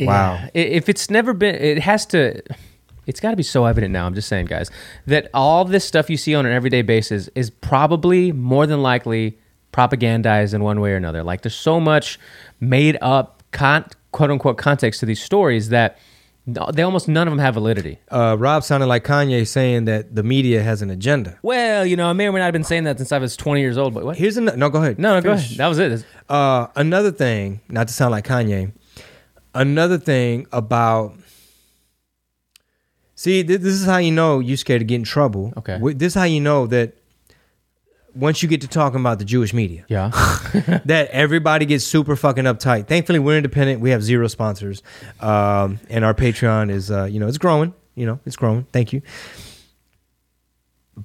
Wow. 0.00 0.48
If 0.54 0.88
it's 0.88 1.10
never 1.10 1.32
been, 1.32 1.54
it 1.54 1.78
has 1.80 2.06
to. 2.06 2.42
It's 3.06 3.20
got 3.20 3.30
to 3.30 3.36
be 3.36 3.42
so 3.42 3.64
evident 3.66 3.92
now. 3.92 4.06
I'm 4.06 4.14
just 4.14 4.28
saying, 4.28 4.46
guys, 4.46 4.70
that 5.06 5.28
all 5.34 5.64
this 5.64 5.84
stuff 5.84 6.08
you 6.10 6.16
see 6.16 6.34
on 6.34 6.44
an 6.46 6.52
everyday 6.52 6.82
basis 6.82 7.28
is 7.34 7.50
probably 7.50 8.32
more 8.32 8.66
than 8.66 8.82
likely 8.82 9.38
propagandized 9.72 10.54
in 10.54 10.62
one 10.62 10.80
way 10.80 10.92
or 10.92 10.96
another. 10.96 11.22
Like 11.22 11.42
there's 11.42 11.54
so 11.54 11.80
much 11.80 12.18
made 12.60 12.96
up, 13.00 13.42
con- 13.52 13.86
quote 14.12 14.30
unquote, 14.30 14.58
context 14.58 15.00
to 15.00 15.06
these 15.06 15.22
stories 15.22 15.68
that 15.70 15.98
they 16.46 16.82
almost 16.82 17.06
none 17.08 17.28
of 17.28 17.32
them 17.32 17.38
have 17.38 17.54
validity. 17.54 17.98
uh, 18.10 18.36
Rob 18.38 18.64
sounded 18.64 18.86
like 18.86 19.04
Kanye 19.04 19.46
saying 19.46 19.84
that 19.84 20.14
the 20.14 20.22
media 20.24 20.62
has 20.62 20.82
an 20.82 20.90
agenda. 20.90 21.38
Well, 21.42 21.86
you 21.86 21.94
know, 21.96 22.08
I 22.08 22.12
may 22.14 22.26
or 22.26 22.32
may 22.32 22.40
not 22.40 22.46
have 22.46 22.52
been 22.52 22.64
saying 22.64 22.84
that 22.84 22.98
since 22.98 23.12
I 23.12 23.18
was 23.18 23.36
20 23.36 23.60
years 23.60 23.78
old. 23.78 23.94
But 23.94 24.04
what? 24.04 24.16
Here's 24.16 24.36
an 24.36 24.46
no. 24.56 24.68
Go 24.68 24.82
ahead. 24.82 24.98
No, 24.98 25.14
no, 25.14 25.20
go 25.20 25.32
ahead. 25.32 25.56
That 25.56 25.68
was 25.68 25.78
it. 25.78 26.04
Uh, 26.28 26.66
another 26.74 27.12
thing, 27.12 27.60
not 27.68 27.86
to 27.88 27.94
sound 27.94 28.10
like 28.10 28.26
Kanye. 28.26 28.72
Another 29.54 29.98
thing 29.98 30.46
about. 30.52 31.14
See, 33.14 33.44
th- 33.44 33.60
this 33.60 33.74
is 33.74 33.86
how 33.86 33.98
you 33.98 34.10
know 34.10 34.40
you're 34.40 34.56
scared 34.56 34.80
to 34.80 34.84
get 34.84 34.96
in 34.96 35.04
trouble. 35.04 35.52
Okay. 35.58 35.78
This 35.94 36.12
is 36.12 36.14
how 36.14 36.24
you 36.24 36.40
know 36.40 36.66
that 36.66 36.96
once 38.14 38.42
you 38.42 38.48
get 38.48 38.60
to 38.62 38.68
talking 38.68 39.00
about 39.00 39.18
the 39.18 39.24
Jewish 39.24 39.52
media, 39.54 39.84
Yeah. 39.88 40.10
that 40.84 41.08
everybody 41.10 41.66
gets 41.66 41.84
super 41.84 42.16
fucking 42.16 42.44
uptight. 42.44 42.86
Thankfully, 42.86 43.18
we're 43.18 43.36
independent. 43.36 43.80
We 43.80 43.90
have 43.90 44.02
zero 44.02 44.26
sponsors, 44.28 44.82
um, 45.20 45.78
and 45.88 46.04
our 46.04 46.14
Patreon 46.14 46.70
is, 46.70 46.90
uh, 46.90 47.04
you 47.04 47.18
know, 47.20 47.28
it's 47.28 47.38
growing. 47.38 47.74
You 47.94 48.06
know, 48.06 48.20
it's 48.26 48.36
growing. 48.36 48.64
Thank 48.72 48.92
you. 48.92 49.02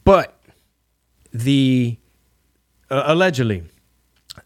But 0.04 0.38
the 1.32 1.98
uh, 2.89 3.04
allegedly, 3.06 3.63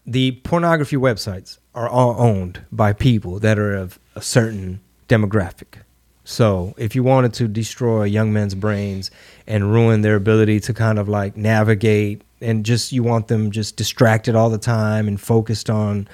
the 0.06 0.32
pornography 0.42 0.96
websites 0.96 1.58
are 1.74 1.88
all 1.88 2.14
owned 2.18 2.64
by 2.70 2.92
people 2.92 3.38
that 3.40 3.58
are 3.58 3.74
of 3.74 3.98
a 4.14 4.22
certain 4.22 4.80
demographic. 5.08 5.82
So 6.24 6.74
if 6.78 6.94
you 6.94 7.02
wanted 7.02 7.34
to 7.34 7.48
destroy 7.48 8.04
young 8.04 8.32
men's 8.32 8.54
brains 8.54 9.10
and 9.46 9.72
ruin 9.72 10.02
their 10.02 10.14
ability 10.14 10.60
to 10.60 10.74
kind 10.74 10.98
of 10.98 11.08
like 11.08 11.36
navigate 11.36 12.22
and 12.42 12.64
just 12.64 12.92
you 12.92 13.02
want 13.02 13.28
them 13.28 13.50
just 13.50 13.76
distracted 13.76 14.34
all 14.34 14.50
the 14.50 14.58
time 14.58 15.08
and 15.08 15.20
focused 15.20 15.70
on, 15.70 16.08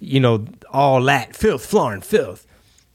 you 0.00 0.20
know, 0.20 0.44
all 0.70 1.02
that 1.02 1.34
filth, 1.34 1.64
floor 1.64 2.00
filth. 2.00 2.46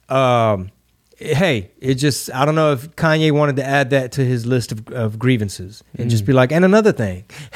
Um, 0.09 0.71
hey, 1.17 1.71
it 1.79 1.95
just 1.95 2.33
I 2.33 2.45
don't 2.45 2.55
know 2.55 2.73
if 2.73 2.95
Kanye 2.95 3.31
wanted 3.31 3.57
to 3.57 3.63
add 3.63 3.91
that 3.91 4.11
to 4.13 4.25
his 4.25 4.45
list 4.45 4.71
of, 4.71 4.87
of 4.89 5.19
grievances 5.19 5.83
and 5.97 6.09
just 6.09 6.25
be 6.25 6.33
like, 6.33 6.51
and 6.51 6.65
another 6.65 6.91
thing, 6.91 7.25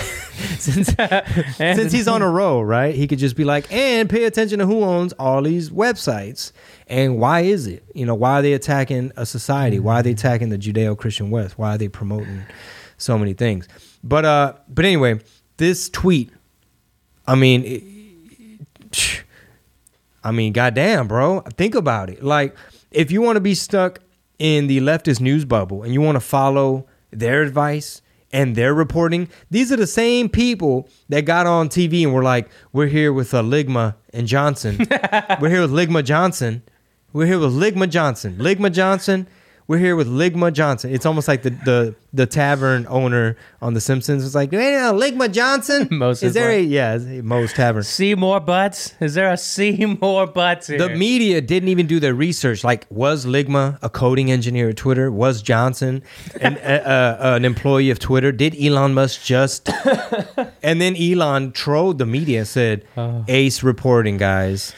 since 0.57 0.95
since 1.57 1.91
he's 1.91 2.07
on 2.07 2.21
a 2.21 2.29
roll, 2.29 2.63
right? 2.63 2.93
He 2.93 3.07
could 3.07 3.19
just 3.19 3.35
be 3.35 3.43
like, 3.43 3.71
and 3.71 4.09
pay 4.09 4.25
attention 4.25 4.59
to 4.59 4.65
who 4.65 4.83
owns 4.83 5.13
all 5.13 5.41
these 5.41 5.69
websites 5.69 6.51
and 6.87 7.19
why 7.19 7.41
is 7.41 7.67
it? 7.67 7.83
You 7.93 8.05
know, 8.05 8.15
why 8.15 8.39
are 8.39 8.41
they 8.41 8.53
attacking 8.53 9.11
a 9.15 9.25
society? 9.25 9.79
Why 9.79 9.99
are 9.99 10.03
they 10.03 10.11
attacking 10.11 10.49
the 10.49 10.57
Judeo-Christian 10.57 11.31
West? 11.31 11.57
Why 11.57 11.75
are 11.75 11.77
they 11.77 11.87
promoting 11.87 12.43
so 12.97 13.17
many 13.17 13.33
things? 13.33 13.67
But 14.05 14.23
uh, 14.23 14.53
but 14.69 14.85
anyway, 14.85 15.19
this 15.57 15.89
tweet, 15.89 16.31
I 17.27 17.35
mean. 17.35 17.63
It, 17.65 17.83
I 20.23 20.31
mean, 20.31 20.53
goddamn, 20.53 21.07
bro. 21.07 21.41
Think 21.55 21.75
about 21.75 22.09
it. 22.09 22.23
Like, 22.23 22.55
if 22.89 23.11
you 23.11 23.21
want 23.21 23.35
to 23.35 23.41
be 23.41 23.53
stuck 23.53 23.99
in 24.39 24.65
the 24.65 24.79
leftist 24.79 25.21
news 25.21 25.45
bubble 25.45 25.83
and 25.83 25.93
you 25.93 26.01
want 26.01 26.15
to 26.15 26.19
follow 26.19 26.87
their 27.11 27.43
advice 27.43 28.01
and 28.33 28.55
their 28.55 28.73
reporting, 28.73 29.29
these 29.51 29.71
are 29.71 29.75
the 29.75 29.85
same 29.85 30.27
people 30.27 30.89
that 31.09 31.25
got 31.25 31.45
on 31.45 31.69
TV 31.69 32.03
and 32.03 32.11
were 32.13 32.23
like, 32.23 32.49
"We're 32.73 32.87
here 32.87 33.13
with 33.13 33.35
uh, 33.35 33.43
Ligma 33.43 33.95
and 34.13 34.25
Johnson. 34.25 34.77
we're 35.39 35.49
here 35.49 35.61
with 35.61 35.71
Ligma 35.71 36.03
Johnson. 36.03 36.63
We're 37.13 37.27
here 37.27 37.39
with 37.39 37.53
Ligma 37.53 37.87
Johnson. 37.87 38.37
Ligma 38.37 38.71
Johnson 38.71 39.27
we're 39.67 39.79
here 39.79 39.95
with 39.95 40.07
Ligma 40.07 40.53
Johnson. 40.53 40.93
It's 40.93 41.05
almost 41.05 41.27
like 41.27 41.41
the 41.41 41.49
the, 41.49 41.95
the 42.13 42.25
tavern 42.25 42.85
owner 42.87 43.35
on 43.61 43.73
The 43.73 43.81
Simpsons 43.81 44.23
was 44.23 44.35
like, 44.35 44.51
hey, 44.51 44.73
no, 44.73 44.93
Ligma 44.93 45.31
Johnson. 45.31 45.87
Moe's 45.91 46.21
is 46.21 46.33
there 46.35 46.51
a 46.51 46.59
yeah 46.61 46.97
Moe's 46.97 47.51
Tavern? 47.51 47.83
See 47.83 48.13
more 48.13 48.39
butts? 48.39 48.93
Is 48.99 49.15
there 49.15 49.31
a 49.31 49.37
see 49.37 49.85
more 50.01 50.27
butts 50.27 50.67
here? 50.67 50.77
The 50.77 50.89
media 50.89 51.41
didn't 51.41 51.69
even 51.69 51.87
do 51.87 51.99
their 51.99 52.13
research. 52.13 52.63
Like, 52.63 52.85
was 52.89 53.25
Ligma 53.25 53.79
a 53.81 53.89
coding 53.89 54.31
engineer 54.31 54.69
at 54.69 54.77
Twitter? 54.77 55.11
Was 55.11 55.41
Johnson 55.41 56.03
an, 56.41 56.57
uh, 56.63 57.19
uh, 57.19 57.35
an 57.35 57.45
employee 57.45 57.89
of 57.89 57.97
Twitter? 57.99 58.31
Did 58.31 58.55
Elon 58.61 58.93
Musk 58.93 59.23
just? 59.23 59.69
and 60.63 60.79
then 60.79 60.95
Elon 60.95 61.51
trolled 61.53 61.97
the 61.97 62.05
media, 62.05 62.39
and 62.39 62.47
said, 62.47 62.85
Oh. 62.97 63.25
"Ace 63.27 63.63
reporting, 63.63 64.17
guys." 64.17 64.73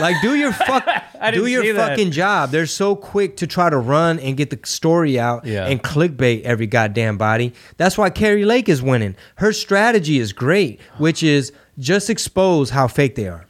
Like, 0.00 0.16
do 0.22 0.34
your 0.34 0.52
fuck, 0.52 0.86
I 1.20 1.30
do 1.30 1.38
didn't 1.38 1.50
your 1.52 1.62
see 1.64 1.72
that. 1.72 1.88
fucking 1.90 2.10
job. 2.12 2.50
They're 2.50 2.66
so 2.66 2.96
quick 2.96 3.36
to 3.38 3.46
try 3.46 3.70
to 3.70 3.78
run 3.78 4.18
and 4.18 4.36
get 4.36 4.50
the 4.50 4.58
story 4.64 5.18
out 5.18 5.44
Yeah. 5.46 5.66
and 5.66 5.82
clickbait 5.82 6.42
every 6.42 6.66
goddamn 6.66 7.16
body. 7.18 7.52
That's 7.76 7.96
why 7.98 8.10
Kari 8.10 8.44
Lake 8.44 8.68
is 8.68 8.82
winning. 8.82 9.16
Her 9.36 9.52
strategy 9.52 10.18
is 10.18 10.32
great, 10.32 10.80
which 10.98 11.22
is 11.22 11.52
just 11.78 12.08
expose 12.10 12.70
how 12.70 12.88
fake 12.88 13.14
they 13.16 13.28
are 13.28 13.44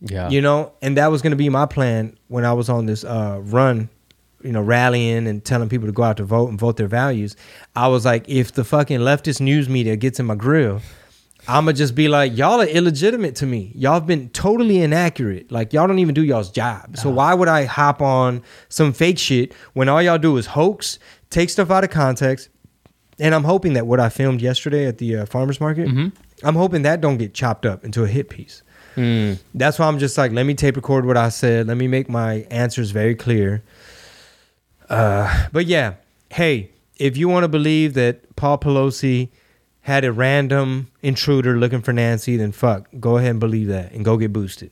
yeah. 0.00 0.28
you 0.28 0.40
know 0.40 0.72
and 0.82 0.96
that 0.96 1.10
was 1.10 1.20
going 1.22 1.32
to 1.32 1.36
be 1.36 1.48
my 1.48 1.66
plan 1.66 2.16
when 2.28 2.44
i 2.44 2.52
was 2.52 2.68
on 2.68 2.86
this 2.86 3.02
uh, 3.04 3.38
run 3.42 3.88
you 4.44 4.52
know 4.52 4.62
rallying 4.62 5.26
and 5.26 5.44
telling 5.44 5.68
people 5.68 5.86
to 5.88 5.92
go 5.92 6.02
out 6.04 6.16
to 6.16 6.24
vote 6.24 6.48
and 6.48 6.58
vote 6.60 6.76
their 6.76 6.86
values 6.86 7.34
i 7.74 7.88
was 7.88 8.04
like 8.04 8.28
if 8.28 8.52
the 8.52 8.62
fucking 8.64 9.00
leftist 9.00 9.40
news 9.40 9.68
media 9.68 9.96
gets 9.96 10.20
in 10.20 10.26
my 10.26 10.34
grill 10.36 10.80
i'ma 11.48 11.72
just 11.72 11.94
be 11.94 12.08
like 12.08 12.36
y'all 12.36 12.60
are 12.60 12.66
illegitimate 12.66 13.34
to 13.36 13.46
me. 13.46 13.72
Y'all 13.74 13.94
have 13.94 14.06
been 14.06 14.28
totally 14.30 14.80
inaccurate. 14.80 15.50
Like 15.50 15.72
y'all 15.72 15.86
don't 15.86 15.98
even 15.98 16.14
do 16.14 16.22
y'all's 16.22 16.50
job. 16.50 16.96
So 16.96 17.10
why 17.10 17.34
would 17.34 17.48
i 17.48 17.64
hop 17.64 18.00
on 18.00 18.42
some 18.68 18.92
fake 18.92 19.18
shit 19.18 19.52
when 19.72 19.88
all 19.88 20.00
y'all 20.02 20.18
do 20.18 20.36
is 20.36 20.46
hoax 20.46 20.98
take 21.30 21.50
stuff 21.50 21.70
out 21.70 21.84
of 21.84 21.90
context? 21.90 22.48
And 23.18 23.34
i'm 23.34 23.44
hoping 23.44 23.74
that 23.74 23.86
what 23.86 24.00
i 24.00 24.08
filmed 24.08 24.40
yesterday 24.40 24.86
at 24.86 24.98
the 24.98 25.16
uh, 25.16 25.26
farmers 25.26 25.60
market 25.60 25.88
i'm 26.44 26.54
hoping 26.54 26.82
that 26.82 27.00
don't 27.00 27.18
get 27.18 27.34
chopped 27.34 27.66
up 27.66 27.84
into 27.84 28.04
a 28.04 28.08
hit 28.08 28.28
piece. 28.28 28.62
Mm. 28.96 29.38
that's 29.54 29.78
why 29.78 29.86
I'm 29.86 29.98
just 29.98 30.18
like, 30.18 30.32
let 30.32 30.44
me 30.44 30.52
tape 30.52 30.76
record 30.76 31.06
what 31.06 31.16
I 31.16 31.30
said. 31.30 31.66
Let 31.66 31.78
me 31.78 31.88
make 31.88 32.10
my 32.10 32.46
answers 32.50 32.90
very 32.90 33.14
clear. 33.14 33.62
Uh, 34.90 35.46
but 35.50 35.64
yeah, 35.66 35.94
hey, 36.30 36.70
if 36.96 37.16
you 37.16 37.28
want 37.28 37.44
to 37.44 37.48
believe 37.48 37.94
that 37.94 38.36
Paul 38.36 38.58
Pelosi 38.58 39.30
had 39.82 40.04
a 40.04 40.12
random 40.12 40.90
intruder 41.02 41.58
looking 41.58 41.82
for 41.82 41.92
Nancy, 41.92 42.36
then 42.36 42.52
fuck, 42.52 42.88
go 42.98 43.18
ahead 43.18 43.32
and 43.32 43.40
believe 43.40 43.68
that 43.68 43.92
and 43.92 44.04
go 44.04 44.16
get 44.16 44.32
boosted. 44.32 44.70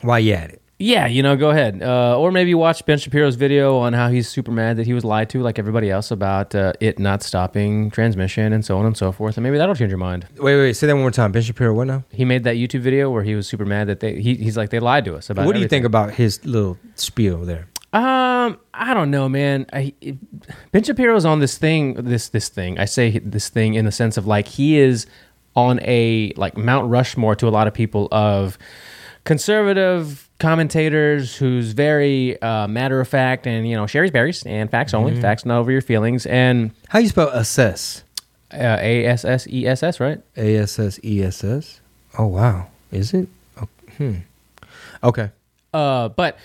Why 0.00 0.18
you 0.18 0.32
at 0.32 0.50
it? 0.50 0.62
Yeah, 0.78 1.06
you 1.06 1.22
know, 1.22 1.36
go 1.36 1.50
ahead. 1.50 1.80
Uh, 1.80 2.18
or 2.18 2.32
maybe 2.32 2.54
watch 2.54 2.84
Ben 2.84 2.98
Shapiro's 2.98 3.36
video 3.36 3.76
on 3.76 3.92
how 3.92 4.08
he's 4.08 4.28
super 4.28 4.50
mad 4.50 4.78
that 4.78 4.86
he 4.86 4.92
was 4.92 5.04
lied 5.04 5.30
to, 5.30 5.40
like 5.40 5.60
everybody 5.60 5.90
else, 5.90 6.10
about 6.10 6.56
uh, 6.56 6.72
it 6.80 6.98
not 6.98 7.22
stopping 7.22 7.88
transmission 7.88 8.52
and 8.52 8.64
so 8.64 8.78
on 8.78 8.86
and 8.86 8.96
so 8.96 9.12
forth. 9.12 9.36
And 9.36 9.44
maybe 9.44 9.58
that'll 9.58 9.76
change 9.76 9.90
your 9.90 9.98
mind. 9.98 10.26
Wait, 10.38 10.56
wait, 10.56 10.72
say 10.72 10.88
that 10.88 10.94
one 10.94 11.02
more 11.02 11.12
time. 11.12 11.30
Ben 11.30 11.42
Shapiro, 11.42 11.72
what 11.72 11.86
now? 11.86 12.02
He 12.10 12.24
made 12.24 12.42
that 12.44 12.56
YouTube 12.56 12.80
video 12.80 13.10
where 13.10 13.22
he 13.22 13.36
was 13.36 13.46
super 13.46 13.64
mad 13.64 13.86
that 13.86 14.00
they. 14.00 14.20
He, 14.20 14.34
he's 14.34 14.56
like 14.56 14.70
they 14.70 14.80
lied 14.80 15.04
to 15.04 15.14
us 15.14 15.30
about. 15.30 15.46
what 15.46 15.54
do 15.54 15.60
you 15.60 15.68
think 15.68 15.84
about 15.84 16.14
his 16.14 16.44
little 16.44 16.76
spiel 16.96 17.44
there? 17.44 17.68
Um, 17.92 18.58
I 18.72 18.94
don't 18.94 19.10
know, 19.10 19.28
man. 19.28 19.66
I, 19.72 19.92
it, 20.00 20.16
ben 20.72 20.82
Shapiro's 20.82 21.24
on 21.24 21.40
this 21.40 21.58
thing. 21.58 21.94
This 21.94 22.28
this 22.30 22.48
thing. 22.48 22.78
I 22.78 22.86
say 22.86 23.18
this 23.18 23.48
thing 23.50 23.74
in 23.74 23.84
the 23.84 23.92
sense 23.92 24.16
of 24.16 24.26
like 24.26 24.48
he 24.48 24.78
is 24.78 25.06
on 25.54 25.78
a 25.82 26.32
like 26.36 26.56
Mount 26.56 26.88
Rushmore 26.90 27.36
to 27.36 27.46
a 27.48 27.50
lot 27.50 27.66
of 27.66 27.74
people 27.74 28.08
of 28.10 28.56
conservative 29.24 30.28
commentators 30.38 31.36
who's 31.36 31.72
very 31.72 32.40
uh, 32.42 32.66
matter 32.66 33.00
of 33.00 33.06
fact 33.08 33.46
and 33.46 33.68
you 33.68 33.76
know 33.76 33.86
Shari's 33.86 34.10
Berries 34.10 34.42
and 34.44 34.70
facts 34.70 34.94
only, 34.94 35.20
facts 35.20 35.44
not 35.44 35.58
over 35.58 35.70
your 35.70 35.80
feelings 35.82 36.26
and 36.26 36.72
How 36.88 36.98
you 36.98 37.08
spell 37.08 37.28
assess? 37.28 38.02
uh, 38.52 38.76
A 38.80 39.06
S 39.06 39.24
S 39.24 39.46
E 39.48 39.66
S 39.66 39.82
S 39.82 40.00
right. 40.00 40.20
A 40.36 40.56
S 40.56 40.78
S 40.78 40.98
E 41.04 41.22
S 41.22 41.44
S? 41.44 41.80
Oh, 42.18 42.26
wow. 42.26 42.68
Is 42.90 43.14
it? 43.14 43.28
Oh, 43.60 43.68
hmm. 43.96 44.14
Okay. 45.02 45.30
Uh, 45.72 46.08
but 46.10 46.36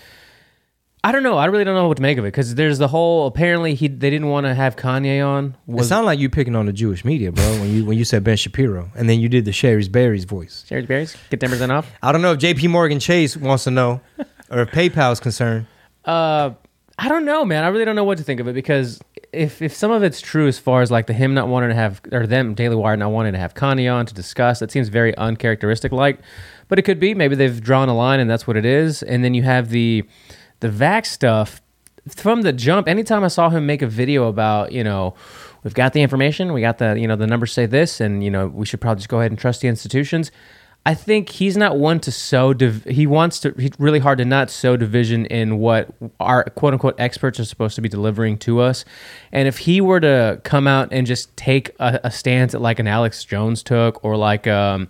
I 1.08 1.12
don't 1.12 1.22
know. 1.22 1.38
I 1.38 1.46
really 1.46 1.64
don't 1.64 1.74
know 1.74 1.88
what 1.88 1.96
to 1.96 2.02
make 2.02 2.18
of 2.18 2.26
it 2.26 2.28
because 2.28 2.54
there's 2.54 2.76
the 2.76 2.86
whole. 2.86 3.26
Apparently, 3.26 3.74
he 3.74 3.88
they 3.88 4.10
didn't 4.10 4.28
want 4.28 4.44
to 4.44 4.54
have 4.54 4.76
Kanye 4.76 5.26
on. 5.26 5.56
It 5.66 5.72
Was 5.72 5.88
sounded 5.88 6.04
like 6.04 6.18
you 6.18 6.28
picking 6.28 6.54
on 6.54 6.66
the 6.66 6.72
Jewish 6.72 7.02
media, 7.02 7.32
bro, 7.32 7.50
when 7.60 7.72
you 7.72 7.86
when 7.86 7.96
you 7.96 8.04
said 8.04 8.24
Ben 8.24 8.36
Shapiro, 8.36 8.90
and 8.94 9.08
then 9.08 9.18
you 9.18 9.30
did 9.30 9.46
the 9.46 9.50
Shari's 9.50 9.88
Berries 9.88 10.24
voice. 10.24 10.66
Shari's 10.68 10.84
Berries 10.84 11.16
get 11.30 11.40
ten 11.40 11.48
percent 11.48 11.72
off? 11.72 11.90
I 12.02 12.12
don't 12.12 12.20
know 12.20 12.32
if 12.32 12.38
J.P. 12.38 12.68
Morgan 12.68 13.00
Chase 13.00 13.38
wants 13.38 13.64
to 13.64 13.70
know, 13.70 14.02
or 14.50 14.60
if 14.60 14.70
PayPal 14.70 15.10
is 15.10 15.18
concerned. 15.18 15.66
Uh, 16.04 16.50
I 16.98 17.08
don't 17.08 17.24
know, 17.24 17.42
man. 17.42 17.64
I 17.64 17.68
really 17.68 17.86
don't 17.86 17.96
know 17.96 18.04
what 18.04 18.18
to 18.18 18.24
think 18.24 18.38
of 18.38 18.46
it 18.46 18.52
because 18.52 19.00
if 19.32 19.62
if 19.62 19.74
some 19.74 19.90
of 19.90 20.02
it's 20.02 20.20
true 20.20 20.46
as 20.46 20.58
far 20.58 20.82
as 20.82 20.90
like 20.90 21.06
the 21.06 21.14
him 21.14 21.32
not 21.32 21.48
wanting 21.48 21.70
to 21.70 21.74
have 21.74 22.02
or 22.12 22.26
them 22.26 22.52
Daily 22.52 22.76
Wire 22.76 22.98
not 22.98 23.12
wanting 23.12 23.32
to 23.32 23.38
have 23.38 23.54
Kanye 23.54 23.90
on 23.90 24.04
to 24.04 24.12
discuss, 24.12 24.58
that 24.58 24.70
seems 24.70 24.88
very 24.88 25.16
uncharacteristic 25.16 25.90
like. 25.90 26.20
But 26.68 26.78
it 26.78 26.82
could 26.82 27.00
be 27.00 27.14
maybe 27.14 27.34
they've 27.34 27.62
drawn 27.62 27.88
a 27.88 27.96
line 27.96 28.20
and 28.20 28.28
that's 28.28 28.46
what 28.46 28.58
it 28.58 28.66
is. 28.66 29.02
And 29.02 29.24
then 29.24 29.32
you 29.32 29.42
have 29.44 29.70
the 29.70 30.04
the 30.60 30.68
vax 30.68 31.06
stuff 31.06 31.60
from 32.08 32.42
the 32.42 32.52
jump. 32.52 32.88
Anytime 32.88 33.24
I 33.24 33.28
saw 33.28 33.50
him 33.50 33.66
make 33.66 33.82
a 33.82 33.88
video 33.88 34.28
about 34.28 34.72
you 34.72 34.84
know. 34.84 35.14
We've 35.64 35.74
got 35.74 35.92
the 35.92 36.02
information. 36.02 36.52
We 36.52 36.60
got 36.60 36.78
the 36.78 36.94
you 36.98 37.08
know 37.08 37.16
the 37.16 37.26
numbers 37.26 37.52
say 37.52 37.66
this, 37.66 38.00
and 38.00 38.22
you 38.22 38.30
know 38.30 38.46
we 38.46 38.64
should 38.64 38.80
probably 38.80 39.00
just 39.00 39.08
go 39.08 39.18
ahead 39.18 39.32
and 39.32 39.38
trust 39.38 39.60
the 39.60 39.68
institutions. 39.68 40.30
I 40.86 40.94
think 40.94 41.28
he's 41.28 41.54
not 41.56 41.76
one 41.76 42.00
to 42.00 42.10
sow. 42.10 42.54
Div- 42.54 42.84
he 42.84 43.06
wants 43.06 43.40
to. 43.40 43.52
He's 43.58 43.72
really 43.78 43.98
hard 43.98 44.16
to 44.18 44.24
not 44.24 44.48
sow 44.48 44.74
division 44.74 45.26
in 45.26 45.58
what 45.58 45.94
our 46.18 46.44
quote 46.44 46.72
unquote 46.72 46.98
experts 46.98 47.38
are 47.38 47.44
supposed 47.44 47.74
to 47.74 47.82
be 47.82 47.90
delivering 47.90 48.38
to 48.38 48.60
us. 48.60 48.86
And 49.30 49.46
if 49.46 49.58
he 49.58 49.82
were 49.82 50.00
to 50.00 50.40
come 50.44 50.66
out 50.66 50.88
and 50.90 51.06
just 51.06 51.36
take 51.36 51.74
a, 51.78 52.00
a 52.04 52.10
stance 52.10 52.52
that 52.52 52.60
like 52.60 52.78
an 52.78 52.86
Alex 52.86 53.22
Jones 53.22 53.62
took, 53.62 54.02
or 54.02 54.16
like 54.16 54.46
um, 54.46 54.88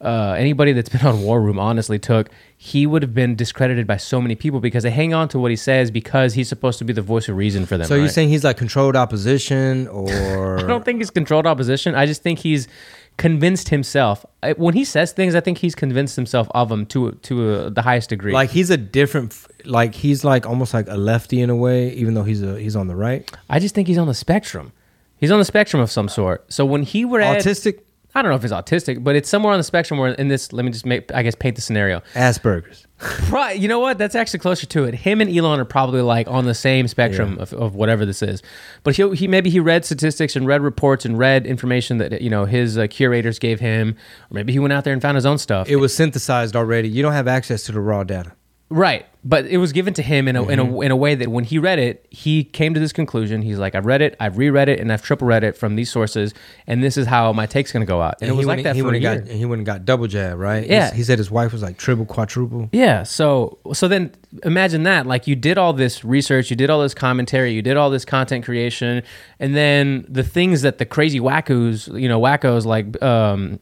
uh, 0.00 0.34
anybody 0.38 0.72
that's 0.72 0.88
been 0.88 1.06
on 1.06 1.22
War 1.22 1.40
Room 1.40 1.58
honestly 1.58 1.98
took, 1.98 2.28
he 2.56 2.86
would 2.86 3.02
have 3.02 3.14
been 3.14 3.34
discredited 3.34 3.86
by 3.86 3.96
so 3.96 4.20
many 4.20 4.34
people 4.34 4.60
because 4.60 4.82
they 4.82 4.90
hang 4.90 5.14
on 5.14 5.28
to 5.28 5.38
what 5.38 5.50
he 5.50 5.56
says 5.56 5.90
because 5.90 6.34
he's 6.34 6.48
supposed 6.48 6.78
to 6.78 6.84
be 6.84 6.92
the 6.92 7.02
voice 7.02 7.28
of 7.28 7.36
reason 7.36 7.66
for 7.66 7.76
them. 7.78 7.86
So 7.86 7.94
you're 7.94 8.08
saying 8.08 8.28
he's 8.28 8.44
like 8.44 8.56
controlled 8.56 8.96
opposition, 8.96 9.88
or 10.00 10.58
I 10.58 10.62
don't 10.62 10.84
think 10.84 10.98
he's 10.98 11.10
controlled 11.10 11.46
opposition. 11.46 11.94
I 11.94 12.06
just 12.06 12.22
think 12.22 12.38
he's 12.40 12.68
convinced 13.16 13.70
himself. 13.70 14.26
When 14.56 14.74
he 14.74 14.84
says 14.84 15.12
things, 15.12 15.34
I 15.34 15.40
think 15.40 15.58
he's 15.58 15.74
convinced 15.74 16.16
himself 16.16 16.48
of 16.54 16.68
them 16.68 16.84
to 16.86 17.12
to 17.12 17.50
uh 17.50 17.68
the 17.70 17.82
highest 17.82 18.10
degree. 18.10 18.32
like 18.32 18.50
he's 18.50 18.70
a 18.70 18.76
different, 18.76 19.34
like 19.64 19.94
he's 19.94 20.24
like 20.24 20.46
almost 20.46 20.74
like 20.74 20.86
a 20.88 20.96
lefty 20.96 21.40
in 21.40 21.48
a 21.50 21.56
way, 21.56 21.92
even 21.94 22.14
though 22.14 22.24
he's 22.24 22.42
a 22.42 22.58
he's 22.60 22.76
on 22.76 22.88
the 22.88 22.96
right, 22.96 23.30
I 23.48 23.58
just 23.58 23.74
think 23.74 23.88
he's 23.88 23.98
on 23.98 24.06
the 24.06 24.14
spectrum. 24.14 24.72
He's 25.18 25.30
on 25.30 25.38
the 25.38 25.46
spectrum 25.46 25.80
of 25.82 25.90
some 25.90 26.08
sort. 26.10 26.44
So 26.52 26.66
when 26.66 26.82
he 26.82 27.06
read, 27.06 27.40
autistic, 27.40 27.80
I 28.16 28.22
don't 28.22 28.30
know 28.30 28.36
if 28.36 28.44
it's 28.44 28.52
autistic, 28.52 29.04
but 29.04 29.14
it's 29.14 29.28
somewhere 29.28 29.52
on 29.52 29.58
the 29.58 29.62
spectrum 29.62 30.00
where 30.00 30.12
in 30.12 30.28
this. 30.28 30.50
Let 30.50 30.64
me 30.64 30.72
just 30.72 30.86
make, 30.86 31.12
I 31.12 31.22
guess, 31.22 31.34
paint 31.34 31.54
the 31.54 31.60
scenario. 31.60 32.00
Asperger's. 32.14 32.86
Pro- 32.96 33.50
you 33.50 33.68
know 33.68 33.78
what? 33.78 33.98
That's 33.98 34.14
actually 34.14 34.38
closer 34.38 34.64
to 34.64 34.84
it. 34.84 34.94
Him 34.94 35.20
and 35.20 35.28
Elon 35.28 35.60
are 35.60 35.66
probably 35.66 36.00
like 36.00 36.26
on 36.26 36.46
the 36.46 36.54
same 36.54 36.88
spectrum 36.88 37.36
of, 37.38 37.52
of 37.52 37.74
whatever 37.74 38.06
this 38.06 38.22
is. 38.22 38.42
But 38.84 38.96
he, 38.96 39.14
he 39.16 39.28
maybe 39.28 39.50
he 39.50 39.60
read 39.60 39.84
statistics 39.84 40.34
and 40.34 40.46
read 40.46 40.62
reports 40.62 41.04
and 41.04 41.18
read 41.18 41.46
information 41.46 41.98
that 41.98 42.22
you 42.22 42.30
know 42.30 42.46
his 42.46 42.78
uh, 42.78 42.86
curators 42.88 43.38
gave 43.38 43.60
him, 43.60 43.96
or 44.30 44.34
maybe 44.34 44.54
he 44.54 44.58
went 44.58 44.72
out 44.72 44.84
there 44.84 44.94
and 44.94 45.02
found 45.02 45.16
his 45.16 45.26
own 45.26 45.36
stuff. 45.36 45.68
It 45.68 45.76
was 45.76 45.94
synthesized 45.94 46.56
already. 46.56 46.88
You 46.88 47.02
don't 47.02 47.12
have 47.12 47.28
access 47.28 47.64
to 47.64 47.72
the 47.72 47.80
raw 47.80 48.02
data. 48.02 48.32
Right, 48.68 49.06
but 49.24 49.46
it 49.46 49.58
was 49.58 49.70
given 49.70 49.94
to 49.94 50.02
him 50.02 50.26
in 50.26 50.34
a, 50.34 50.42
in 50.48 50.58
Mm-hmm. 50.58 50.74
a 50.74 50.80
in 50.80 50.90
a 50.90 50.96
way 50.96 51.14
that 51.14 51.28
when 51.28 51.44
he 51.44 51.56
read 51.60 51.78
it, 51.78 52.04
he 52.10 52.42
came 52.42 52.74
to 52.74 52.80
this 52.80 52.92
conclusion. 52.92 53.40
He's 53.42 53.58
like, 53.60 53.76
I've 53.76 53.86
read 53.86 54.02
it, 54.02 54.16
I've 54.18 54.38
reread 54.38 54.68
it, 54.68 54.80
and 54.80 54.92
I've 54.92 55.02
triple 55.02 55.28
read 55.28 55.44
it 55.44 55.56
from 55.56 55.76
these 55.76 55.88
sources, 55.88 56.34
and 56.66 56.82
this 56.82 56.96
is 56.96 57.06
how 57.06 57.32
my 57.32 57.46
take's 57.46 57.70
going 57.70 57.82
to 57.82 57.86
go 57.86 58.02
out. 58.02 58.16
And, 58.20 58.28
it 58.28 58.32
he 58.32 58.36
was 58.38 58.46
like 58.46 58.64
that 58.64 58.74
he 58.74 58.80
for 58.82 58.88
a 58.88 58.90
went 58.90 59.02
year. 59.02 59.12
and 59.12 59.26
got 59.28 59.34
he 59.36 59.44
went 59.44 59.60
and 59.60 59.66
got 59.66 59.84
double 59.84 60.08
jab, 60.08 60.36
right? 60.38 60.66
Yeah. 60.66 60.90
He, 60.90 60.96
he 60.96 61.02
said 61.04 61.18
his 61.18 61.30
wife 61.30 61.52
was 61.52 61.62
like 61.62 61.76
triple, 61.78 62.06
quadruple. 62.06 62.68
Yeah. 62.72 63.04
So 63.04 63.58
so 63.72 63.86
then 63.86 64.10
imagine 64.42 64.82
that. 64.82 65.06
Like 65.06 65.28
you 65.28 65.36
did 65.36 65.58
all 65.58 65.72
this 65.72 66.04
research, 66.04 66.50
you 66.50 66.56
did 66.56 66.68
all 66.68 66.80
this 66.82 66.94
commentary, 66.94 67.52
you 67.52 67.62
did 67.62 67.76
all 67.76 67.88
this 67.90 68.04
content 68.04 68.44
creation, 68.44 69.04
and 69.38 69.54
then 69.54 70.06
the 70.08 70.24
things 70.24 70.62
that 70.62 70.78
the 70.78 70.86
crazy 70.86 71.20
wackos, 71.20 71.86
you 72.00 72.08
know, 72.08 72.20
wackos 72.20 72.64
like 72.64 73.00
um 73.00 73.60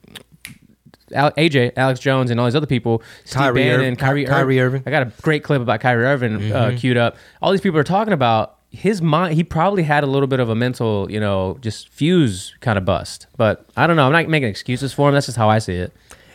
AJ, 1.11 1.73
Alex 1.77 2.01
Jones, 2.01 2.31
and 2.31 2.41
all 2.41 2.47
these 2.47 2.55
other 2.55 2.67
people, 2.67 3.03
Steve 3.25 3.39
Kyrie 3.39 3.63
Bannon, 3.63 3.97
Kyrie, 3.97 4.25
Kyrie 4.25 4.61
Irving. 4.61 4.83
I 4.87 4.91
got 4.91 5.03
a 5.07 5.13
great 5.23 5.45
clip 5.45 5.61
about 5.61 5.81
Kyrie 5.81 6.05
Irving 6.05 6.53
uh, 6.53 6.75
queued 6.77 6.97
up. 6.97 7.17
All 7.43 7.53
these 7.53 7.61
people 7.61 7.79
are 7.79 7.85
talking 7.85 8.13
about 8.13 8.59
his 8.71 9.01
mind. 9.01 9.35
He 9.35 9.45
probably 9.45 9.83
had 9.83 10.03
a 10.05 10.07
little 10.07 10.27
bit 10.27 10.41
of 10.41 10.49
a 10.49 10.55
mental, 10.55 11.11
you 11.11 11.21
know, 11.21 11.59
just 11.61 11.89
fuse 11.89 12.55
kind 12.61 12.77
of 12.77 12.85
bust. 12.85 13.27
But 13.37 13.67
I 13.77 13.87
don't 13.87 13.97
know. 13.97 14.07
I'm 14.07 14.13
not 14.13 14.29
making 14.29 14.49
excuses 14.49 14.93
for 14.93 15.09
him. 15.09 15.15
That's 15.15 15.27
just 15.27 15.39
how 15.39 15.49
I 15.49 15.59
see 15.59 15.75
it. 15.75 15.93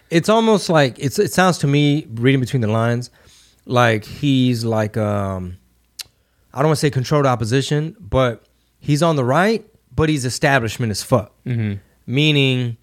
It's 0.09 0.29
almost 0.29 0.69
like 0.69 0.97
it's. 0.97 1.19
It 1.19 1.31
sounds 1.31 1.59
to 1.59 1.67
me, 1.67 2.07
reading 2.13 2.39
between 2.39 2.61
the 2.61 2.67
lines, 2.67 3.11
like 3.65 4.03
he's 4.03 4.65
like 4.65 4.97
um, 4.97 5.57
I 6.53 6.59
don't 6.59 6.69
want 6.69 6.77
to 6.77 6.81
say 6.81 6.89
controlled 6.89 7.25
opposition, 7.25 7.95
but 7.99 8.43
he's 8.79 9.03
on 9.03 9.15
the 9.15 9.23
right, 9.23 9.65
but 9.95 10.09
he's 10.09 10.25
establishment 10.25 10.91
as 10.91 11.03
fuck. 11.03 11.31
Mm-hmm. 11.45 11.75
Meaning, 12.07 12.77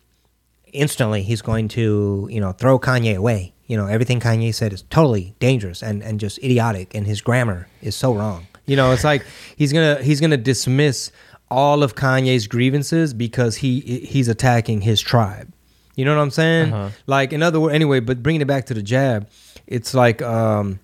instantly 0.72 1.22
he's 1.22 1.42
going 1.42 1.68
to 1.68 2.28
you 2.30 2.40
know 2.40 2.52
throw 2.52 2.78
Kanye 2.78 3.16
away. 3.16 3.52
You 3.66 3.76
know 3.76 3.86
everything 3.86 4.20
Kanye 4.20 4.54
said 4.54 4.72
is 4.72 4.82
totally 4.90 5.34
dangerous 5.40 5.82
and 5.82 6.02
and 6.02 6.20
just 6.20 6.38
idiotic, 6.38 6.94
and 6.94 7.06
his 7.06 7.20
grammar 7.20 7.68
is 7.82 7.94
so 7.96 8.14
wrong. 8.14 8.46
You 8.66 8.76
know, 8.76 8.92
it's 8.92 9.04
like 9.04 9.24
he's 9.56 9.72
gonna 9.72 10.02
he's 10.02 10.20
gonna 10.20 10.36
dismiss 10.36 11.10
all 11.50 11.82
of 11.84 11.94
Kanye's 11.94 12.46
grievances 12.48 13.14
because 13.14 13.56
he 13.56 13.80
he's 13.80 14.28
attacking 14.28 14.80
his 14.82 15.00
tribe. 15.00 15.52
You 15.94 16.04
know 16.04 16.14
what 16.14 16.20
I'm 16.22 16.30
saying? 16.30 16.72
Uh-huh. 16.72 16.90
Like 17.06 17.32
in 17.32 17.42
other 17.42 17.58
words, 17.60 17.74
anyway. 17.74 18.00
But 18.00 18.22
bringing 18.22 18.40
it 18.42 18.46
back 18.46 18.66
to 18.66 18.74
the 18.74 18.82
jab, 18.82 19.28
it's 19.66 19.94
like 19.94 20.20
um, 20.22 20.78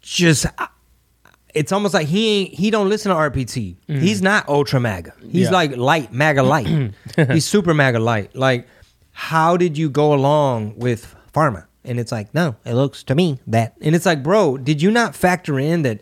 just 0.00 0.46
it's 1.54 1.72
almost 1.72 1.94
like 1.94 2.06
he 2.06 2.28
ain't 2.28 2.54
he 2.54 2.70
don't 2.70 2.88
listen 2.88 3.10
to 3.10 3.16
RPT. 3.16 3.76
He's 3.86 4.22
not 4.22 4.48
ultra 4.48 4.78
MAGA. 4.80 5.12
He's 5.20 5.48
Mm. 5.48 5.50
Yeah. 5.50 5.50
like 5.50 5.76
light 5.76 6.12
MAGA 6.12 6.42
light. 6.42 6.92
He's 7.32 7.44
super 7.46 7.74
MAGA 7.74 7.98
light. 7.98 8.34
Like, 8.36 8.66
how 9.18 9.56
did 9.56 9.78
you 9.78 9.88
go 9.88 10.12
along 10.12 10.76
with 10.76 11.16
Pharma? 11.32 11.64
And 11.84 11.98
it's 11.98 12.12
like, 12.12 12.34
no, 12.34 12.56
it 12.66 12.74
looks 12.74 13.02
to 13.04 13.14
me 13.14 13.38
that. 13.46 13.74
And 13.80 13.94
it's 13.94 14.04
like, 14.04 14.22
bro, 14.22 14.58
did 14.58 14.82
you 14.82 14.90
not 14.90 15.16
factor 15.16 15.58
in 15.58 15.82
that? 15.82 16.00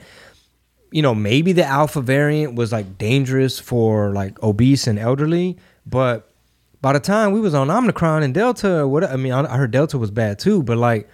You 0.91 1.01
know, 1.03 1.15
maybe 1.15 1.53
the 1.53 1.65
alpha 1.65 2.01
variant 2.01 2.55
was 2.57 2.73
like 2.73 2.99
dangerous 2.99 3.61
for 3.61 4.13
like 4.13 4.41
obese 4.43 4.87
and 4.89 4.99
elderly, 4.99 5.59
but 5.87 6.33
by 6.81 6.93
the 6.93 7.01
time 7.01 7.33
we 7.33 7.41
was 7.41 7.55
on 7.55 7.71
Omicron 7.71 8.23
and 8.25 8.35
Delta, 8.35 8.87
what 8.87 9.05
I 9.05 9.17
mean, 9.17 9.33
I 9.33 9.57
heard 9.57 9.71
Delta 9.71 9.97
was 9.97 10.11
bad 10.11 10.39
too, 10.41 10.63
but 10.63 10.77
like 10.77 11.09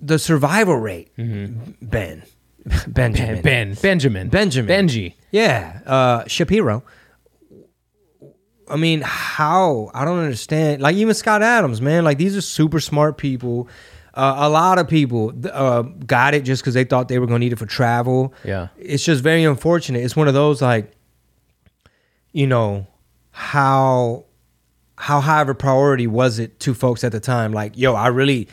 the 0.00 0.18
survival 0.18 0.76
rate, 0.76 1.10
Ben, 1.16 2.22
Benjamin, 2.88 3.42
Ben 3.42 3.74
Benjamin 3.74 4.28
Benjamin. 4.28 4.68
Benji. 4.88 5.14
yeah, 5.30 5.80
uh, 5.86 6.24
Shapiro. 6.26 6.82
I 8.68 8.76
mean, 8.76 9.02
how? 9.04 9.90
I 9.94 10.04
don't 10.04 10.18
understand. 10.18 10.82
Like 10.82 10.96
even 10.96 11.14
Scott 11.14 11.42
Adams, 11.42 11.80
man. 11.80 12.04
Like 12.04 12.18
these 12.18 12.36
are 12.36 12.40
super 12.40 12.80
smart 12.80 13.18
people. 13.18 13.68
Uh, 14.14 14.34
a 14.38 14.48
lot 14.48 14.78
of 14.78 14.88
people 14.88 15.32
uh, 15.52 15.82
got 15.82 16.34
it 16.34 16.42
just 16.42 16.62
because 16.62 16.74
they 16.74 16.84
thought 16.84 17.08
they 17.08 17.18
were 17.18 17.26
going 17.26 17.40
to 17.40 17.44
need 17.46 17.52
it 17.52 17.58
for 17.58 17.66
travel. 17.66 18.34
Yeah. 18.44 18.68
it's 18.76 19.04
just 19.04 19.22
very 19.22 19.44
unfortunate. 19.44 20.04
It's 20.04 20.14
one 20.14 20.28
of 20.28 20.34
those 20.34 20.60
like, 20.60 20.92
you 22.32 22.46
know, 22.46 22.86
how 23.30 24.26
how 24.96 25.20
high 25.20 25.40
of 25.40 25.48
a 25.48 25.54
priority 25.54 26.06
was 26.06 26.38
it 26.38 26.60
to 26.60 26.74
folks 26.74 27.02
at 27.02 27.12
the 27.12 27.20
time? 27.20 27.52
Like, 27.52 27.76
yo, 27.76 27.94
I 27.94 28.08
really, 28.08 28.48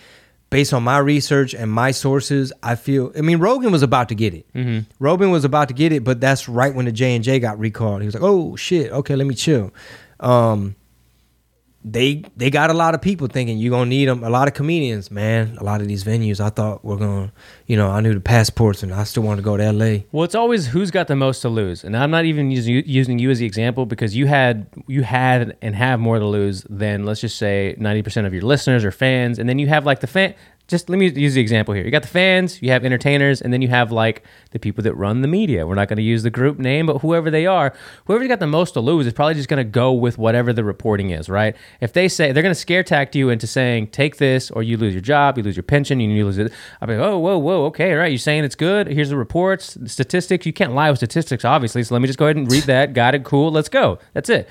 based 0.50 0.74
on 0.74 0.84
my 0.84 0.98
research 0.98 1.54
and 1.54 1.72
my 1.72 1.92
sources, 1.92 2.52
I 2.64 2.76
feel. 2.76 3.12
I 3.18 3.22
mean, 3.22 3.40
Rogan 3.40 3.72
was 3.72 3.84
about 3.84 4.10
to 4.10 4.16
get 4.16 4.34
it. 4.34 4.52
Mm-hmm. 4.54 4.92
Rogan 5.00 5.32
was 5.32 5.46
about 5.46 5.68
to 5.68 5.74
get 5.74 5.92
it, 5.92 6.04
but 6.04 6.20
that's 6.20 6.50
right 6.50 6.74
when 6.74 6.86
the 6.86 6.92
J 6.92 7.16
and 7.16 7.24
J 7.24 7.40
got 7.40 7.60
recalled. 7.60 8.02
He 8.02 8.06
was 8.06 8.16
like, 8.16 8.24
"Oh 8.24 8.56
shit, 8.56 8.92
okay, 8.92 9.16
let 9.16 9.28
me 9.28 9.36
chill." 9.36 9.72
Um, 10.20 10.76
they 11.84 12.24
they 12.36 12.50
got 12.50 12.70
a 12.70 12.74
lot 12.74 12.94
of 12.94 13.02
people 13.02 13.28
thinking 13.28 13.58
you're 13.58 13.72
gonna 13.72 13.90
need 13.90 14.06
them. 14.06 14.24
A 14.24 14.30
lot 14.30 14.50
of 14.50 14.54
comedians, 14.54 15.10
man. 15.10 15.58
A 15.60 15.64
lot 15.64 15.80
of 15.80 15.88
these 15.88 16.04
venues, 16.04 16.42
I 16.42 16.50
thought 16.50 16.84
were 16.84 16.98
gonna, 16.98 17.32
you 17.68 17.78
know, 17.78 17.90
I 17.90 18.02
knew 18.02 18.14
the 18.14 18.20
passports, 18.20 18.84
and 18.84 18.94
I 18.94 19.06
still 19.06 19.24
want 19.24 19.38
to 19.38 19.44
go 19.44 19.56
to 19.56 19.64
L.A. 19.64 20.06
Well, 20.12 20.26
it's 20.26 20.36
always 20.36 20.68
who's 20.68 20.92
got 20.92 21.08
the 21.08 21.16
most 21.16 21.42
to 21.42 21.50
lose, 21.50 21.86
and 21.86 21.96
I'm 21.96 22.12
not 22.12 22.26
even 22.26 22.52
using 22.52 22.84
using 22.86 23.18
you 23.18 23.30
as 23.30 23.40
the 23.40 23.46
example 23.46 23.86
because 23.86 24.16
you 24.16 24.28
had 24.28 24.68
you 24.88 25.04
had 25.04 25.56
and 25.62 25.74
have 25.74 26.02
more 26.02 26.20
to 26.20 26.26
lose 26.26 26.66
than 26.70 27.06
let's 27.06 27.22
just 27.22 27.38
say 27.38 27.76
90% 27.80 28.26
of 28.26 28.34
your 28.34 28.44
listeners 28.44 28.84
or 28.84 28.92
fans, 28.92 29.40
and 29.40 29.48
then 29.48 29.58
you 29.58 29.68
have 29.68 29.86
like 29.86 30.02
the 30.02 30.08
fan. 30.08 30.36
Just 30.70 30.88
let 30.88 31.00
me 31.00 31.10
use 31.10 31.34
the 31.34 31.42
example 31.42 31.74
here. 31.74 31.84
You 31.84 31.90
got 31.90 32.04
the 32.04 32.08
fans, 32.08 32.62
you 32.62 32.70
have 32.70 32.86
entertainers, 32.86 33.42
and 33.42 33.52
then 33.52 33.62
you 33.62 33.68
have 33.70 33.92
like 33.92 34.24
the 34.52 34.60
people 34.60 34.84
that 34.84 34.94
run 34.94 35.22
the 35.22 35.28
media. 35.28 35.66
We're 35.66 35.74
not 35.74 35.88
going 35.88 35.98
to 35.98 36.04
use 36.04 36.22
the 36.22 36.30
group 36.30 36.60
name, 36.60 36.86
but 36.86 37.00
whoever 37.00 37.32
they 37.32 37.48
are, 37.48 37.74
whoever's 38.06 38.28
got 38.28 38.40
the 38.40 38.46
most 38.46 38.74
to 38.76 38.80
lose 38.80 39.08
is 39.08 39.14
probably 39.14 39.34
just 39.34 39.50
going 39.50 39.58
to 39.58 39.64
go 39.64 39.92
with 39.92 40.20
whatever 40.20 40.54
the 40.54 40.64
reporting 40.64 41.10
is, 41.10 41.28
right? 41.28 41.56
If 41.82 41.94
they 41.94 42.08
say 42.08 42.32
they're 42.32 42.44
going 42.44 42.54
to 42.54 42.60
scare 42.60 42.84
tact 42.84 43.16
you 43.16 43.30
into 43.30 43.48
saying 43.48 43.88
take 43.88 44.18
this 44.18 44.52
or 44.52 44.62
you 44.62 44.78
lose 44.78 44.94
your 44.94 45.02
job, 45.02 45.38
you 45.38 45.44
lose 45.44 45.56
your 45.56 45.64
pension, 45.64 46.00
you 46.00 46.24
lose 46.24 46.38
it. 46.38 46.54
I'll 46.82 46.88
be 46.88 46.96
like, 46.96 47.06
oh, 47.06 47.18
whoa, 47.18 47.40
whoa, 47.40 47.66
okay, 47.66 47.94
right. 47.94 48.12
You're 48.12 48.20
saying 48.20 48.44
it's 48.44 48.56
good. 48.56 48.86
Here's 48.88 49.10
the 49.10 49.18
reports, 49.18 49.74
the 49.74 49.90
statistics. 49.90 50.46
You 50.46 50.54
can't 50.54 50.76
lie 50.76 50.92
with 50.92 51.00
statistics, 51.00 51.44
obviously. 51.44 51.84
So 51.84 51.96
let 51.96 52.02
me 52.02 52.08
just 52.08 52.20
go 52.20 52.26
ahead 52.26 52.36
and 52.36 52.50
read 52.50 52.64
that. 52.66 52.94
Got 52.94 53.16
it. 53.16 53.24
Cool. 53.24 53.52
Let's 53.52 53.70
go. 53.70 53.98
That's 54.14 54.30
it. 54.30 54.48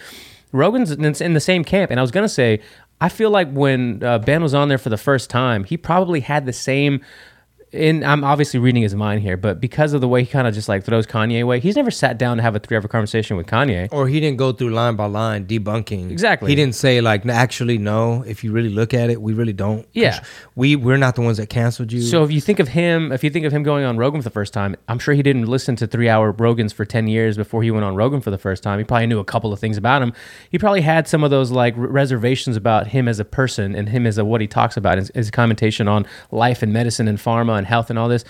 Rogan's 0.52 0.90
in 0.90 1.04
in 1.04 1.34
the 1.34 1.40
same 1.40 1.64
camp, 1.64 1.90
and 1.90 2.00
I 2.00 2.02
was 2.02 2.10
gonna 2.10 2.28
say, 2.28 2.60
I 3.00 3.08
feel 3.08 3.30
like 3.30 3.50
when 3.52 4.02
uh, 4.02 4.18
Ben 4.18 4.42
was 4.42 4.54
on 4.54 4.68
there 4.68 4.78
for 4.78 4.88
the 4.88 4.96
first 4.96 5.30
time, 5.30 5.64
he 5.64 5.76
probably 5.76 6.20
had 6.20 6.46
the 6.46 6.52
same. 6.52 7.00
And 7.70 8.02
I'm 8.02 8.24
obviously 8.24 8.58
reading 8.58 8.82
his 8.82 8.94
mind 8.94 9.20
here, 9.20 9.36
but 9.36 9.60
because 9.60 9.92
of 9.92 10.00
the 10.00 10.08
way 10.08 10.22
he 10.22 10.26
kind 10.26 10.48
of 10.48 10.54
just 10.54 10.70
like 10.70 10.84
throws 10.84 11.06
Kanye 11.06 11.42
away, 11.42 11.60
he's 11.60 11.76
never 11.76 11.90
sat 11.90 12.16
down 12.16 12.38
to 12.38 12.42
have 12.42 12.56
a 12.56 12.58
three-hour 12.58 12.88
conversation 12.88 13.36
with 13.36 13.46
Kanye. 13.46 13.88
Or 13.92 14.08
he 14.08 14.20
didn't 14.20 14.38
go 14.38 14.52
through 14.52 14.70
line 14.70 14.96
by 14.96 15.04
line 15.04 15.46
debunking. 15.46 16.10
Exactly. 16.10 16.50
He 16.50 16.54
didn't 16.54 16.74
say 16.76 17.02
like, 17.02 17.26
actually, 17.26 17.76
no. 17.76 18.22
If 18.22 18.42
you 18.42 18.52
really 18.52 18.70
look 18.70 18.94
at 18.94 19.10
it, 19.10 19.20
we 19.20 19.34
really 19.34 19.52
don't. 19.52 19.86
Yeah. 19.92 20.24
We 20.54 20.76
we're 20.76 20.96
not 20.96 21.14
the 21.14 21.20
ones 21.20 21.36
that 21.36 21.50
canceled 21.50 21.92
you. 21.92 22.00
So 22.00 22.24
if 22.24 22.30
you 22.30 22.40
think 22.40 22.58
of 22.58 22.68
him, 22.68 23.12
if 23.12 23.22
you 23.22 23.28
think 23.28 23.44
of 23.44 23.52
him 23.52 23.62
going 23.62 23.84
on 23.84 23.98
Rogan 23.98 24.22
for 24.22 24.28
the 24.30 24.32
first 24.32 24.54
time, 24.54 24.74
I'm 24.88 24.98
sure 24.98 25.12
he 25.12 25.22
didn't 25.22 25.44
listen 25.44 25.76
to 25.76 25.86
three-hour 25.86 26.32
Rogans 26.32 26.72
for 26.72 26.86
ten 26.86 27.06
years 27.06 27.36
before 27.36 27.62
he 27.62 27.70
went 27.70 27.84
on 27.84 27.94
Rogan 27.94 28.22
for 28.22 28.30
the 28.30 28.38
first 28.38 28.62
time. 28.62 28.78
He 28.78 28.84
probably 28.86 29.08
knew 29.08 29.18
a 29.18 29.24
couple 29.24 29.52
of 29.52 29.60
things 29.60 29.76
about 29.76 30.00
him. 30.00 30.14
He 30.50 30.58
probably 30.58 30.80
had 30.80 31.06
some 31.06 31.22
of 31.22 31.30
those 31.30 31.50
like 31.50 31.74
reservations 31.76 32.56
about 32.56 32.86
him 32.86 33.08
as 33.08 33.20
a 33.20 33.26
person 33.26 33.74
and 33.74 33.90
him 33.90 34.06
as 34.06 34.16
a 34.16 34.24
what 34.24 34.40
he 34.40 34.46
talks 34.46 34.78
about, 34.78 34.96
his, 34.96 35.10
his 35.14 35.30
commentation 35.30 35.86
on 35.86 36.06
life 36.30 36.62
and 36.62 36.72
medicine 36.72 37.08
and 37.08 37.18
pharma 37.18 37.57
and 37.58 37.66
health 37.66 37.90
and 37.90 37.98
all 37.98 38.08
this. 38.08 38.24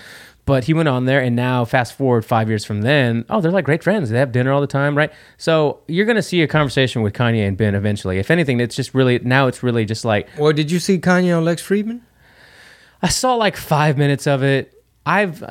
But 0.47 0.64
he 0.64 0.72
went 0.72 0.89
on 0.89 1.05
there, 1.05 1.20
and 1.20 1.37
now 1.37 1.66
fast 1.66 1.93
forward 1.93 2.24
five 2.24 2.49
years 2.49 2.64
from 2.64 2.81
then, 2.81 3.26
oh, 3.29 3.43
they're 3.43 3.51
like 3.53 3.66
great 3.66 3.83
friends. 3.85 4.09
They 4.09 4.18
have 4.18 4.33
dinner 4.33 4.51
all 4.51 4.62
the 4.62 4.66
time, 4.66 4.97
right? 4.97 5.12
So 5.37 5.81
you're 5.89 6.07
gonna 6.07 6.22
see 6.22 6.41
a 6.41 6.47
conversation 6.49 7.03
with 7.03 7.12
Kanye 7.12 7.47
and 7.47 7.55
Ben 7.57 7.74
eventually. 7.74 8.18
If 8.18 8.31
anything, 8.31 8.59
it's 8.59 8.74
just 8.74 8.95
really 8.95 9.18
now 9.18 9.47
it's 9.47 9.62
really 9.62 9.85
just 9.85 10.05
like 10.07 10.26
or 10.39 10.53
did 10.55 10.70
you 10.70 10.79
see 10.79 10.99
Kanye 10.99 11.37
on 11.37 11.45
Lex 11.45 11.62
Fridman? 11.62 12.01
I 13.03 13.09
saw 13.09 13.35
like 13.35 13.57
five 13.57 13.99
minutes 13.99 14.26
of 14.26 14.43
it. 14.43 14.72
I've 15.05 15.45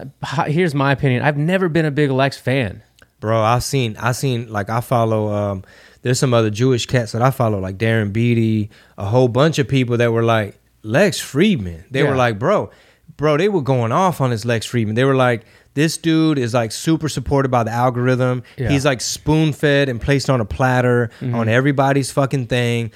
here's 0.47 0.73
my 0.73 0.91
opinion. 0.91 1.21
I've 1.21 1.37
never 1.37 1.69
been 1.69 1.85
a 1.85 1.91
big 1.91 2.09
Lex 2.11 2.37
fan. 2.37 2.81
Bro, 3.19 3.41
I've 3.41 3.63
seen 3.63 3.97
I 3.97 4.11
seen 4.13 4.51
like 4.51 4.69
I 4.69 4.81
follow 4.81 5.31
um 5.31 5.63
there's 6.01 6.19
some 6.19 6.33
other 6.33 6.49
Jewish 6.49 6.85
cats 6.87 7.11
that 7.11 7.21
I 7.21 7.31
follow, 7.31 7.59
like 7.59 7.77
Darren 7.77 8.11
Beattie, 8.13 8.69
a 8.97 9.05
whole 9.05 9.27
bunch 9.27 9.59
of 9.59 9.67
people 9.67 9.97
that 9.97 10.11
were 10.11 10.23
like, 10.23 10.57
Lex 10.83 11.19
Fridman. 11.19 11.83
They 11.91 12.01
Yeah. 12.03 12.09
were 12.09 12.15
like, 12.15 12.39
bro, 12.39 12.69
bro, 13.17 13.37
they 13.37 13.49
were 13.49 13.61
going 13.61 13.91
off 13.91 14.21
on 14.21 14.29
this 14.29 14.45
Lex 14.45 14.67
Fridman. 14.67 14.95
They 14.95 15.03
were 15.03 15.15
like, 15.15 15.43
this 15.73 15.97
dude 15.97 16.39
is 16.39 16.53
like 16.53 16.71
super 16.71 17.09
supported 17.09 17.49
by 17.49 17.63
the 17.63 17.71
algorithm. 17.71 18.43
Yeah. 18.57 18.69
He's 18.69 18.85
like 18.85 19.01
spoon 19.01 19.53
fed 19.53 19.89
and 19.89 19.99
placed 20.01 20.29
on 20.29 20.41
a 20.41 20.45
platter 20.45 21.11
on 21.21 21.47
everybody's 21.49 22.11
fucking 22.11 22.47
thing. 22.47 22.91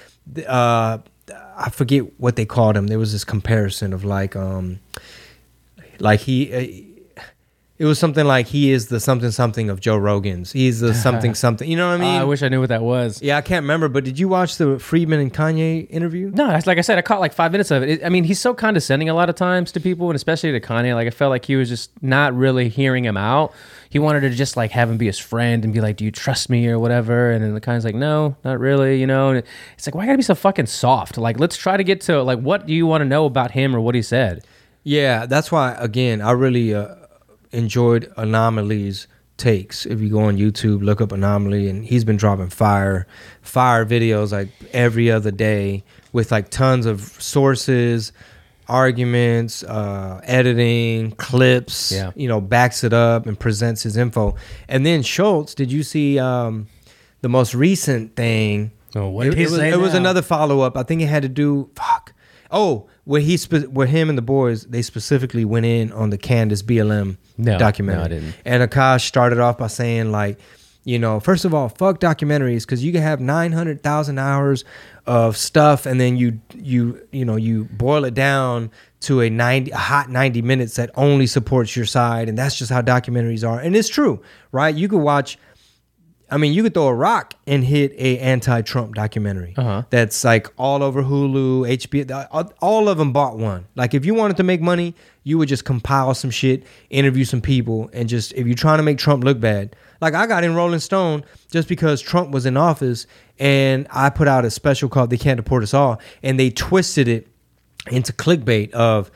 Uh 0.48 1.00
I 1.58 1.70
forget 1.70 2.20
what 2.20 2.36
they 2.36 2.46
called 2.46 2.76
him. 2.76 2.88
There 2.88 2.98
was 2.98 3.12
this 3.12 3.24
comparison 3.24 3.94
of 3.94 4.04
like 4.04 4.36
um 4.36 4.80
like 6.00 6.22
he 6.22 6.54
uh, 6.54 6.91
it 7.82 7.86
was 7.86 7.98
something 7.98 8.28
like 8.28 8.46
he 8.46 8.72
is 8.72 8.90
the 8.90 9.00
something 9.00 9.32
something 9.32 9.72
of 9.72 9.80
Joe 9.80 9.98
Rogan's. 9.98 10.52
He's 10.52 10.82
the 10.82 10.94
something 11.08 11.34
something. 11.34 11.68
You 11.68 11.78
know 11.78 11.88
what 11.90 11.96
I 11.96 11.98
mean? 11.98 12.22
I 12.22 12.24
wish 12.24 12.44
I 12.44 12.48
knew 12.48 12.60
what 12.60 12.70
that 12.70 12.84
was. 12.84 13.24
yeah, 13.24 13.38
I 13.38 13.42
can't 13.42 13.64
remember, 13.64 13.90
but 13.90 14.04
did 14.04 14.20
you 14.20 14.28
watch 14.28 14.58
the 14.58 14.76
Fridman 14.76 15.20
and 15.20 15.34
Kanye 15.34 15.90
interview? 15.90 16.30
No, 16.32 16.46
that's 16.46 16.68
like 16.68 16.78
I 16.78 16.82
said, 16.82 17.00
I 17.00 17.02
caught 17.02 17.20
like 17.20 17.34
five 17.34 17.52
minutes 17.52 17.72
of 17.72 17.82
it. 17.82 17.90
it. 17.90 18.06
I 18.06 18.10
mean, 18.10 18.24
he's 18.24 18.40
so 18.40 18.54
condescending 18.54 19.10
a 19.10 19.16
lot 19.16 19.30
of 19.30 19.36
times 19.36 19.72
to 19.72 19.80
people, 19.80 20.12
and 20.12 20.16
especially 20.16 20.52
to 20.52 20.60
Kanye. 20.60 20.94
Like 20.94 21.08
I 21.08 21.10
felt 21.10 21.32
like 21.32 21.46
he 21.46 21.56
was 21.56 21.70
just 21.70 21.90
not 22.04 22.36
really 22.36 22.70
hearing 22.70 23.04
him 23.04 23.18
out. 23.18 23.52
He 23.90 23.98
wanted 23.98 24.20
to 24.22 24.30
just 24.30 24.56
like 24.56 24.70
have 24.72 24.88
him 24.88 24.98
be 24.98 25.08
his 25.08 25.18
friend 25.18 25.64
and 25.64 25.74
be 25.74 25.82
like, 25.82 25.98
"Do 25.98 26.06
you 26.06 26.12
trust 26.12 26.52
me?" 26.52 26.68
or 26.68 26.78
whatever. 26.78 27.32
And 27.32 27.44
then 27.44 27.56
the 27.56 27.62
Kanye's 27.62 27.84
like, 27.84 27.96
"No, 27.96 28.36
not 28.46 28.60
really," 28.60 29.00
you 29.00 29.08
know. 29.08 29.30
And 29.30 29.44
it's 29.74 29.88
like, 29.88 29.96
why 29.96 30.06
gotta 30.06 30.18
be 30.18 30.24
so 30.24 30.36
fucking 30.36 30.68
soft? 30.68 31.18
Like, 31.18 31.40
let's 31.40 31.58
try 31.58 31.78
to 31.78 31.84
get 31.84 32.02
to 32.02 32.22
like, 32.22 32.38
what 32.38 32.68
do 32.68 32.76
you 32.76 32.86
want 32.86 33.02
to 33.02 33.06
know 33.06 33.26
about 33.26 33.50
him 33.50 33.76
or 33.76 33.82
what 33.82 33.96
he 33.96 34.04
said? 34.04 34.46
Yeah, 34.84 35.26
that's 35.26 35.52
why 35.52 35.74
again 35.74 36.22
I 36.22 36.32
really 36.32 36.74
uh, 36.74 36.96
enjoyed 37.52 38.12
Anomalies 38.18 39.08
takes. 39.38 39.86
If 39.86 40.00
you 40.00 40.10
go 40.10 40.22
on 40.22 40.38
YouTube, 40.38 40.84
look 40.84 41.02
up 41.02 41.12
Anomaly, 41.12 41.68
and 41.68 41.84
he's 41.84 42.04
been 42.04 42.18
dropping 42.18 42.50
fire, 42.50 43.08
fire 43.42 43.86
videos 43.86 44.32
like 44.32 44.50
every 44.72 45.12
other 45.12 45.32
day 45.32 45.84
with 46.14 46.32
like 46.32 46.50
tons 46.50 46.86
of 46.86 47.02
sources, 47.02 48.14
arguments, 48.68 49.64
uh, 49.64 50.22
editing, 50.24 51.12
clips. 51.14 51.92
Yeah. 51.92 52.12
you 52.16 52.28
know, 52.28 52.40
backs 52.40 52.84
it 52.84 52.94
up 52.94 53.26
and 53.26 53.40
presents 53.40 53.84
his 53.84 53.98
info. 53.98 54.36
And 54.68 54.86
then 54.86 55.02
Schulz, 55.02 55.56
did 55.56 55.72
you 55.72 55.84
see 55.84 56.20
um, 56.20 56.68
the 57.22 57.30
most 57.30 57.56
recent 57.56 58.16
thing? 58.16 58.72
Oh, 58.96 59.10
what 59.10 59.28
it, 59.28 59.38
it 59.38 59.50
was, 59.50 59.58
it 59.58 59.80
was 59.80 59.94
another 59.94 60.22
follow 60.22 60.62
up. 60.62 60.78
I 60.78 60.84
think 60.84 61.02
it 61.02 61.08
had 61.08 61.24
to 61.24 61.30
do 61.30 61.70
fuck. 61.76 62.14
Oh, 62.52 62.90
where 63.12 63.22
he 63.22 63.36
spe- 63.38 63.68
where 63.68 63.88
him 63.88 64.08
and 64.10 64.18
the 64.18 64.22
boys 64.22 64.66
they 64.68 64.82
specifically 64.82 65.44
went 65.46 65.66
in 65.66 65.92
on 65.92 66.10
the 66.12 66.18
Candace 66.18 66.64
BLM 66.64 67.18
No, 67.38 67.58
documentary. 67.58 68.00
no, 68.00 68.06
I 68.06 68.08
didn't. 68.08 68.36
And 68.46 68.70
Akaash 68.72 69.02
started 69.02 69.38
off 69.40 69.58
by 69.58 69.68
saying 69.68 70.12
like, 70.12 70.40
you 70.86 70.98
know, 70.98 71.20
first 71.20 71.44
of 71.46 71.54
all, 71.54 71.68
fuck 71.70 72.00
documentaries 72.00 72.62
because 72.62 72.84
you 72.84 72.92
can 72.94 73.02
have 73.02 73.20
nine 73.20 73.52
hundred 73.52 73.84
thousand 73.84 74.18
hours 74.18 74.64
of 75.06 75.36
stuff 75.36 75.86
and 75.86 76.00
then 76.00 76.16
you 76.16 76.40
you 76.56 77.06
you 77.12 77.26
know 77.26 77.36
you 77.36 77.66
boil 77.66 78.06
it 78.06 78.14
down 78.14 78.72
to 79.02 79.20
a 79.22 79.30
90 79.30 79.72
a 79.72 79.78
hot 79.78 80.10
90 80.12 80.42
minutes 80.44 80.76
that 80.76 80.92
only 80.96 81.26
supports 81.26 81.76
your 81.76 81.88
side 81.88 82.30
and 82.30 82.38
that's 82.38 82.56
just 82.56 82.72
how 82.72 82.82
documentaries 82.84 83.44
are 83.48 83.60
and 83.60 83.76
it's 83.76 83.90
true 83.90 84.22
right 84.52 84.76
you 84.76 84.88
could 84.88 85.00
watch 85.00 85.40
I 86.32 86.38
mean, 86.38 86.54
you 86.54 86.64
could 86.64 86.74
throw 86.74 86.88
a 86.88 86.94
rock 86.96 87.34
and 87.46 87.64
hit 87.64 87.92
a 87.98 88.18
anti-Trump 88.20 88.96
documentary. 88.96 89.54
Uh-huh. 89.58 89.84
That's 89.90 90.24
like 90.24 90.48
all 90.58 90.82
over 90.82 91.04
Hulu, 91.04 91.68
HBO. 91.70 92.28
all- 92.32 92.54
All 92.62 92.88
of 92.90 92.98
them 92.98 93.12
bought 93.12 93.38
one. 93.38 93.66
Like 93.76 93.94
if 93.94 94.06
you 94.06 94.14
wanted 94.14 94.38
to 94.38 94.44
make 94.44 94.62
money, 94.62 94.96
you 95.24 95.38
would 95.38 95.50
just 95.50 95.66
compile 95.66 96.14
some 96.14 96.32
shit, 96.32 96.64
interview 96.90 97.26
some 97.26 97.42
people, 97.42 97.90
and 97.94 98.08
just 98.10 98.32
if 98.34 98.48
you're 98.48 98.56
trying 98.56 98.78
to 98.78 98.84
make 98.84 98.98
Trump 98.98 99.24
look 99.24 99.40
bad. 99.40 99.76
Like 100.00 100.14
I 100.16 100.26
got 100.26 100.44
in 100.44 100.56
Rolling 100.56 100.80
Stone 100.80 101.24
just 101.52 101.68
because 101.68 102.02
Trump 102.02 102.32
was 102.32 102.46
in 102.46 102.56
office, 102.58 103.06
and 103.38 103.86
I 103.92 104.10
put 104.10 104.28
out 104.28 104.46
a 104.46 104.50
special 104.50 104.90
called 104.90 105.10
"They 105.10 105.18
Can't 105.18 105.38
Deport 105.38 105.62
Us 105.64 105.74
All," 105.74 106.00
and 106.24 106.40
they 106.40 106.50
twisted 106.50 107.08
it 107.08 107.28
into 107.92 108.14
clickbait 108.14 108.72
of 108.72 109.12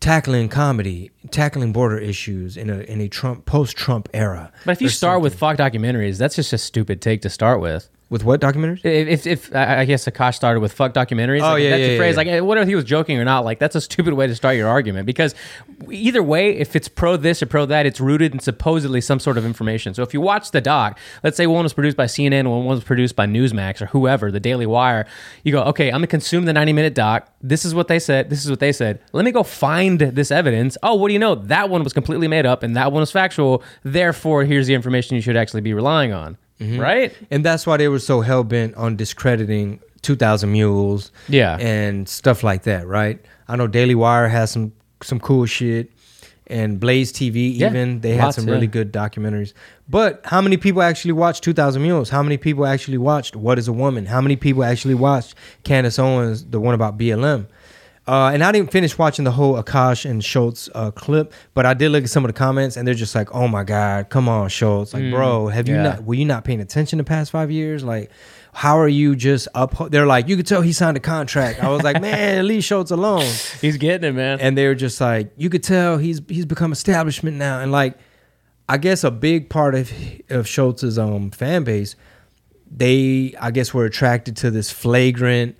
tackling 0.00 0.48
comedy, 0.48 1.10
tackling 1.30 1.72
border 1.72 1.98
issues 1.98 2.56
in 2.56 2.70
a 2.70 2.80
in 2.80 3.00
a 3.00 3.08
Trump 3.08 3.44
post 3.46 3.76
Trump 3.76 4.08
era. 4.14 4.52
But 4.64 4.72
if 4.72 4.82
you 4.82 4.88
start 4.88 5.20
with 5.20 5.38
something. 5.38 5.56
fuck 5.56 5.72
documentaries, 5.72 6.18
that's 6.18 6.36
just 6.36 6.52
a 6.52 6.58
stupid 6.58 7.00
take 7.00 7.22
to 7.22 7.30
start 7.30 7.60
with. 7.60 7.88
With 8.10 8.24
what 8.24 8.40
documentaries? 8.40 8.80
If, 8.86 9.26
if, 9.26 9.26
if 9.26 9.54
I 9.54 9.84
guess 9.84 10.06
Akaash 10.06 10.34
started 10.34 10.60
with 10.60 10.72
fuck 10.72 10.94
documentaries, 10.94 11.42
Oh, 11.42 11.50
like, 11.52 11.62
yeah, 11.62 11.70
that's 11.70 11.80
yeah, 11.80 11.86
your 11.88 11.96
phrase. 11.98 12.14
yeah. 12.14 12.40
Like, 12.40 12.58
if 12.62 12.68
he 12.68 12.74
was 12.74 12.84
joking 12.84 13.18
or 13.18 13.24
not? 13.26 13.44
Like, 13.44 13.58
that's 13.58 13.76
a 13.76 13.82
stupid 13.82 14.14
way 14.14 14.26
to 14.26 14.34
start 14.34 14.56
your 14.56 14.66
argument 14.66 15.04
because 15.04 15.34
either 15.90 16.22
way, 16.22 16.56
if 16.56 16.74
it's 16.74 16.88
pro 16.88 17.18
this 17.18 17.42
or 17.42 17.46
pro 17.46 17.66
that, 17.66 17.84
it's 17.84 18.00
rooted 18.00 18.32
in 18.32 18.40
supposedly 18.40 19.02
some 19.02 19.20
sort 19.20 19.36
of 19.36 19.44
information. 19.44 19.92
So 19.92 20.02
if 20.02 20.14
you 20.14 20.22
watch 20.22 20.52
the 20.52 20.62
doc, 20.62 20.98
let's 21.22 21.36
say 21.36 21.46
one 21.46 21.64
was 21.64 21.74
produced 21.74 21.98
by 21.98 22.06
CNN, 22.06 22.48
one 22.48 22.64
was 22.64 22.82
produced 22.82 23.14
by 23.14 23.26
Newsmax 23.26 23.82
or 23.82 23.86
whoever, 23.86 24.30
the 24.30 24.40
Daily 24.40 24.64
Wire, 24.64 25.06
you 25.44 25.52
go, 25.52 25.62
okay, 25.64 25.88
I'm 25.88 25.98
gonna 25.98 26.06
consume 26.06 26.46
the 26.46 26.54
90 26.54 26.72
minute 26.72 26.94
doc. 26.94 27.30
This 27.42 27.66
is 27.66 27.74
what 27.74 27.88
they 27.88 27.98
said. 27.98 28.30
This 28.30 28.42
is 28.42 28.48
what 28.50 28.60
they 28.60 28.72
said. 28.72 29.00
Let 29.12 29.26
me 29.26 29.32
go 29.32 29.42
find 29.42 30.00
this 30.00 30.30
evidence. 30.30 30.78
Oh, 30.82 30.94
what 30.94 31.08
do 31.08 31.12
you 31.12 31.18
know? 31.18 31.34
That 31.34 31.68
one 31.68 31.84
was 31.84 31.92
completely 31.92 32.26
made 32.26 32.46
up 32.46 32.62
and 32.62 32.74
that 32.74 32.90
one 32.90 33.00
was 33.00 33.10
factual. 33.12 33.62
Therefore, 33.82 34.44
here's 34.44 34.66
the 34.66 34.72
information 34.72 35.14
you 35.14 35.20
should 35.20 35.36
actually 35.36 35.60
be 35.60 35.74
relying 35.74 36.14
on. 36.14 36.38
Mm-hmm. 36.60 36.80
Right? 36.80 37.16
And 37.30 37.44
that's 37.44 37.66
why 37.66 37.76
they 37.76 37.88
were 37.88 37.98
so 38.00 38.20
hell 38.20 38.42
bent 38.44 38.74
on 38.74 38.96
discrediting 38.96 39.80
2000 40.02 40.50
Mules 40.50 41.12
Yeah. 41.28 41.56
and 41.58 42.08
stuff 42.08 42.42
like 42.42 42.62
that, 42.64 42.86
right? 42.86 43.20
I 43.48 43.56
know 43.56 43.66
Daily 43.66 43.94
Wire 43.94 44.28
has 44.28 44.50
some 44.50 44.72
some 45.02 45.20
cool 45.20 45.46
shit 45.46 45.92
and 46.48 46.80
Blaze 46.80 47.12
TV 47.12 47.56
Yeah, 47.56 47.68
even 47.70 48.00
they 48.00 48.14
had 48.14 48.24
lots, 48.24 48.36
some 48.36 48.46
really 48.46 48.62
yeah. 48.66 48.72
good 48.72 48.92
documentaries. 48.92 49.52
But 49.88 50.20
how 50.24 50.40
many 50.40 50.56
people 50.56 50.82
actually 50.82 51.12
watched 51.12 51.44
2000 51.44 51.80
Mules? 51.82 52.08
How 52.10 52.22
many 52.22 52.36
people 52.36 52.66
actually 52.66 52.98
watched 52.98 53.36
What 53.36 53.58
is 53.58 53.68
a 53.68 53.72
Woman? 53.72 54.06
How 54.06 54.20
many 54.20 54.34
people 54.36 54.64
actually 54.64 54.94
watched 54.94 55.34
Candace 55.62 55.98
Owens, 55.98 56.44
the 56.44 56.58
one 56.58 56.74
about 56.74 56.98
BLM? 56.98 57.46
Uh, 58.08 58.30
and 58.32 58.42
I 58.42 58.52
didn't 58.52 58.72
finish 58.72 58.96
watching 58.96 59.26
the 59.26 59.30
whole 59.30 59.62
Akaash 59.62 60.08
and 60.08 60.24
Schulz 60.24 60.70
uh, 60.74 60.90
clip, 60.90 61.34
but 61.52 61.66
I 61.66 61.74
did 61.74 61.90
look 61.90 62.04
at 62.04 62.08
some 62.08 62.24
of 62.24 62.30
the 62.30 62.32
comments, 62.32 62.78
and 62.78 62.88
they're 62.88 62.94
just 62.94 63.14
like, 63.14 63.34
"Oh 63.34 63.46
my 63.46 63.64
God, 63.64 64.08
come 64.08 64.30
on, 64.30 64.48
Schulz! 64.48 64.94
Like, 64.94 65.10
bro, 65.10 65.48
have 65.48 65.68
you 65.68 65.76
not? 65.76 66.04
Were 66.04 66.14
you 66.14 66.24
not 66.24 66.42
paying 66.42 66.62
attention 66.62 66.96
the 66.96 67.04
past 67.04 67.30
five 67.30 67.50
years? 67.50 67.84
Like, 67.84 68.10
how 68.54 68.78
are 68.78 68.88
you 68.88 69.14
just 69.14 69.46
up?" 69.54 69.90
They're 69.90 70.06
like, 70.06 70.26
"You 70.26 70.38
could 70.38 70.46
tell 70.46 70.62
he 70.62 70.72
signed 70.72 70.96
a 70.96 71.00
contract." 71.00 71.62
I 71.62 71.68
was 71.68 71.82
like, 71.82 72.00
"Man, 72.08 72.48
leave 72.48 72.64
Schulz 72.64 72.90
alone." 72.90 73.26
He's 73.60 73.76
getting 73.76 74.08
it, 74.08 74.14
man. 74.14 74.40
And 74.40 74.56
they 74.56 74.66
were 74.66 74.74
just 74.74 74.98
like, 75.02 75.30
"You 75.36 75.50
could 75.50 75.62
tell 75.62 75.98
he's 75.98 76.22
he's 76.28 76.46
become 76.46 76.72
establishment 76.72 77.36
now." 77.36 77.60
And 77.60 77.70
like, 77.70 77.98
I 78.70 78.78
guess 78.78 79.04
a 79.04 79.10
big 79.10 79.50
part 79.50 79.74
of 79.74 79.92
of 80.30 80.48
Schulz's 80.48 80.98
um 80.98 81.30
fan 81.30 81.62
base, 81.62 81.94
they 82.74 83.34
I 83.38 83.50
guess 83.50 83.74
were 83.74 83.84
attracted 83.84 84.34
to 84.38 84.50
this 84.50 84.70
flagrant 84.70 85.56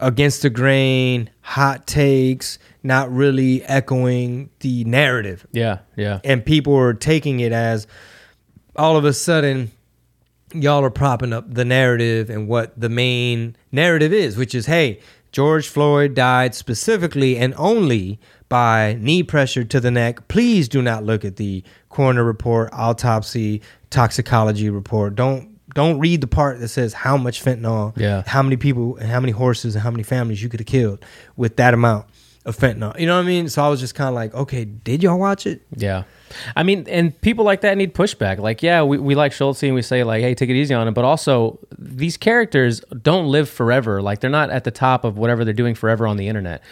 against 0.00 0.42
the 0.42 0.50
grain, 0.50 1.30
hot 1.40 1.86
takes, 1.86 2.58
not 2.82 3.10
really 3.10 3.62
echoing 3.64 4.50
the 4.60 4.84
narrative. 4.84 5.46
yeah, 5.52 5.78
yeah. 5.96 6.20
And 6.24 6.44
people 6.44 6.74
are 6.76 6.94
taking 6.94 7.40
it 7.40 7.52
as 7.52 7.86
all 8.76 8.96
of 8.96 9.04
a 9.04 9.12
sudden 9.12 9.70
y'all 10.52 10.84
are 10.84 10.90
propping 10.90 11.32
up 11.32 11.52
the 11.52 11.64
narrative 11.64 12.30
and 12.30 12.48
what 12.48 12.78
the 12.78 12.88
main 12.88 13.56
narrative 13.72 14.12
is, 14.12 14.36
which 14.36 14.54
is 14.54 14.66
hey, 14.66 15.00
George 15.32 15.68
Floyd 15.68 16.14
died 16.14 16.54
specifically 16.54 17.36
and 17.36 17.54
only 17.56 18.20
by 18.48 18.96
knee 19.00 19.22
pressure 19.22 19.64
to 19.64 19.80
the 19.80 19.90
neck. 19.90 20.28
Please 20.28 20.68
do 20.68 20.80
not 20.80 21.02
look 21.02 21.24
at 21.24 21.36
the 21.36 21.64
coroner 21.88 22.22
report, 22.22 22.70
autopsy, 22.72 23.60
toxicology 23.90 24.70
report. 24.70 25.16
Don't 25.16 25.53
don't 25.74 25.98
read 25.98 26.20
the 26.20 26.26
part 26.26 26.60
that 26.60 26.68
says 26.68 26.92
how 26.94 27.16
much 27.16 27.44
fentanyl, 27.44 27.92
Yeah. 27.96 28.22
how 28.26 28.42
many 28.42 28.56
people 28.56 28.96
and 28.96 29.10
how 29.10 29.20
many 29.20 29.32
horses 29.32 29.74
and 29.74 29.82
how 29.82 29.90
many 29.90 30.02
families 30.04 30.42
you 30.42 30.48
could 30.48 30.60
have 30.60 30.66
killed 30.66 31.04
with 31.36 31.56
that 31.56 31.74
amount 31.74 32.06
of 32.44 32.56
fentanyl. 32.56 32.98
You 32.98 33.06
know 33.06 33.16
what 33.16 33.22
I 33.24 33.26
mean? 33.26 33.48
So 33.48 33.64
I 33.64 33.68
was 33.68 33.80
just 33.80 33.94
kind 33.94 34.08
of 34.08 34.14
like, 34.14 34.34
okay, 34.34 34.64
did 34.64 35.02
y'all 35.02 35.18
watch 35.18 35.46
it? 35.46 35.62
Yeah. 35.74 36.04
I 36.54 36.62
mean, 36.62 36.86
and 36.88 37.18
people 37.22 37.44
like 37.44 37.62
that 37.62 37.76
need 37.78 37.94
pushback. 37.94 38.38
Like, 38.38 38.62
yeah, 38.62 38.82
we, 38.82 38.98
we 38.98 39.14
like 39.14 39.32
Schulz 39.32 39.62
and 39.62 39.74
we 39.74 39.80
say, 39.82 40.04
like, 40.04 40.20
hey, 40.22 40.34
take 40.34 40.50
it 40.50 40.54
easy 40.56 40.74
on 40.74 40.86
him. 40.86 40.92
But 40.94 41.04
also, 41.06 41.58
these 41.78 42.16
characters 42.18 42.80
don't 43.02 43.28
live 43.28 43.48
forever. 43.48 44.02
Like, 44.02 44.20
they're 44.20 44.28
not 44.30 44.50
at 44.50 44.64
the 44.64 44.70
top 44.70 45.04
of 45.04 45.16
whatever 45.16 45.44
they're 45.44 45.54
doing 45.54 45.74
forever 45.74 46.06
on 46.06 46.16
the 46.18 46.28
internet. 46.28 46.62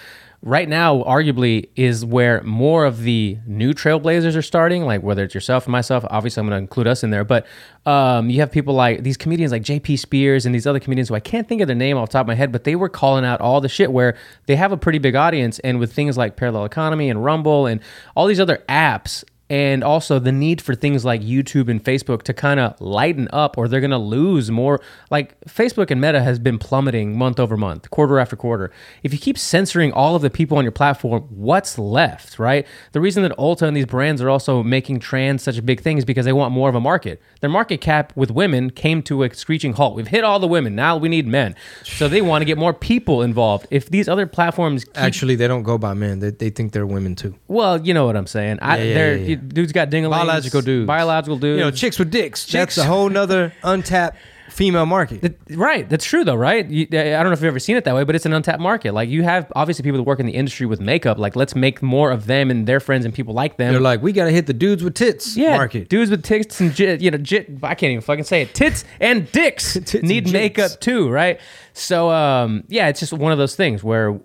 Right 0.44 0.68
now, 0.68 1.04
arguably, 1.04 1.68
is 1.76 2.04
where 2.04 2.42
more 2.42 2.84
of 2.84 3.02
the 3.04 3.38
new 3.46 3.72
trailblazers 3.72 4.34
are 4.34 4.42
starting. 4.42 4.84
Like, 4.84 5.00
whether 5.00 5.22
it's 5.22 5.34
yourself 5.34 5.66
and 5.66 5.72
myself, 5.72 6.04
obviously, 6.10 6.40
I'm 6.40 6.48
going 6.48 6.58
to 6.58 6.62
include 6.62 6.88
us 6.88 7.04
in 7.04 7.10
there. 7.10 7.22
But 7.22 7.46
um, 7.86 8.28
you 8.28 8.40
have 8.40 8.50
people 8.50 8.74
like 8.74 9.04
these 9.04 9.16
comedians 9.16 9.52
like 9.52 9.62
JP 9.62 10.04
Sears 10.04 10.44
and 10.44 10.52
these 10.52 10.66
other 10.66 10.80
comedians 10.80 11.10
who 11.10 11.14
I 11.14 11.20
can't 11.20 11.48
think 11.48 11.60
of 11.60 11.68
their 11.68 11.76
name 11.76 11.96
off 11.96 12.08
the 12.08 12.14
top 12.14 12.22
of 12.22 12.26
my 12.26 12.34
head, 12.34 12.50
but 12.50 12.64
they 12.64 12.74
were 12.74 12.88
calling 12.88 13.24
out 13.24 13.40
all 13.40 13.60
the 13.60 13.68
shit 13.68 13.92
where 13.92 14.16
they 14.46 14.56
have 14.56 14.72
a 14.72 14.76
pretty 14.76 14.98
big 14.98 15.14
audience. 15.14 15.60
And 15.60 15.78
with 15.78 15.92
things 15.92 16.18
like 16.18 16.34
Parallel 16.34 16.64
Economy 16.64 17.08
and 17.08 17.24
Rumble 17.24 17.66
and 17.66 17.80
all 18.16 18.26
these 18.26 18.40
other 18.40 18.64
apps, 18.68 19.22
and 19.52 19.84
also 19.84 20.18
the 20.18 20.32
need 20.32 20.62
for 20.62 20.74
things 20.74 21.04
like 21.04 21.20
YouTube 21.20 21.68
and 21.68 21.84
Facebook 21.84 22.22
to 22.22 22.32
kind 22.32 22.58
of 22.58 22.80
lighten 22.80 23.28
up 23.34 23.58
or 23.58 23.68
they're 23.68 23.82
going 23.82 23.90
to 23.90 23.98
lose 23.98 24.50
more 24.50 24.80
like 25.10 25.38
Facebook 25.42 25.90
and 25.90 26.00
Meta 26.00 26.22
has 26.22 26.38
been 26.38 26.58
plummeting 26.58 27.18
month 27.18 27.38
over 27.38 27.58
month, 27.58 27.90
quarter 27.90 28.18
after 28.18 28.34
quarter. 28.34 28.72
If 29.02 29.12
you 29.12 29.18
keep 29.18 29.36
censoring 29.36 29.92
all 29.92 30.16
of 30.16 30.22
the 30.22 30.30
people 30.30 30.56
on 30.56 30.64
your 30.64 30.72
platform, 30.72 31.24
what's 31.28 31.78
left, 31.78 32.38
right? 32.38 32.66
The 32.92 33.00
reason 33.02 33.24
that 33.24 33.36
Ulta 33.36 33.66
and 33.68 33.76
these 33.76 33.84
brands 33.84 34.22
are 34.22 34.30
also 34.30 34.62
making 34.62 35.00
trans 35.00 35.42
such 35.42 35.58
a 35.58 35.62
big 35.62 35.82
thing 35.82 35.98
is 35.98 36.06
because 36.06 36.24
they 36.24 36.32
want 36.32 36.54
more 36.54 36.70
of 36.70 36.74
a 36.74 36.80
market. 36.80 37.20
Their 37.42 37.50
market 37.50 37.82
cap 37.82 38.14
with 38.16 38.30
women 38.30 38.70
came 38.70 39.02
to 39.02 39.22
a 39.22 39.34
screeching 39.34 39.74
halt. 39.74 39.96
We've 39.96 40.08
hit 40.08 40.24
all 40.24 40.40
the 40.40 40.48
women. 40.48 40.74
Now 40.74 40.96
we 40.96 41.10
need 41.10 41.26
men. 41.26 41.54
So 41.84 42.08
they 42.08 42.22
want 42.22 42.40
to 42.40 42.46
get 42.46 42.56
more 42.56 42.72
people 42.72 43.20
involved. 43.20 43.66
If 43.70 43.90
these 43.90 44.08
other 44.08 44.26
platforms 44.26 44.86
keep 44.86 44.96
Actually, 44.96 45.34
they 45.34 45.46
don't 45.46 45.62
go 45.62 45.76
by 45.76 45.92
men. 45.92 46.20
They, 46.20 46.30
they 46.30 46.48
think 46.48 46.72
they're 46.72 46.86
women 46.86 47.16
too. 47.16 47.34
well, 47.48 47.78
you 47.78 47.92
know 47.92 48.06
what 48.06 48.16
I'm 48.16 48.26
saying. 48.26 48.60
I, 48.62 48.78
Yeah, 48.78 48.84
yeah, 48.84 48.94
they're, 48.94 49.16
yeah, 49.18 49.41
yeah. 49.42 49.48
Dudes 49.48 49.72
got 49.72 49.90
dinglings. 49.90 50.10
Biological 50.10 50.62
dudes. 50.62 50.86
Biological 50.86 51.38
dudes. 51.38 51.58
You 51.58 51.64
know, 51.64 51.70
chicks 51.70 51.98
with 51.98 52.10
dicks. 52.10 52.44
Chicks. 52.44 52.76
That's 52.76 52.78
a 52.78 52.84
whole 52.84 53.08
nother 53.08 53.52
untapped 53.62 54.16
female 54.50 54.84
market. 54.86 55.22
That- 55.22 55.56
right. 55.56 55.88
That's 55.88 56.04
true, 56.04 56.24
though, 56.24 56.34
right? 56.34 56.68
You, 56.68 56.86
I 56.92 57.02
don't 57.22 57.26
know 57.26 57.32
if 57.32 57.38
you've 57.40 57.44
ever 57.44 57.58
seen 57.58 57.76
it 57.76 57.84
that 57.84 57.94
way, 57.94 58.04
but 58.04 58.14
it's 58.14 58.26
an 58.26 58.34
untapped 58.34 58.60
market. 58.60 58.92
Like, 58.92 59.08
you 59.08 59.22
have 59.22 59.50
obviously 59.56 59.82
people 59.82 59.96
that 59.98 60.02
work 60.02 60.20
in 60.20 60.26
the 60.26 60.32
industry 60.34 60.66
with 60.66 60.80
makeup. 60.80 61.18
Like, 61.18 61.36
let's 61.36 61.54
make 61.54 61.80
more 61.82 62.10
of 62.10 62.26
them 62.26 62.50
and 62.50 62.66
their 62.66 62.78
friends 62.80 63.04
and 63.06 63.14
people 63.14 63.32
like 63.32 63.56
them. 63.56 63.72
They're 63.72 63.80
like, 63.80 64.02
we 64.02 64.12
got 64.12 64.26
to 64.26 64.30
hit 64.30 64.46
the 64.46 64.52
dudes 64.52 64.84
with 64.84 64.94
tits 64.94 65.36
yeah, 65.36 65.56
market. 65.56 65.88
dudes 65.88 66.10
with 66.10 66.22
tits 66.22 66.60
and 66.60 66.74
jit, 66.74 67.00
you 67.00 67.10
know, 67.10 67.18
jit. 67.18 67.48
I 67.62 67.74
can't 67.74 67.92
even 67.92 68.02
fucking 68.02 68.24
say 68.24 68.42
it. 68.42 68.54
Tits 68.54 68.84
and 69.00 69.30
dicks 69.32 69.72
Tits 69.72 69.94
need 70.02 70.26
jits. 70.26 70.32
makeup 70.32 70.80
too, 70.80 71.08
right? 71.08 71.40
So, 71.72 72.10
um, 72.10 72.64
yeah, 72.68 72.88
it's 72.88 73.00
just 73.00 73.14
one 73.14 73.32
of 73.32 73.38
those 73.38 73.56
things 73.56 73.82
where 73.82 74.20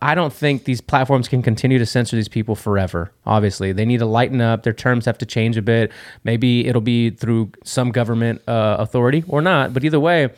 I 0.00 0.14
don't 0.14 0.32
think 0.32 0.64
these 0.64 0.80
platforms 0.80 1.28
can 1.28 1.42
continue 1.42 1.78
to 1.78 1.86
censor 1.86 2.16
these 2.16 2.28
people 2.28 2.54
forever. 2.54 3.12
Obviously, 3.26 3.72
they 3.72 3.84
need 3.84 3.98
to 3.98 4.06
lighten 4.06 4.40
up. 4.40 4.62
Their 4.62 4.72
terms 4.72 5.04
have 5.06 5.18
to 5.18 5.26
change 5.26 5.56
a 5.56 5.62
bit. 5.62 5.90
Maybe 6.24 6.66
it'll 6.66 6.80
be 6.80 7.10
through 7.10 7.52
some 7.64 7.90
government 7.90 8.42
uh, 8.48 8.76
authority 8.78 9.24
or 9.26 9.42
not. 9.42 9.74
But 9.74 9.84
either 9.84 10.00
way, 10.00 10.30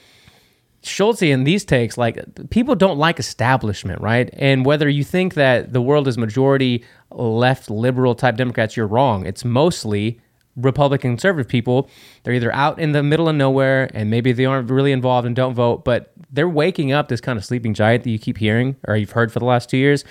Schulz 0.82 1.22
and 1.22 1.46
these 1.46 1.64
takes, 1.64 1.96
like 1.96 2.18
people 2.50 2.74
don't 2.74 2.98
like 2.98 3.18
establishment, 3.18 4.00
right? 4.00 4.30
And 4.34 4.64
whether 4.64 4.88
you 4.88 5.04
think 5.04 5.34
that 5.34 5.72
the 5.72 5.80
world 5.80 6.08
is 6.08 6.18
majority 6.18 6.84
left 7.10 7.70
liberal 7.70 8.14
type 8.14 8.36
Democrats, 8.36 8.76
you're 8.76 8.86
wrong. 8.86 9.26
It's 9.26 9.44
mostly 9.44 10.20
Republican 10.56 11.12
conservative 11.12 11.48
people. 11.48 11.88
They're 12.22 12.34
either 12.34 12.52
out 12.52 12.78
in 12.78 12.92
the 12.92 13.02
middle 13.02 13.28
of 13.28 13.36
nowhere 13.36 13.90
and 13.94 14.10
maybe 14.10 14.32
they 14.32 14.44
aren't 14.44 14.70
really 14.70 14.92
involved 14.92 15.26
and 15.26 15.34
don't 15.34 15.54
vote, 15.54 15.84
but 15.84 16.12
they're 16.30 16.48
waking 16.48 16.92
up 16.92 17.08
this 17.08 17.20
kind 17.20 17.38
of 17.38 17.44
sleeping 17.44 17.74
giant 17.74 18.04
that 18.04 18.10
you 18.10 18.18
keep 18.18 18.38
hearing 18.38 18.76
or 18.86 18.96
you've 18.96 19.12
heard 19.12 19.32
for 19.32 19.38
the 19.38 19.44
last 19.44 19.70
two 19.70 19.76
years. 19.76 20.04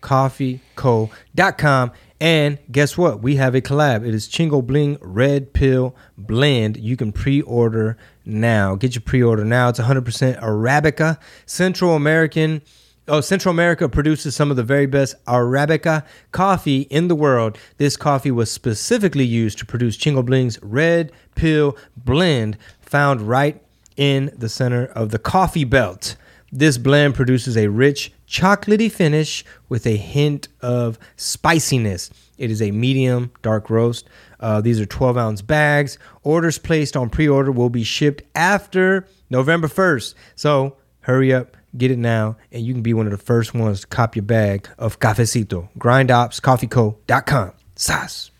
grindopscoffeeco.com. 0.07 1.93
And 2.19 2.59
guess 2.73 2.97
what? 2.97 3.21
We 3.21 3.37
have 3.37 3.55
a 3.55 3.61
collab. 3.61 4.07
It 4.07 4.15
is 4.15 4.27
Chingo 4.27 4.67
Bling 4.67 4.97
Red 5.03 5.53
Pill 5.53 5.95
Blend. 6.17 6.79
You 6.79 6.97
can 6.97 7.13
pre 7.13 7.43
order 7.43 7.99
now. 8.25 8.75
Get 8.75 8.95
your 8.95 9.03
pre 9.03 9.23
order 9.23 9.45
now. 9.45 9.69
It's 9.69 9.79
100% 9.79 10.41
Arabica, 10.41 11.19
Central 11.45 11.95
American 11.95 12.63
Oh, 13.09 13.21
Central 13.21 13.53
America 13.53 13.89
produces 13.89 14.35
some 14.35 14.51
of 14.51 14.57
the 14.57 14.65
very 14.65 14.87
best 14.87 15.15
Arabica 15.27 16.05
coffee 16.33 16.81
in 16.91 17.07
the 17.07 17.15
world. 17.15 17.57
This 17.77 17.97
coffee 17.97 18.33
was 18.33 18.51
specifically 18.51 19.25
used 19.25 19.59
to 19.59 19.65
produce 19.65 19.97
Chingo 19.97 20.27
Bling's 20.27 20.61
Red 20.61 21.13
Pill 21.37 21.77
blend, 21.97 22.59
found 22.81 23.21
right 23.21 23.63
in 23.97 24.33
the 24.37 24.49
center 24.49 24.87
of 24.87 25.11
the 25.11 25.21
coffee 25.21 25.63
belt. 25.63 26.17
This 26.51 26.79
blend 26.79 27.15
produces 27.15 27.57
a 27.57 27.69
rich, 27.69 28.13
chocolatey 28.29 28.91
finish 28.91 29.45
with 29.69 29.87
a 29.87 29.97
hint 29.97 30.49
of 30.61 30.99
spiciness. 31.17 32.11
It 32.39 32.51
is 32.51 32.61
a 32.61 32.71
medium 32.71 33.31
dark 33.43 33.71
roast. 33.71 34.07
Uh, 34.41 34.61
these 34.61 34.81
are 34.81 34.87
12 34.87 35.17
ounce 35.17 35.43
bags. 35.43 35.99
Orders 36.23 36.59
placed 36.59 36.97
on 36.97 37.09
pre 37.11 37.29
order 37.29 37.51
will 37.51 37.71
be 37.71 37.85
shipped 37.85 38.23
after 38.35 39.07
November 39.31 39.69
1st. 39.69 40.15
So 40.35 40.77
hurry 41.01 41.33
up, 41.33 41.57
get 41.77 41.91
it 41.91 41.99
now, 41.99 42.37
and 42.53 42.63
you 42.65 42.73
can 42.75 42.83
be 42.83 42.93
one 42.95 43.07
of 43.07 43.13
the 43.13 43.19
first 43.19 43.55
ones 43.55 43.81
to 43.83 43.87
cop 43.87 44.15
your 44.17 44.25
bag 44.25 44.69
of 44.79 44.99
cafecito. 45.01 45.69
GrindOpsCoffeeCo.com. 45.79 47.53
Sas. 47.77 48.31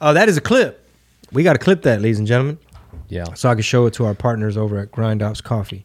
Uh, 0.00 0.12
that 0.14 0.28
is 0.28 0.36
a 0.36 0.40
clip. 0.40 0.86
We 1.32 1.42
got 1.42 1.52
to 1.54 1.58
clip 1.58 1.82
that, 1.82 2.00
ladies 2.00 2.18
and 2.18 2.26
gentlemen 2.26 2.58
Yeah. 3.08 3.32
so 3.34 3.48
I 3.50 3.54
can 3.54 3.62
show 3.62 3.86
it 3.86 3.94
to 3.94 4.04
our 4.06 4.14
partners 4.14 4.56
over 4.56 4.78
at 4.78 4.90
Grind 4.90 5.22
Ops 5.22 5.40
Coffee. 5.40 5.84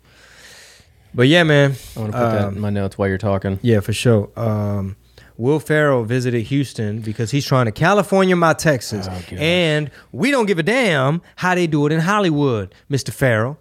But 1.15 1.27
yeah, 1.29 1.43
man. 1.43 1.75
I 1.95 1.99
want 1.99 2.11
to 2.11 2.17
put 2.17 2.29
that 2.31 2.45
um, 2.45 2.55
in 2.55 2.61
my 2.61 2.69
notes 2.69 2.97
while 2.97 3.07
you're 3.07 3.17
talking. 3.17 3.57
yeah, 3.61 3.79
for 3.79 3.93
sure. 3.93 4.29
Um, 4.35 4.97
Will 5.37 5.59
Ferrell 5.59 6.03
visited 6.03 6.43
Houston 6.43 6.99
because 6.99 7.31
he's 7.31 7.45
trying 7.45 7.65
to 7.65 7.71
California 7.71 8.35
my 8.35 8.53
Texas, 8.53 9.07
Oh, 9.09 9.35
and 9.35 9.91
we 10.13 10.31
don't 10.31 10.45
give 10.45 10.59
a 10.59 10.63
damn 10.63 11.21
how 11.37 11.55
they 11.55 11.67
do 11.67 11.85
it 11.85 11.91
in 11.91 11.99
Hollywood, 12.01 12.73
Mister 12.89 13.11
Ferrell. 13.11 13.57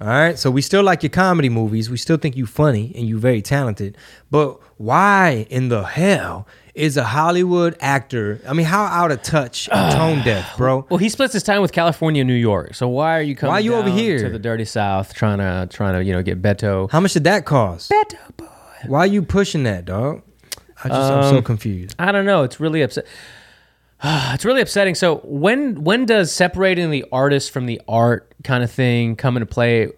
All 0.00 0.08
right, 0.08 0.38
so 0.38 0.50
we 0.50 0.62
still 0.62 0.82
like 0.82 1.02
your 1.02 1.10
comedy 1.10 1.48
movies. 1.48 1.88
We 1.90 1.96
still 1.96 2.16
think 2.16 2.36
you 2.36 2.46
funny 2.46 2.92
and 2.96 3.06
you 3.06 3.18
very 3.18 3.42
talented. 3.42 3.96
But 4.30 4.58
why 4.78 5.46
in 5.50 5.68
the 5.68 5.84
hell 5.84 6.46
is 6.74 6.96
a 6.96 7.04
Hollywood 7.04 7.76
actor? 7.80 8.40
I 8.48 8.52
mean, 8.54 8.66
how 8.66 8.84
out 8.84 9.10
of 9.12 9.22
touch, 9.22 9.68
and 9.70 9.92
tone 9.96 10.24
deaf, 10.24 10.56
bro? 10.56 10.86
Well, 10.88 10.98
he 10.98 11.08
splits 11.08 11.32
his 11.34 11.42
time 11.42 11.60
with 11.62 11.72
California 11.72 12.20
and 12.22 12.28
New 12.28 12.34
York. 12.34 12.74
So 12.74 12.88
why 12.88 13.18
are 13.18 13.22
you 13.22 13.36
coming? 13.36 13.52
Why 13.52 13.58
you 13.60 13.74
over 13.74 13.90
here? 13.90 14.18
to 14.18 14.28
the 14.30 14.38
dirty 14.38 14.64
South 14.64 15.12
trying 15.14 15.38
to 15.38 15.68
trying 15.74 15.94
to 15.94 16.04
you 16.04 16.12
know 16.12 16.22
get 16.22 16.40
Beto? 16.42 16.90
How 16.90 17.00
much 17.00 17.12
did 17.12 17.24
that 17.24 17.44
cost? 17.44 17.90
Beto 17.90 18.36
boy. 18.36 18.46
Why 18.86 19.00
are 19.00 19.06
you 19.06 19.22
pushing 19.22 19.62
that, 19.64 19.84
dog? 19.84 20.22
I 20.84 20.88
just 20.88 21.00
I'm 21.12 21.22
so 21.30 21.36
Um, 21.38 21.44
confused. 21.44 21.94
I 21.98 22.10
don't 22.10 22.24
know. 22.26 22.42
It's 22.42 22.58
really 22.58 22.82
upset. 22.82 23.06
it's 24.04 24.44
really 24.44 24.60
upsetting. 24.60 24.94
So 24.94 25.16
when 25.24 25.84
when 25.84 26.06
does 26.06 26.32
separating 26.32 26.90
the 26.90 27.04
artist 27.12 27.50
from 27.52 27.66
the 27.66 27.80
art 27.86 28.32
kind 28.44 28.64
of 28.64 28.70
thing 28.70 29.14
come 29.16 29.36
into 29.36 29.46
play? 29.46 29.88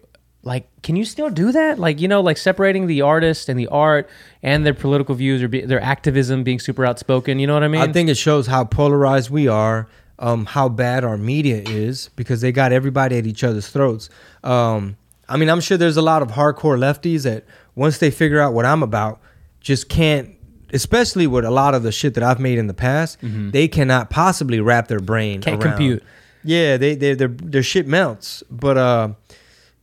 Like, 0.45 0.67
can 0.83 0.95
you 0.95 1.05
still 1.05 1.31
do 1.31 1.51
that? 1.51 1.79
Like, 1.79 1.99
you 1.99 2.07
know, 2.07 2.21
like 2.21 2.37
separating 2.37 2.85
the 2.85 3.01
artist 3.01 3.49
and 3.49 3.59
the 3.59 3.67
art 3.67 4.07
and 4.43 4.63
their 4.63 4.75
political 4.75 5.15
views 5.15 5.41
or 5.41 5.47
be, 5.47 5.61
their 5.61 5.81
activism 5.81 6.43
being 6.43 6.59
super 6.59 6.85
outspoken. 6.85 7.39
You 7.39 7.47
know 7.47 7.55
what 7.55 7.63
I 7.63 7.67
mean? 7.67 7.81
I 7.81 7.91
think 7.91 8.09
it 8.09 8.15
shows 8.15 8.45
how 8.45 8.63
polarized 8.63 9.31
we 9.31 9.47
are, 9.47 9.87
um, 10.19 10.45
how 10.45 10.69
bad 10.69 11.03
our 11.03 11.17
media 11.17 11.63
is 11.65 12.11
because 12.15 12.41
they 12.41 12.51
got 12.51 12.71
everybody 12.71 13.17
at 13.17 13.25
each 13.25 13.43
other's 13.43 13.69
throats. 13.69 14.09
Um, 14.43 14.97
I 15.27 15.37
mean, 15.37 15.49
I'm 15.49 15.61
sure 15.61 15.77
there's 15.77 15.97
a 15.97 16.03
lot 16.03 16.21
of 16.21 16.29
hardcore 16.29 16.77
lefties 16.77 17.23
that 17.23 17.43
once 17.73 17.97
they 17.97 18.11
figure 18.11 18.39
out 18.39 18.53
what 18.53 18.65
I'm 18.65 18.83
about, 18.83 19.19
just 19.59 19.89
can't. 19.89 20.31
Especially 20.73 21.25
with 21.25 21.45
a 21.45 21.51
lot 21.51 21.73
of 21.73 21.83
the 21.83 21.91
shit 21.91 22.15
that 22.15 22.23
I've 22.23 22.39
made 22.39 22.57
in 22.57 22.67
the 22.67 22.73
past, 22.73 23.19
they 23.21 23.67
cannot 23.67 24.09
possibly 24.09 24.59
wrap 24.59 24.87
their 24.87 24.99
brain. 24.99 25.39
Mm-hmm. 25.39 25.49
Can't 25.49 25.63
around. 25.63 25.73
compute. 25.73 26.03
Yeah, 26.43 26.77
they 26.77 26.95
they 26.95 27.13
their 27.13 27.29
their 27.29 27.63
shit 27.63 27.87
melts. 27.87 28.43
But 28.51 28.77
uh, 28.77 29.09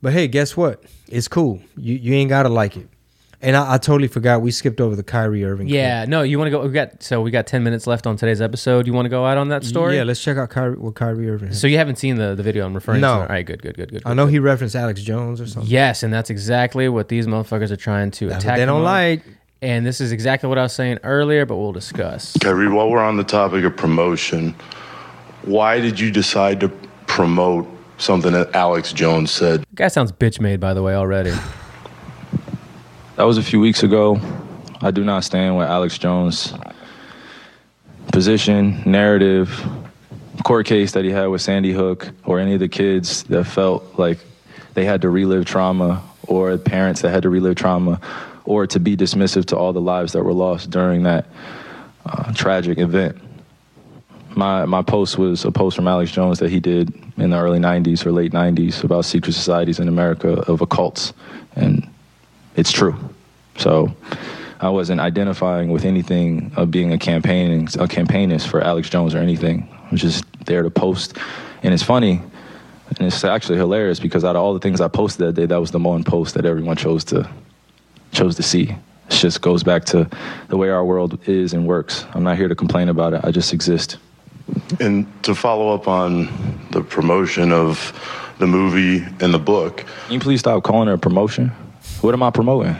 but 0.02 0.12
hey, 0.12 0.28
guess 0.28 0.56
what? 0.56 0.82
It's 1.08 1.28
cool. 1.28 1.60
You 1.76 1.94
you 1.94 2.14
ain't 2.14 2.28
gotta 2.30 2.48
like 2.48 2.76
it. 2.76 2.88
And 3.44 3.56
I, 3.56 3.74
I 3.74 3.78
totally 3.78 4.06
forgot 4.06 4.40
we 4.40 4.52
skipped 4.52 4.80
over 4.80 4.94
the 4.94 5.02
Kyrie 5.02 5.44
Irving. 5.44 5.66
clip. 5.66 5.74
yeah. 5.74 6.04
No, 6.06 6.22
you 6.22 6.38
want 6.38 6.46
to 6.46 6.50
go? 6.52 6.62
We 6.64 6.70
got 6.70 7.02
so 7.02 7.20
we 7.22 7.32
got 7.32 7.46
ten 7.46 7.64
minutes 7.64 7.88
left 7.88 8.06
on 8.06 8.16
today's 8.16 8.40
episode. 8.40 8.86
You 8.86 8.92
want 8.92 9.06
to 9.06 9.08
go 9.10 9.26
out 9.26 9.36
on 9.36 9.48
that 9.48 9.64
story? 9.64 9.96
Yeah, 9.96 10.04
let's 10.04 10.22
check 10.22 10.36
out 10.36 10.48
Kyrie, 10.50 10.76
what 10.76 10.94
Kyrie 10.94 11.28
Irving. 11.28 11.48
has. 11.48 11.60
So 11.60 11.66
you 11.66 11.76
haven't 11.76 11.96
seen 11.96 12.16
the 12.16 12.34
the 12.36 12.42
video 12.44 12.64
I'm 12.64 12.72
referring 12.72 13.00
No. 13.00 13.16
to? 13.16 13.20
All 13.22 13.26
right. 13.28 13.44
Good. 13.44 13.60
Good. 13.60 13.76
Good. 13.76 13.90
Good. 13.90 14.02
I 14.06 14.14
know 14.14 14.26
he 14.26 14.38
referenced 14.38 14.76
Alex 14.76 15.02
Jones 15.02 15.40
or 15.40 15.46
something. 15.48 15.68
Yes, 15.70 16.04
and 16.04 16.12
that's 16.12 16.30
exactly 16.30 16.88
what 16.88 17.08
these 17.08 17.26
motherfuckers 17.26 17.70
are 17.72 17.76
trying 17.76 18.12
to 18.12 18.28
That's 18.28 18.44
attack. 18.44 18.52
what 18.52 18.58
they 18.60 18.66
don't 18.66 18.84
like. 18.84 19.22
And 19.60 19.84
this 19.86 20.00
is 20.00 20.10
exactly 20.12 20.48
what 20.48 20.58
I 20.58 20.62
was 20.62 20.72
saying 20.72 20.98
earlier, 21.04 21.44
but 21.46 21.56
we'll 21.56 21.70
discuss. 21.72 22.36
Kyrie, 22.40 22.68
while 22.68 22.90
we're 22.90 22.98
on 23.02 23.16
the 23.16 23.22
topic 23.24 23.64
of 23.64 23.76
promotion, 23.76 24.54
why 25.42 25.80
did 25.80 25.98
you 25.98 26.10
decide 26.12 26.60
to 26.60 26.68
promote 27.06 27.66
something 28.02 28.32
that 28.32 28.54
Alex 28.54 28.92
Jones 28.92 29.30
said? 29.30 29.64
Guy 29.74 29.88
sounds 29.88 30.12
bitch 30.12 30.40
made, 30.40 30.60
by 30.60 30.74
the 30.74 30.82
way, 30.82 30.94
already. 30.94 31.32
That 33.16 33.24
was 33.24 33.38
a 33.38 33.42
few 33.42 33.60
weeks 33.60 33.82
ago. 33.82 34.20
I 34.80 34.90
do 34.90 35.04
not 35.04 35.22
stand 35.24 35.56
with 35.56 35.68
Alex 35.68 35.96
Jones' 35.98 36.52
position, 38.12 38.82
narrative, 38.84 39.64
court 40.44 40.66
case 40.66 40.92
that 40.92 41.04
he 41.04 41.10
had 41.10 41.26
with 41.26 41.40
Sandy 41.40 41.72
Hook, 41.72 42.10
or 42.24 42.40
any 42.40 42.54
of 42.54 42.60
the 42.60 42.68
kids 42.68 43.22
that 43.24 43.44
felt 43.44 43.98
like 43.98 44.18
they 44.74 44.84
had 44.84 45.02
to 45.02 45.08
relive 45.08 45.44
trauma, 45.44 46.02
or 46.26 46.56
parents 46.58 47.02
that 47.02 47.10
had 47.10 47.22
to 47.22 47.30
relive 47.30 47.54
trauma, 47.54 48.00
or 48.44 48.66
to 48.66 48.80
be 48.80 48.96
dismissive 48.96 49.44
to 49.46 49.56
all 49.56 49.72
the 49.72 49.80
lives 49.80 50.12
that 50.12 50.24
were 50.24 50.32
lost 50.32 50.70
during 50.70 51.04
that 51.04 51.26
uh, 52.04 52.32
tragic 52.32 52.78
event. 52.78 53.16
My 54.34 54.64
my 54.64 54.82
post 54.82 55.18
was 55.18 55.44
a 55.44 55.52
post 55.52 55.76
from 55.76 55.86
Alex 55.86 56.10
Jones 56.10 56.38
that 56.40 56.50
he 56.50 56.58
did 56.58 56.92
in 57.16 57.30
the 57.30 57.38
early 57.38 57.58
'90s 57.58 58.04
or 58.06 58.12
late 58.12 58.32
'90s 58.32 58.84
about 58.84 59.04
secret 59.04 59.32
societies 59.32 59.78
in 59.78 59.88
America 59.88 60.40
of 60.50 60.60
occults, 60.60 61.12
and 61.56 61.88
it's 62.56 62.72
true. 62.72 62.94
So 63.56 63.94
I 64.60 64.68
wasn't 64.68 65.00
identifying 65.00 65.70
with 65.70 65.84
anything 65.84 66.52
of 66.56 66.70
being 66.70 66.92
a 66.92 66.98
campaigning 66.98 67.64
a 67.64 67.88
campaignist 67.88 68.46
for 68.46 68.60
Alex 68.60 68.88
Jones 68.88 69.14
or 69.14 69.18
anything. 69.18 69.68
I 69.86 69.90
was 69.90 70.00
just 70.00 70.24
there 70.46 70.62
to 70.62 70.70
post, 70.70 71.16
and 71.62 71.74
it's 71.74 71.82
funny, 71.82 72.20
and 72.88 73.06
it's 73.06 73.24
actually 73.24 73.58
hilarious 73.58 74.00
because 74.00 74.24
out 74.24 74.36
of 74.36 74.42
all 74.42 74.54
the 74.54 74.60
things 74.60 74.80
I 74.80 74.88
posted 74.88 75.26
that 75.26 75.40
day, 75.40 75.46
that 75.46 75.60
was 75.60 75.70
the 75.70 75.78
one 75.78 76.04
post 76.04 76.34
that 76.34 76.44
everyone 76.44 76.76
chose 76.76 77.04
to 77.04 77.28
chose 78.12 78.36
to 78.36 78.42
see. 78.42 78.64
It 79.08 79.14
just 79.14 79.40
goes 79.40 79.62
back 79.62 79.84
to 79.86 80.08
the 80.48 80.56
way 80.56 80.70
our 80.70 80.84
world 80.84 81.18
is 81.28 81.52
and 81.52 81.66
works. 81.66 82.06
I'm 82.14 82.22
not 82.22 82.36
here 82.36 82.48
to 82.48 82.54
complain 82.54 82.88
about 82.88 83.14
it. 83.14 83.20
I 83.24 83.30
just 83.30 83.52
exist. 83.52 83.98
And 84.80 85.06
to 85.24 85.34
follow 85.34 85.74
up 85.74 85.88
on 85.88 86.51
the 86.72 86.82
promotion 86.82 87.52
of 87.52 87.92
the 88.38 88.46
movie 88.46 89.04
and 89.20 89.32
the 89.32 89.38
book, 89.38 89.84
Can 90.06 90.14
you 90.14 90.20
please 90.20 90.40
stop 90.40 90.62
calling 90.64 90.88
it 90.88 90.92
a 90.92 90.98
promotion? 90.98 91.48
What 92.00 92.14
am 92.14 92.22
I 92.22 92.30
promoting? 92.30 92.76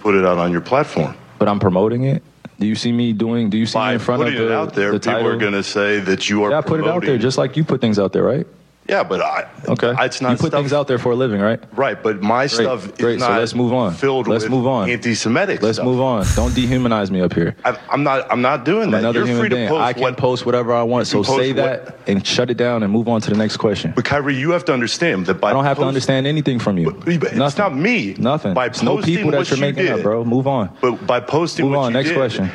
put 0.00 0.14
it 0.14 0.24
out 0.24 0.38
on 0.38 0.52
your 0.52 0.60
platform. 0.60 1.16
But 1.38 1.48
I'm 1.48 1.58
promoting 1.58 2.04
it. 2.04 2.22
Do 2.60 2.66
you 2.66 2.76
see 2.76 2.92
me 2.92 3.12
doing? 3.12 3.50
Do 3.50 3.58
you 3.58 3.66
see 3.66 3.78
me 3.78 3.94
in 3.94 3.98
front 3.98 4.22
of 4.22 4.32
the, 4.32 4.46
it 4.46 4.52
out 4.52 4.72
there, 4.72 4.92
the 4.92 5.00
people 5.00 5.14
title? 5.14 5.28
are 5.28 5.36
going 5.36 5.52
to 5.52 5.64
say 5.64 5.98
that 6.00 6.30
you 6.30 6.44
are 6.44 6.50
Yeah, 6.50 6.58
I 6.58 6.60
put 6.60 6.78
it 6.78 6.86
out 6.86 7.02
there 7.02 7.18
just 7.18 7.38
like 7.38 7.56
you 7.56 7.64
put 7.64 7.80
things 7.80 7.98
out 7.98 8.12
there, 8.12 8.22
right? 8.22 8.46
Yeah, 8.88 9.02
but 9.02 9.20
I, 9.20 9.46
Okay. 9.68 9.94
it's 10.04 10.20
not 10.20 10.30
you 10.32 10.36
put 10.36 10.48
stuff, 10.48 10.60
things 10.60 10.72
out 10.72 10.86
there 10.86 10.98
for 10.98 11.10
a 11.10 11.16
living, 11.16 11.40
right? 11.40 11.58
Right, 11.72 12.00
but 12.00 12.22
my 12.22 12.42
Great, 12.46 12.50
stuff 12.50 12.96
great. 12.98 13.16
is 13.16 13.22
So 13.22 13.28
not 13.28 13.40
let's 13.40 13.54
move 13.54 13.72
on. 13.72 13.94
filled 13.94 14.28
Let's 14.28 14.44
with 14.44 14.52
move 14.52 14.66
on. 14.68 14.88
anti-Semitic 14.88 15.60
Let's 15.60 15.78
stuff. 15.78 15.86
move 15.86 16.00
on. 16.00 16.24
Don't 16.36 16.52
dehumanize 16.52 17.10
me 17.10 17.20
up 17.20 17.32
here. 17.32 17.56
I, 17.64 17.76
I'm 17.90 18.04
not. 18.04 18.30
I'm 18.30 18.42
not 18.42 18.64
doing 18.64 18.84
I'm 18.84 18.90
that. 18.92 18.98
another 19.00 19.18
You're 19.20 19.26
human 19.28 19.40
free 19.42 19.48
to 19.48 19.54
being. 19.56 19.68
post 19.68 19.80
I 19.82 19.92
can 19.92 20.02
what, 20.02 20.16
post 20.16 20.46
whatever 20.46 20.72
I 20.72 20.82
want. 20.84 21.08
So 21.08 21.22
can 21.22 21.32
post 21.32 21.38
say 21.40 21.52
what- 21.52 21.56
that 21.86 21.98
and 22.06 22.24
shut 22.24 22.48
it 22.50 22.56
down 22.56 22.84
and 22.84 22.92
move 22.92 23.08
on 23.08 23.20
to 23.22 23.30
the 23.30 23.36
next 23.36 23.56
question. 23.56 23.92
But 23.96 24.04
Kyrie, 24.04 24.36
you 24.36 24.50
have 24.52 24.64
to 24.66 24.72
understand 24.72 25.26
that 25.26 25.40
by 25.40 25.50
I 25.50 25.52
don't 25.52 25.64
have 25.64 25.78
to 25.78 25.84
understand 25.84 26.26
anything 26.28 26.58
from 26.60 26.78
you. 26.78 26.92
But- 26.92 27.04
but 27.20 27.28
it's 27.30 27.34
Nothing. 27.34 27.62
not 27.64 27.76
me. 27.76 28.14
Nothing. 28.18 28.54
By 28.54 28.66
It's 28.66 28.82
no 28.82 28.98
people 29.02 29.32
that 29.32 29.50
you're 29.50 29.56
you 29.56 29.60
making 29.74 29.88
up, 29.88 30.02
bro. 30.02 30.24
Move 30.24 30.46
on. 30.46 30.70
But 30.80 31.06
by 31.06 31.18
posting 31.20 31.66
Move 31.66 31.74
what 31.76 31.82
on. 31.86 31.90
you 31.92 31.96
Next 31.98 32.10
did, 32.10 32.16
question. 32.16 32.50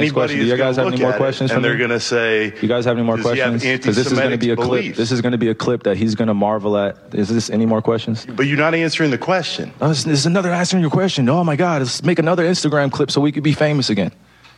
Next 0.00 0.12
Anybody. 0.12 0.34
Do 0.36 0.44
you 0.44 0.56
guys 0.56 0.76
have 0.76 0.86
any 0.86 1.00
more 1.00 1.10
at 1.10 1.14
it 1.14 1.18
questions 1.18 1.50
for 1.50 1.56
And 1.56 1.64
they're 1.64 1.76
going 1.76 1.90
to 1.90 2.00
say, 2.00 2.52
You 2.60 2.68
guys 2.68 2.84
have 2.84 2.96
any 2.96 3.06
more 3.06 3.16
Does 3.16 3.32
he 3.32 3.38
have 3.38 3.50
questions? 3.50 3.78
Because 3.78 3.96
this 3.96 4.06
is 4.06 4.12
going 4.12 4.30
to 4.30 4.38
be 4.38 4.48
a 4.48 4.52
anti-Semitic 4.52 4.84
clip. 4.84 4.96
This 4.96 5.12
is 5.12 5.20
going 5.20 5.32
to 5.32 5.38
be 5.38 5.48
a 5.48 5.54
clip 5.54 5.82
that 5.84 5.96
he's 5.96 6.14
going 6.14 6.28
to 6.28 6.34
marvel 6.34 6.76
at. 6.76 6.96
Is 7.12 7.28
this 7.28 7.50
any 7.50 7.66
more 7.66 7.82
questions? 7.82 8.26
But 8.26 8.46
you're 8.46 8.58
not 8.58 8.74
answering 8.74 9.10
the 9.10 9.18
question. 9.18 9.72
Oh, 9.80 9.88
this, 9.88 10.04
this 10.04 10.18
is 10.20 10.26
another 10.26 10.52
answering 10.52 10.82
your 10.82 10.90
question. 10.90 11.28
Oh 11.28 11.44
my 11.44 11.56
God, 11.56 11.82
let's 11.82 12.02
make 12.02 12.18
another 12.18 12.44
Instagram 12.44 12.90
clip 12.90 13.10
so 13.10 13.20
we 13.20 13.32
could 13.32 13.44
be 13.44 13.52
famous 13.52 13.90
again. 13.90 14.12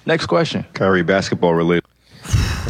Next 0.06 0.26
question. 0.26 0.64
Kyrie 0.72 1.02
basketball 1.02 1.54
related. 1.54 1.84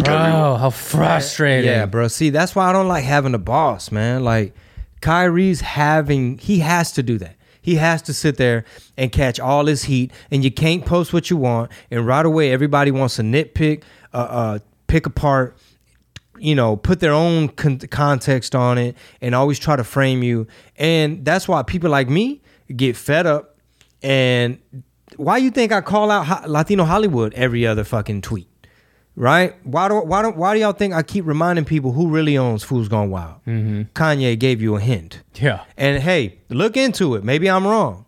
Oh, 0.06 0.56
how 0.56 0.70
frustrating. 0.70 1.70
Yeah, 1.70 1.86
bro. 1.86 2.08
See, 2.08 2.30
that's 2.30 2.54
why 2.54 2.68
I 2.68 2.72
don't 2.72 2.88
like 2.88 3.04
having 3.04 3.34
a 3.34 3.38
boss, 3.38 3.90
man. 3.90 4.24
Like 4.24 4.54
Kyrie's 5.00 5.60
having, 5.60 6.38
he 6.38 6.58
has 6.60 6.92
to 6.92 7.02
do 7.02 7.18
that. 7.18 7.35
He 7.66 7.74
has 7.74 8.00
to 8.02 8.14
sit 8.14 8.36
there 8.36 8.64
and 8.96 9.10
catch 9.10 9.40
all 9.40 9.66
his 9.66 9.82
heat, 9.82 10.12
and 10.30 10.44
you 10.44 10.52
can't 10.52 10.86
post 10.86 11.12
what 11.12 11.30
you 11.30 11.36
want. 11.36 11.72
And 11.90 12.06
right 12.06 12.24
away, 12.24 12.52
everybody 12.52 12.92
wants 12.92 13.16
to 13.16 13.22
nitpick, 13.22 13.82
uh, 14.14 14.16
uh, 14.18 14.58
pick 14.86 15.04
apart, 15.04 15.58
you 16.38 16.54
know, 16.54 16.76
put 16.76 17.00
their 17.00 17.12
own 17.12 17.48
con- 17.48 17.80
context 17.80 18.54
on 18.54 18.78
it, 18.78 18.96
and 19.20 19.34
always 19.34 19.58
try 19.58 19.74
to 19.74 19.82
frame 19.82 20.22
you. 20.22 20.46
And 20.76 21.24
that's 21.24 21.48
why 21.48 21.64
people 21.64 21.90
like 21.90 22.08
me 22.08 22.40
get 22.76 22.96
fed 22.96 23.26
up. 23.26 23.58
And 24.00 24.60
why 25.16 25.38
you 25.38 25.50
think 25.50 25.72
I 25.72 25.80
call 25.80 26.12
out 26.12 26.48
Latino 26.48 26.84
Hollywood 26.84 27.34
every 27.34 27.66
other 27.66 27.82
fucking 27.82 28.22
tweet? 28.22 28.46
Right? 29.16 29.54
Why 29.64 29.88
do 29.88 29.96
why 30.00 30.22
don't 30.22 30.36
why 30.36 30.54
do 30.54 30.60
y'all 30.60 30.72
think 30.72 30.94
I 30.94 31.02
keep 31.02 31.26
reminding 31.26 31.64
people 31.64 31.92
who 31.92 32.08
really 32.08 32.36
owns 32.38 32.62
Fools 32.62 32.88
Gone 32.88 33.10
Wild? 33.10 33.36
Mm-hmm. 33.46 33.82
Kanye 33.94 34.38
gave 34.38 34.60
you 34.62 34.76
a 34.76 34.80
hint, 34.80 35.22
Yeah. 35.34 35.64
and 35.76 36.02
hey, 36.02 36.38
look 36.48 36.76
into 36.76 37.14
it. 37.16 37.24
Maybe 37.24 37.48
I'm 37.50 37.66
wrong. 37.66 38.04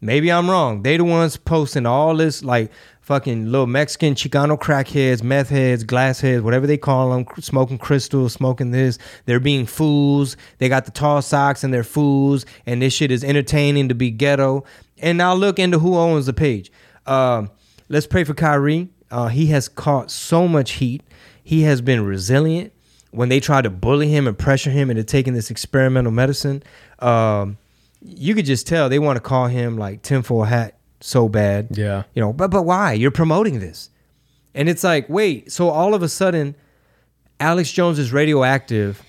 Maybe 0.00 0.30
I'm 0.30 0.48
wrong. 0.48 0.82
They 0.82 0.98
the 0.98 1.04
ones 1.04 1.36
posting 1.38 1.86
all 1.86 2.14
this 2.16 2.44
like 2.44 2.70
fucking 3.00 3.50
little 3.50 3.66
Mexican 3.66 4.14
Chicano 4.14 4.58
crackheads, 4.60 5.22
meth 5.22 5.48
heads, 5.48 5.84
glass 5.84 6.20
heads, 6.20 6.42
whatever 6.42 6.66
they 6.66 6.76
call 6.76 7.10
them, 7.12 7.24
smoking 7.40 7.78
crystals, 7.78 8.32
smoking 8.34 8.72
this. 8.72 8.98
They're 9.24 9.40
being 9.40 9.64
fools. 9.64 10.36
They 10.58 10.68
got 10.68 10.84
the 10.84 10.90
tall 10.90 11.22
socks 11.22 11.64
and 11.64 11.72
they're 11.72 11.82
fools, 11.84 12.44
and 12.66 12.82
this 12.82 12.92
shit 12.92 13.10
is 13.10 13.24
entertaining 13.24 13.88
to 13.88 13.94
be 13.94 14.10
ghetto. 14.10 14.64
And 14.98 15.16
now 15.16 15.34
look 15.34 15.58
into 15.58 15.78
who 15.78 15.96
owns 15.96 16.26
the 16.26 16.32
page. 16.34 16.70
Um, 17.06 17.50
let's 17.88 18.06
pray 18.06 18.24
for 18.24 18.34
Kyrie. 18.34 18.88
Uh, 19.10 19.28
he 19.28 19.46
has 19.46 19.68
caught 19.68 20.10
so 20.10 20.48
much 20.48 20.72
heat. 20.72 21.02
He 21.42 21.62
has 21.62 21.80
been 21.80 22.04
resilient 22.04 22.72
when 23.10 23.28
they 23.28 23.40
tried 23.40 23.62
to 23.62 23.70
bully 23.70 24.08
him 24.08 24.26
and 24.26 24.36
pressure 24.36 24.70
him 24.70 24.90
into 24.90 25.04
taking 25.04 25.32
this 25.34 25.50
experimental 25.50 26.12
medicine. 26.12 26.62
Um, 26.98 27.58
you 28.02 28.34
could 28.34 28.46
just 28.46 28.66
tell 28.66 28.88
they 28.88 28.98
want 28.98 29.16
to 29.16 29.20
call 29.20 29.46
him 29.46 29.78
like 29.78 30.02
tinfoil 30.02 30.44
hat 30.44 30.78
so 31.00 31.28
bad. 31.28 31.68
Yeah. 31.76 32.04
You 32.14 32.22
know, 32.22 32.32
but 32.32 32.50
but 32.50 32.64
why? 32.64 32.92
You're 32.92 33.10
promoting 33.10 33.60
this. 33.60 33.90
And 34.54 34.68
it's 34.68 34.82
like, 34.82 35.08
wait, 35.08 35.52
so 35.52 35.68
all 35.68 35.94
of 35.94 36.02
a 36.02 36.08
sudden 36.08 36.54
Alex 37.38 37.70
Jones 37.70 37.98
is 37.98 38.12
radioactive 38.12 39.02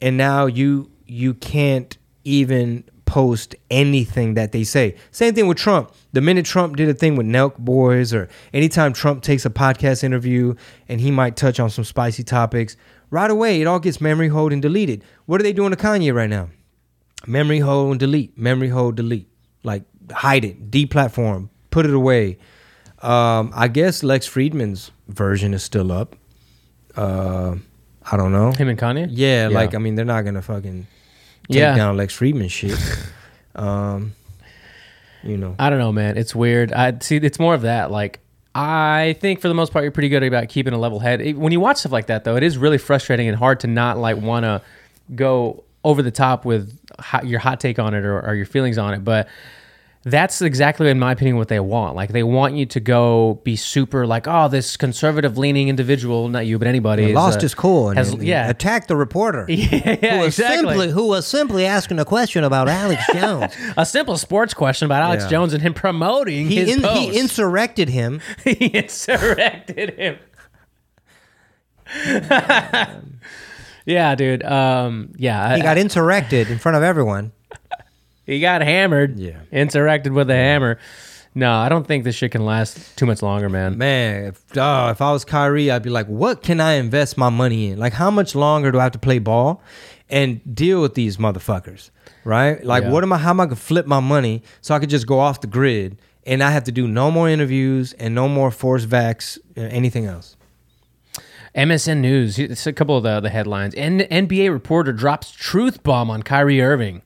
and 0.00 0.16
now 0.16 0.46
you 0.46 0.90
you 1.06 1.34
can't 1.34 1.96
even 2.24 2.84
post 3.10 3.56
anything 3.70 4.34
that 4.34 4.52
they 4.52 4.62
say. 4.62 4.94
Same 5.10 5.34
thing 5.34 5.48
with 5.48 5.58
Trump. 5.58 5.92
The 6.12 6.20
minute 6.20 6.46
Trump 6.46 6.76
did 6.76 6.88
a 6.88 6.94
thing 6.94 7.16
with 7.16 7.26
Nelk 7.26 7.56
Boys 7.58 8.14
or 8.14 8.28
anytime 8.54 8.92
Trump 8.92 9.22
takes 9.24 9.44
a 9.44 9.50
podcast 9.50 10.04
interview 10.04 10.54
and 10.88 11.00
he 11.00 11.10
might 11.10 11.34
touch 11.36 11.58
on 11.58 11.70
some 11.70 11.82
spicy 11.84 12.22
topics, 12.22 12.76
right 13.10 13.30
away 13.30 13.60
it 13.60 13.66
all 13.66 13.80
gets 13.80 14.00
memory 14.00 14.28
hold 14.28 14.52
and 14.52 14.62
deleted. 14.62 15.02
What 15.26 15.40
are 15.40 15.42
they 15.42 15.52
doing 15.52 15.70
to 15.72 15.76
Kanye 15.76 16.14
right 16.14 16.30
now? 16.30 16.50
memory 17.26 17.58
hold 17.58 17.90
and 17.90 18.00
delete 18.00 18.38
memory 18.38 18.70
hold 18.70 18.94
delete 18.96 19.28
like 19.62 19.82
hide 20.10 20.42
it 20.42 20.70
deplatform 20.70 21.50
put 21.70 21.84
it 21.84 21.92
away 21.92 22.38
um 23.02 23.52
i 23.54 23.68
guess 23.68 24.02
lex 24.02 24.26
fridman's 24.26 24.90
version 25.08 25.52
is 25.52 25.62
still 25.62 25.92
up 25.92 26.16
uh 26.96 27.54
i 28.10 28.16
don't 28.16 28.32
know 28.32 28.52
Him 28.52 28.68
and 28.70 28.78
Kanye. 28.78 29.06
yeah, 29.10 29.50
like 29.52 29.74
i 29.74 29.78
mean 29.78 29.96
they're 29.96 30.06
not 30.16 30.24
gonna 30.24 30.40
fucking 30.40 30.86
take 31.50 31.58
Yeah. 31.60 31.76
down 31.76 31.96
lex 31.96 32.16
fridman 32.18 32.50
shit 32.50 32.78
um 33.56 34.12
you 35.22 35.36
know 35.36 35.54
I 35.58 35.68
don't 35.68 35.78
know, 35.78 35.92
man. 35.92 36.16
It's 36.16 36.34
weird. 36.34 36.72
I 36.72 36.96
see. 37.00 37.16
It's 37.18 37.38
more 37.38 37.52
of 37.54 37.60
that. 37.62 37.90
Like, 37.90 38.20
I 38.54 39.16
think 39.20 39.42
for 39.42 39.48
the 39.48 39.54
most 39.54 39.70
part, 39.70 39.82
you're 39.82 39.92
pretty 39.92 40.08
good 40.08 40.22
about 40.22 40.48
keeping 40.48 40.72
a 40.72 40.78
level 40.78 40.98
head. 40.98 41.20
It- 41.20 41.36
When 41.36 41.52
you 41.52 41.60
watch 41.60 41.76
stuff 41.76 41.92
like 41.92 42.06
that, 42.06 42.24
though, 42.24 42.36
it 42.36 42.42
is 42.42 42.56
really 42.56 42.78
frustrating 42.78 43.28
and 43.28 43.36
hard 43.36 43.60
to 43.60 43.66
not 43.66 43.98
like 43.98 44.16
want 44.16 44.44
to 44.44 44.62
go 45.14 45.62
over 45.84 46.00
the 46.00 46.10
top 46.10 46.46
with 46.46 46.74
hot, 46.98 47.26
your 47.26 47.38
hot 47.38 47.60
take 47.60 47.78
on 47.78 47.92
it 47.92 48.02
or, 48.06 48.18
or 48.26 48.34
your 48.34 48.46
feelings 48.46 48.78
on 48.78 48.94
it. 48.94 49.04
But 49.04 49.28
that's 50.02 50.40
exactly, 50.40 50.88
in 50.88 50.98
my 50.98 51.12
opinion, 51.12 51.36
what 51.36 51.48
they 51.48 51.60
want. 51.60 51.94
Like, 51.94 52.10
they 52.12 52.22
want 52.22 52.54
you 52.54 52.64
to 52.64 52.80
go 52.80 53.40
be 53.44 53.54
super 53.54 54.06
like, 54.06 54.26
oh, 54.26 54.48
this 54.48 54.78
conservative 54.78 55.36
leaning 55.36 55.68
individual, 55.68 56.28
not 56.28 56.46
you, 56.46 56.58
but 56.58 56.66
anybody, 56.68 57.04
is, 57.04 57.14
lost 57.14 57.38
uh, 57.38 57.42
his 57.42 57.54
cool 57.54 57.90
and, 57.90 57.98
has- 57.98 58.14
yeah, 58.14 58.48
attacked 58.48 58.88
the 58.88 58.96
reporter 58.96 59.44
yeah, 59.48 59.96
who 59.96 60.18
was 60.20 60.38
exactly. 60.38 60.56
simply 60.68 60.90
who 60.90 61.06
was 61.08 61.26
simply 61.26 61.66
asking 61.66 61.98
a 61.98 62.04
question 62.04 62.44
about 62.44 62.68
alex 62.68 63.02
jones 63.12 63.54
a 63.76 63.84
simple 63.84 64.16
sports 64.16 64.54
question 64.54 64.86
about 64.86 65.02
Alex 65.02 65.24
Yeah. 65.24 65.30
Jones 65.30 65.52
and 65.52 65.62
him 65.62 65.74
promoting 65.74 66.46
he, 66.48 66.56
his 66.56 66.76
in, 66.76 66.82
post. 66.82 67.00
he 67.12 67.18
insurrected 67.18 67.88
him 67.90 68.20
he 68.44 68.74
insurrected 68.76 69.90
him. 69.98 70.18
yeah, 73.86 74.14
dude. 74.14 74.42
Um, 74.44 75.12
yeah, 75.16 75.56
he 75.56 75.62
got 75.62 75.76
insurrected 75.78 76.50
in 76.50 76.58
front 76.58 76.76
of 76.76 76.82
everyone 76.82 77.32
he 78.26 78.40
got 78.40 78.62
hammered. 78.62 79.18
Yeah. 79.18 79.40
Interacted 79.52 80.12
with 80.14 80.30
a 80.30 80.34
hammer. 80.34 80.78
No, 81.34 81.52
I 81.52 81.68
don't 81.68 81.86
think 81.86 82.02
this 82.04 82.16
shit 82.16 82.32
can 82.32 82.44
last 82.44 82.96
too 82.96 83.06
much 83.06 83.22
longer, 83.22 83.48
man. 83.48 83.78
Man, 83.78 84.24
if, 84.24 84.42
oh, 84.56 84.88
if 84.90 85.00
I 85.00 85.12
was 85.12 85.24
Kyrie, 85.24 85.70
I'd 85.70 85.82
be 85.82 85.90
like, 85.90 86.06
what 86.06 86.42
can 86.42 86.60
I 86.60 86.72
invest 86.72 87.16
my 87.16 87.28
money 87.28 87.68
in? 87.70 87.78
Like, 87.78 87.92
how 87.92 88.10
much 88.10 88.34
longer 88.34 88.72
do 88.72 88.80
I 88.80 88.82
have 88.82 88.92
to 88.92 88.98
play 88.98 89.20
ball 89.20 89.62
and 90.08 90.40
deal 90.54 90.82
with 90.82 90.94
these 90.94 91.18
motherfuckers? 91.18 91.90
Right? 92.24 92.62
Like, 92.64 92.82
Yeah. 92.82 92.90
what 92.90 93.04
am 93.04 93.12
I, 93.12 93.18
how 93.18 93.30
am 93.30 93.40
I 93.40 93.44
going 93.46 93.56
to 93.56 93.62
flip 93.62 93.86
my 93.86 94.00
money 94.00 94.42
so 94.60 94.74
I 94.74 94.80
could 94.80 94.90
just 94.90 95.06
go 95.06 95.20
off 95.20 95.40
the 95.40 95.46
grid 95.46 95.98
and 96.26 96.42
I 96.42 96.50
have 96.50 96.64
to 96.64 96.72
do 96.72 96.88
no 96.88 97.12
more 97.12 97.28
interviews 97.28 97.92
and 97.92 98.12
no 98.12 98.26
more 98.28 98.50
force 98.50 98.84
vax, 98.84 99.38
uh, 99.56 99.60
anything 99.60 100.06
else? 100.06 100.36
MSN 101.54 101.98
News. 102.00 102.38
It's 102.38 102.66
a 102.66 102.72
couple 102.72 102.96
of 102.96 103.02
the, 103.02 103.20
the 103.20 103.30
headlines. 103.30 103.74
N- 103.76 104.00
NBA 104.10 104.50
reporter 104.52 104.92
drops 104.92 105.30
truth 105.32 105.82
bomb 105.82 106.10
on 106.10 106.22
Kyrie 106.22 106.60
Irving. 106.60 107.02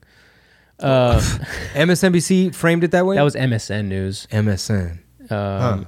Uh, 0.79 1.19
MSNBC 1.73 2.53
framed 2.53 2.83
it 2.83 2.91
that 2.91 3.05
way? 3.05 3.15
that 3.15 3.23
was 3.23 3.35
MSN 3.35 3.85
News. 3.85 4.27
MSN. 4.31 4.99
Um, 5.31 5.85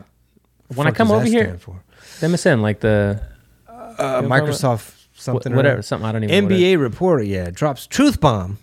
When 0.74 0.88
I 0.88 0.92
come 0.92 1.12
over 1.12 1.26
here, 1.26 1.44
stand 1.44 1.62
for? 1.62 1.84
MSN, 2.20 2.62
like 2.62 2.80
the 2.80 3.22
Uh, 3.68 4.22
Microsoft 4.22 4.94
something. 5.14 5.54
or 5.54 5.56
whatever, 5.56 5.74
other. 5.76 5.82
something 5.82 6.08
I 6.08 6.12
don't 6.12 6.24
even 6.24 6.48
know. 6.48 6.56
what. 6.56 6.60
NBA 6.60 6.80
reporter, 6.82 7.24
yeah, 7.24 7.50
drops 7.52 7.86
truth 7.88 8.20
bomb. 8.22 8.60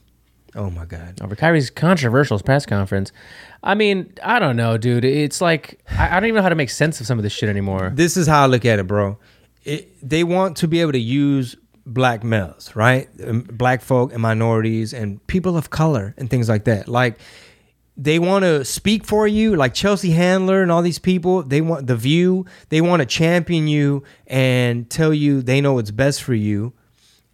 Oh 0.56 0.70
my 0.70 0.84
God. 0.84 1.20
over 1.20 1.34
Kyrie's 1.34 1.68
controversial 1.70 2.38
press 2.38 2.64
conference. 2.64 3.10
I 3.64 3.74
mean, 3.74 4.12
I 4.22 4.38
don't 4.38 4.56
know, 4.56 4.76
dude. 4.78 5.04
It's 5.04 5.40
like 5.40 5.80
I, 5.90 6.08
I 6.16 6.20
don't 6.20 6.26
even 6.28 6.36
know 6.36 6.42
how 6.42 6.48
to 6.48 6.54
make 6.54 6.70
sense 6.70 7.00
of 7.00 7.06
some 7.08 7.18
of 7.18 7.22
this 7.24 7.32
shit 7.32 7.48
anymore. 7.48 7.90
this 7.94 8.16
is 8.16 8.26
how 8.28 8.44
I 8.44 8.46
look 8.46 8.64
at 8.64 8.78
it, 8.78 8.86
bro. 8.86 9.18
It, 9.64 9.88
they 10.08 10.22
want 10.24 10.56
to 10.58 10.68
be 10.68 10.80
able 10.80 10.92
to 10.92 10.98
use 11.00 11.56
black 11.86 12.24
males, 12.24 12.74
right? 12.74 13.08
Um, 13.26 13.42
Black 13.42 13.82
folk 13.82 14.12
and 14.12 14.22
minorities 14.22 14.92
and 14.92 15.24
people 15.26 15.56
of 15.56 15.70
color 15.70 16.14
and 16.16 16.30
things 16.30 16.48
like 16.48 16.64
that. 16.64 16.88
Like 16.88 17.18
they 17.96 18.18
want 18.18 18.44
to 18.44 18.64
speak 18.64 19.04
for 19.04 19.26
you, 19.26 19.54
like 19.54 19.74
Chelsea 19.74 20.10
Handler 20.10 20.62
and 20.62 20.72
all 20.72 20.82
these 20.82 20.98
people. 20.98 21.42
They 21.42 21.60
want 21.60 21.86
the 21.86 21.96
view. 21.96 22.46
They 22.70 22.80
want 22.80 23.00
to 23.00 23.06
champion 23.06 23.68
you 23.68 24.02
and 24.26 24.88
tell 24.90 25.14
you 25.14 25.42
they 25.42 25.60
know 25.60 25.74
what's 25.74 25.90
best 25.90 26.22
for 26.22 26.34
you 26.34 26.72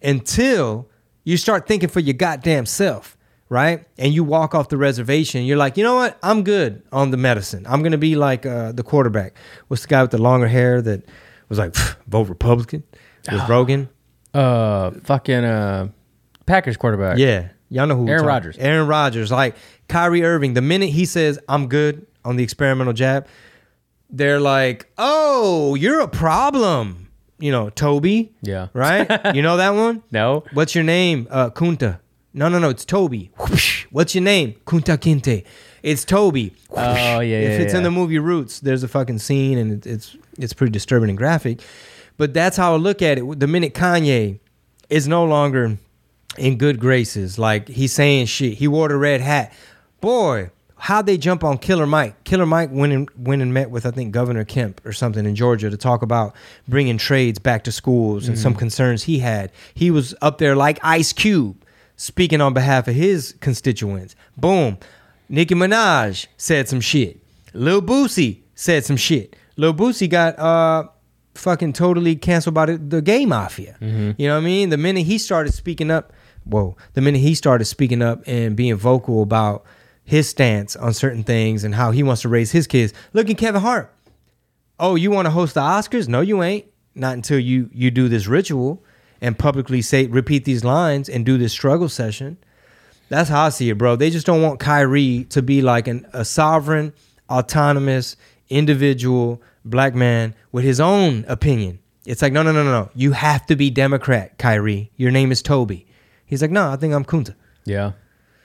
until 0.01 0.89
you 1.23 1.37
start 1.37 1.67
thinking 1.67 1.89
for 1.89 1.99
your 1.99 2.13
goddamn 2.13 2.65
self, 2.65 3.17
right? 3.49 3.85
And 3.97 4.13
you 4.13 4.23
walk 4.23 4.53
off 4.53 4.69
the 4.69 4.77
reservation. 4.77 5.45
You're 5.45 5.57
like, 5.57 5.77
you 5.77 5.83
know 5.83 5.95
what? 5.95 6.17
I'm 6.21 6.43
good 6.43 6.83
on 6.91 7.11
the 7.11 7.17
medicine. 7.17 7.65
I'm 7.67 7.81
gonna 7.83 7.97
be 7.97 8.15
like 8.15 8.45
uh, 8.45 8.71
the 8.71 8.83
quarterback. 8.83 9.35
What's 9.67 9.83
the 9.83 9.87
guy 9.87 10.01
with 10.01 10.11
the 10.11 10.21
longer 10.21 10.47
hair 10.47 10.81
that 10.81 11.05
was 11.49 11.57
like 11.57 11.75
vote 12.07 12.27
Republican 12.29 12.83
with 13.31 13.47
Rogan? 13.49 13.89
Uh, 14.33 14.91
fucking 15.03 15.43
uh, 15.43 15.89
Packers 16.45 16.77
quarterback. 16.77 17.17
Yeah, 17.17 17.49
y'all 17.69 17.87
know 17.87 17.95
who. 17.97 18.07
Aaron 18.07 18.25
Rodgers. 18.25 18.57
Aaron 18.57 18.87
Rodgers, 18.87 19.31
like 19.31 19.55
Kyrie 19.87 20.23
Irving. 20.23 20.53
The 20.53 20.61
minute 20.61 20.89
he 20.89 21.05
says 21.05 21.39
I'm 21.49 21.67
good 21.67 22.05
on 22.23 22.35
the 22.35 22.43
experimental 22.43 22.93
jab, 22.93 23.27
they're 24.09 24.39
like, 24.39 24.91
"Oh, 24.97 25.75
you're 25.75 25.99
a 25.99 26.07
problem." 26.07 27.09
You 27.39 27.51
know, 27.51 27.69
Toby. 27.71 28.33
Yeah. 28.43 28.67
Right. 28.73 29.09
you 29.35 29.41
know 29.41 29.57
that 29.57 29.71
one. 29.71 30.03
No. 30.11 30.43
What's 30.53 30.75
your 30.75 30.83
name? 30.83 31.27
Uh, 31.31 31.49
Kunta. 31.49 31.99
No, 32.33 32.47
no, 32.49 32.59
no. 32.59 32.69
It's 32.69 32.85
Toby. 32.85 33.31
Whoosh. 33.39 33.87
What's 33.89 34.13
your 34.13 34.23
name? 34.23 34.53
Kunta 34.65 34.95
Kinte. 34.97 35.43
It's 35.81 36.05
Toby. 36.05 36.53
Oh, 36.69 36.75
yeah, 36.75 37.21
If 37.21 37.59
yeah, 37.59 37.65
it's 37.65 37.73
in 37.73 37.81
the 37.81 37.89
movie 37.89 38.19
Roots, 38.19 38.59
there's 38.59 38.83
a 38.83 38.87
fucking 38.87 39.17
scene, 39.17 39.57
and 39.57 39.83
it's 39.85 40.15
it's 40.37 40.53
pretty 40.53 40.71
disturbing 40.71 41.09
and 41.09 41.17
graphic. 41.17 41.61
But 42.21 42.35
that's 42.35 42.55
how 42.55 42.73
I 42.73 42.77
look 42.77 43.01
at 43.01 43.17
it. 43.17 43.39
The 43.39 43.47
minute 43.47 43.73
Kanye 43.73 44.37
is 44.91 45.07
no 45.07 45.25
longer 45.25 45.79
in 46.37 46.57
good 46.59 46.79
graces, 46.79 47.39
like 47.39 47.67
he's 47.67 47.93
saying 47.93 48.27
shit. 48.27 48.59
He 48.59 48.67
wore 48.67 48.89
the 48.89 48.95
red 48.95 49.21
hat. 49.21 49.51
Boy, 50.01 50.51
how'd 50.77 51.07
they 51.07 51.17
jump 51.17 51.43
on 51.43 51.57
Killer 51.57 51.87
Mike? 51.87 52.23
Killer 52.23 52.45
Mike 52.45 52.69
went 52.71 52.93
and 52.93 53.09
went 53.17 53.41
and 53.41 53.55
met 53.55 53.71
with 53.71 53.87
I 53.87 53.89
think 53.89 54.11
Governor 54.11 54.45
Kemp 54.45 54.85
or 54.85 54.93
something 54.93 55.25
in 55.25 55.33
Georgia 55.33 55.71
to 55.71 55.77
talk 55.77 56.03
about 56.03 56.35
bringing 56.67 56.99
trades 56.99 57.39
back 57.39 57.63
to 57.63 57.71
schools 57.71 58.27
and 58.27 58.37
some 58.37 58.53
concerns 58.53 59.01
he 59.01 59.17
had. 59.17 59.51
He 59.73 59.89
was 59.89 60.13
up 60.21 60.37
there 60.37 60.55
like 60.55 60.77
Ice 60.83 61.13
Cube, 61.13 61.65
speaking 61.95 62.39
on 62.39 62.53
behalf 62.53 62.87
of 62.87 62.93
his 62.93 63.33
constituents. 63.39 64.15
Boom. 64.37 64.77
Nicki 65.27 65.55
Minaj 65.55 66.27
said 66.37 66.69
some 66.69 66.81
shit. 66.81 67.19
Lil 67.55 67.81
Boosie 67.81 68.41
said 68.53 68.85
some 68.85 68.95
shit. 68.95 69.35
Lil 69.57 69.73
Boosie 69.73 70.07
got 70.07 70.37
uh 70.37 70.87
fucking 71.35 71.73
totally 71.73 72.15
canceled 72.15 72.55
by 72.55 72.65
the, 72.67 72.77
the 72.77 73.01
gay 73.01 73.25
mafia. 73.25 73.77
Mm-hmm. 73.81 74.11
You 74.17 74.27
know 74.27 74.35
what 74.35 74.41
I 74.41 74.45
mean? 74.45 74.69
The 74.69 74.77
minute 74.77 75.05
he 75.05 75.17
started 75.17 75.53
speaking 75.53 75.91
up, 75.91 76.13
whoa, 76.43 76.75
the 76.93 77.01
minute 77.01 77.19
he 77.19 77.35
started 77.35 77.65
speaking 77.65 78.01
up 78.01 78.21
and 78.25 78.55
being 78.55 78.75
vocal 78.75 79.21
about 79.21 79.63
his 80.03 80.27
stance 80.27 80.75
on 80.75 80.93
certain 80.93 81.23
things 81.23 81.63
and 81.63 81.75
how 81.75 81.91
he 81.91 82.03
wants 82.03 82.23
to 82.23 82.29
raise 82.29 82.51
his 82.51 82.67
kids. 82.67 82.93
Look 83.13 83.29
at 83.29 83.37
Kevin 83.37 83.61
Hart. 83.61 83.93
Oh, 84.79 84.95
you 84.95 85.11
want 85.11 85.27
to 85.27 85.31
host 85.31 85.53
the 85.53 85.61
Oscars? 85.61 86.07
No, 86.07 86.21
you 86.21 86.41
ain't. 86.43 86.65
Not 86.93 87.13
until 87.13 87.39
you 87.39 87.69
you 87.71 87.89
do 87.89 88.09
this 88.09 88.27
ritual 88.27 88.83
and 89.21 89.39
publicly 89.39 89.81
say 89.81 90.07
repeat 90.07 90.43
these 90.43 90.65
lines 90.65 91.07
and 91.07 91.25
do 91.25 91.37
this 91.37 91.53
struggle 91.53 91.87
session. 91.87 92.37
That's 93.07 93.29
how 93.29 93.45
I 93.45 93.49
see 93.49 93.69
it, 93.69 93.77
bro. 93.77 93.95
They 93.95 94.09
just 94.09 94.25
don't 94.25 94.41
want 94.41 94.59
Kyrie 94.59 95.25
to 95.29 95.41
be 95.41 95.61
like 95.61 95.87
an, 95.87 96.05
a 96.11 96.25
sovereign, 96.25 96.93
autonomous, 97.29 98.17
individual 98.49 99.41
black 99.65 99.95
man 99.95 100.35
with 100.51 100.63
his 100.63 100.79
own 100.79 101.25
opinion. 101.27 101.79
It's 102.05 102.21
like, 102.21 102.33
no, 102.33 102.41
no, 102.41 102.51
no, 102.51 102.63
no, 102.63 102.71
no. 102.71 102.89
You 102.95 103.11
have 103.11 103.45
to 103.47 103.55
be 103.55 103.69
Democrat, 103.69 104.37
Kyrie. 104.37 104.91
Your 104.97 105.11
name 105.11 105.31
is 105.31 105.41
Toby. 105.41 105.85
He's 106.25 106.41
like, 106.41 106.51
no, 106.51 106.71
I 106.71 106.75
think 106.75 106.93
I'm 106.93 107.05
Kunta. 107.05 107.35
Yeah. 107.65 107.91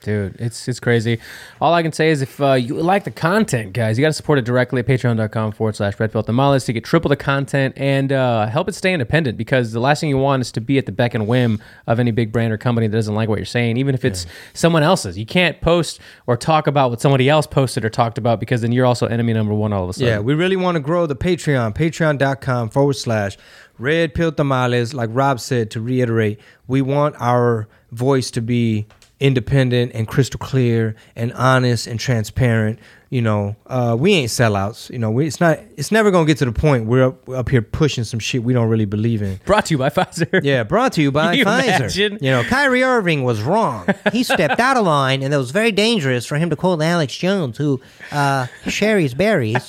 Dude, 0.07 0.37
it's 0.41 0.69
it's 0.69 0.79
crazy. 0.79 1.19
All 1.61 1.75
I 1.75 1.83
can 1.83 1.91
say 1.91 2.11
is 2.11 2.23
if 2.23 2.41
uh, 2.41 2.53
you 2.53 2.75
like 2.75 3.03
the 3.03 3.11
content, 3.11 3.73
guys, 3.73 3.99
you 3.99 4.05
got 4.05 4.11
to 4.11 4.13
support 4.13 4.39
it 4.39 4.45
directly 4.45 4.79
at 4.79 4.87
patreon.com 4.87 5.51
forward 5.51 5.75
slash 5.75 5.99
red 5.99 6.13
pill 6.13 6.23
tamales 6.23 6.65
to 6.67 6.73
get 6.73 6.85
triple 6.85 7.09
the 7.09 7.17
content 7.17 7.75
and 7.77 8.13
uh, 8.13 8.47
help 8.47 8.69
it 8.69 8.77
stay 8.77 8.93
independent 8.93 9.37
because 9.37 9.73
the 9.73 9.81
last 9.81 9.99
thing 9.99 10.09
you 10.09 10.17
want 10.17 10.43
is 10.43 10.53
to 10.53 10.61
be 10.61 10.79
at 10.79 10.87
the 10.87 10.93
beck 10.93 11.15
and 11.15 11.27
whim 11.27 11.61
of 11.89 11.99
any 11.99 12.13
big 12.13 12.31
brand 12.31 12.53
or 12.53 12.57
company 12.57 12.87
that 12.87 12.97
doesn't 12.97 13.17
like 13.17 13.29
what 13.29 13.41
you're 13.41 13.45
saying, 13.45 13.79
even 13.79 13.97
if 13.97 14.05
it's 14.05 14.27
someone 14.55 14.85
else's. 14.85 15.19
You 15.19 15.27
can't 15.27 15.61
post 15.61 15.99
or 16.29 16.37
talk 16.37 16.69
about 16.69 16.91
what 16.91 17.01
somebody 17.01 17.29
else 17.29 17.49
posted 17.49 17.85
or 17.85 17.91
talked 17.91 18.17
about 18.17 18.39
because 18.39 18.61
then 18.61 18.71
you're 18.71 18.87
also 18.87 19.09
enemy 19.09 19.33
number 19.33 19.55
one 19.55 19.73
all 19.73 19.83
of 19.83 19.91
a 19.91 19.93
sudden. 19.95 20.07
Yeah, 20.07 20.21
we 20.21 20.35
really 20.35 20.55
want 20.55 20.77
to 20.77 20.81
grow 20.81 21.07
the 21.07 21.17
Patreon, 21.17 21.75
patreon.com 21.75 22.71
forward 22.71 22.95
slash 22.95 23.37
red 23.77 24.15
pill 24.15 24.31
tamales. 24.31 24.95
Like 24.95 25.11
Rob 25.13 25.41
said, 25.41 25.73
to 25.73 25.81
reiterate, 25.81 26.39
we 26.69 26.81
want 26.81 27.17
our 27.19 27.67
voice 27.91 28.31
to 28.33 28.41
be 28.41 28.87
independent 29.21 29.93
and 29.95 30.07
crystal 30.07 30.39
clear 30.39 30.95
and 31.14 31.33
honest 31.33 31.87
and 31.87 31.99
transparent. 31.99 32.79
You 33.09 33.23
know, 33.23 33.55
uh, 33.67 33.97
we 33.99 34.14
ain't 34.14 34.31
sellouts. 34.31 34.91
You 34.91 34.99
know, 34.99 35.12
we, 35.12 35.29
it's 35.29 35.41
not. 35.41 35.61
It's 35.77 35.93
never 35.93 36.11
gonna 36.11 36.27
get 36.27 36.39
to 36.39 36.45
the 36.45 36.53
point 36.53 36.87
we're 36.87 37.05
up, 37.07 37.29
we're 37.29 37.37
up 37.37 37.49
here 37.49 37.62
pushing 37.62 38.03
some 38.03 38.19
shit 38.19 38.43
we 38.43 38.53
don't 38.53 38.69
really 38.69 38.85
believe 38.85 39.23
in. 39.23 39.39
Brought 39.45 39.67
to 39.67 39.75
you 39.75 39.79
by 39.79 39.91
Pfizer. 39.91 40.41
Yeah, 40.43 40.64
brought 40.64 40.93
to 40.95 41.03
you 41.03 41.12
by 41.12 41.33
you 41.35 41.45
Pfizer. 41.45 41.77
imagine? 41.77 42.19
You 42.21 42.31
know, 42.33 42.43
Kyrie 42.43 42.83
Irving 42.83 43.23
was 43.23 43.41
wrong. 43.43 43.87
He 44.12 44.25
stepped 44.25 44.59
out 44.59 44.77
of 44.77 44.85
line, 44.85 45.23
and 45.23 45.33
it 45.33 45.37
was 45.37 45.53
very 45.53 45.71
dangerous 45.71 46.27
for 46.27 46.37
him 46.37 46.51
to 46.51 46.57
quote 46.57 46.83
Alex 46.83 47.17
Jones, 47.17 47.57
who 47.59 47.81
uh, 48.11 48.49
Shari's 48.67 49.14
Berries. 49.14 49.67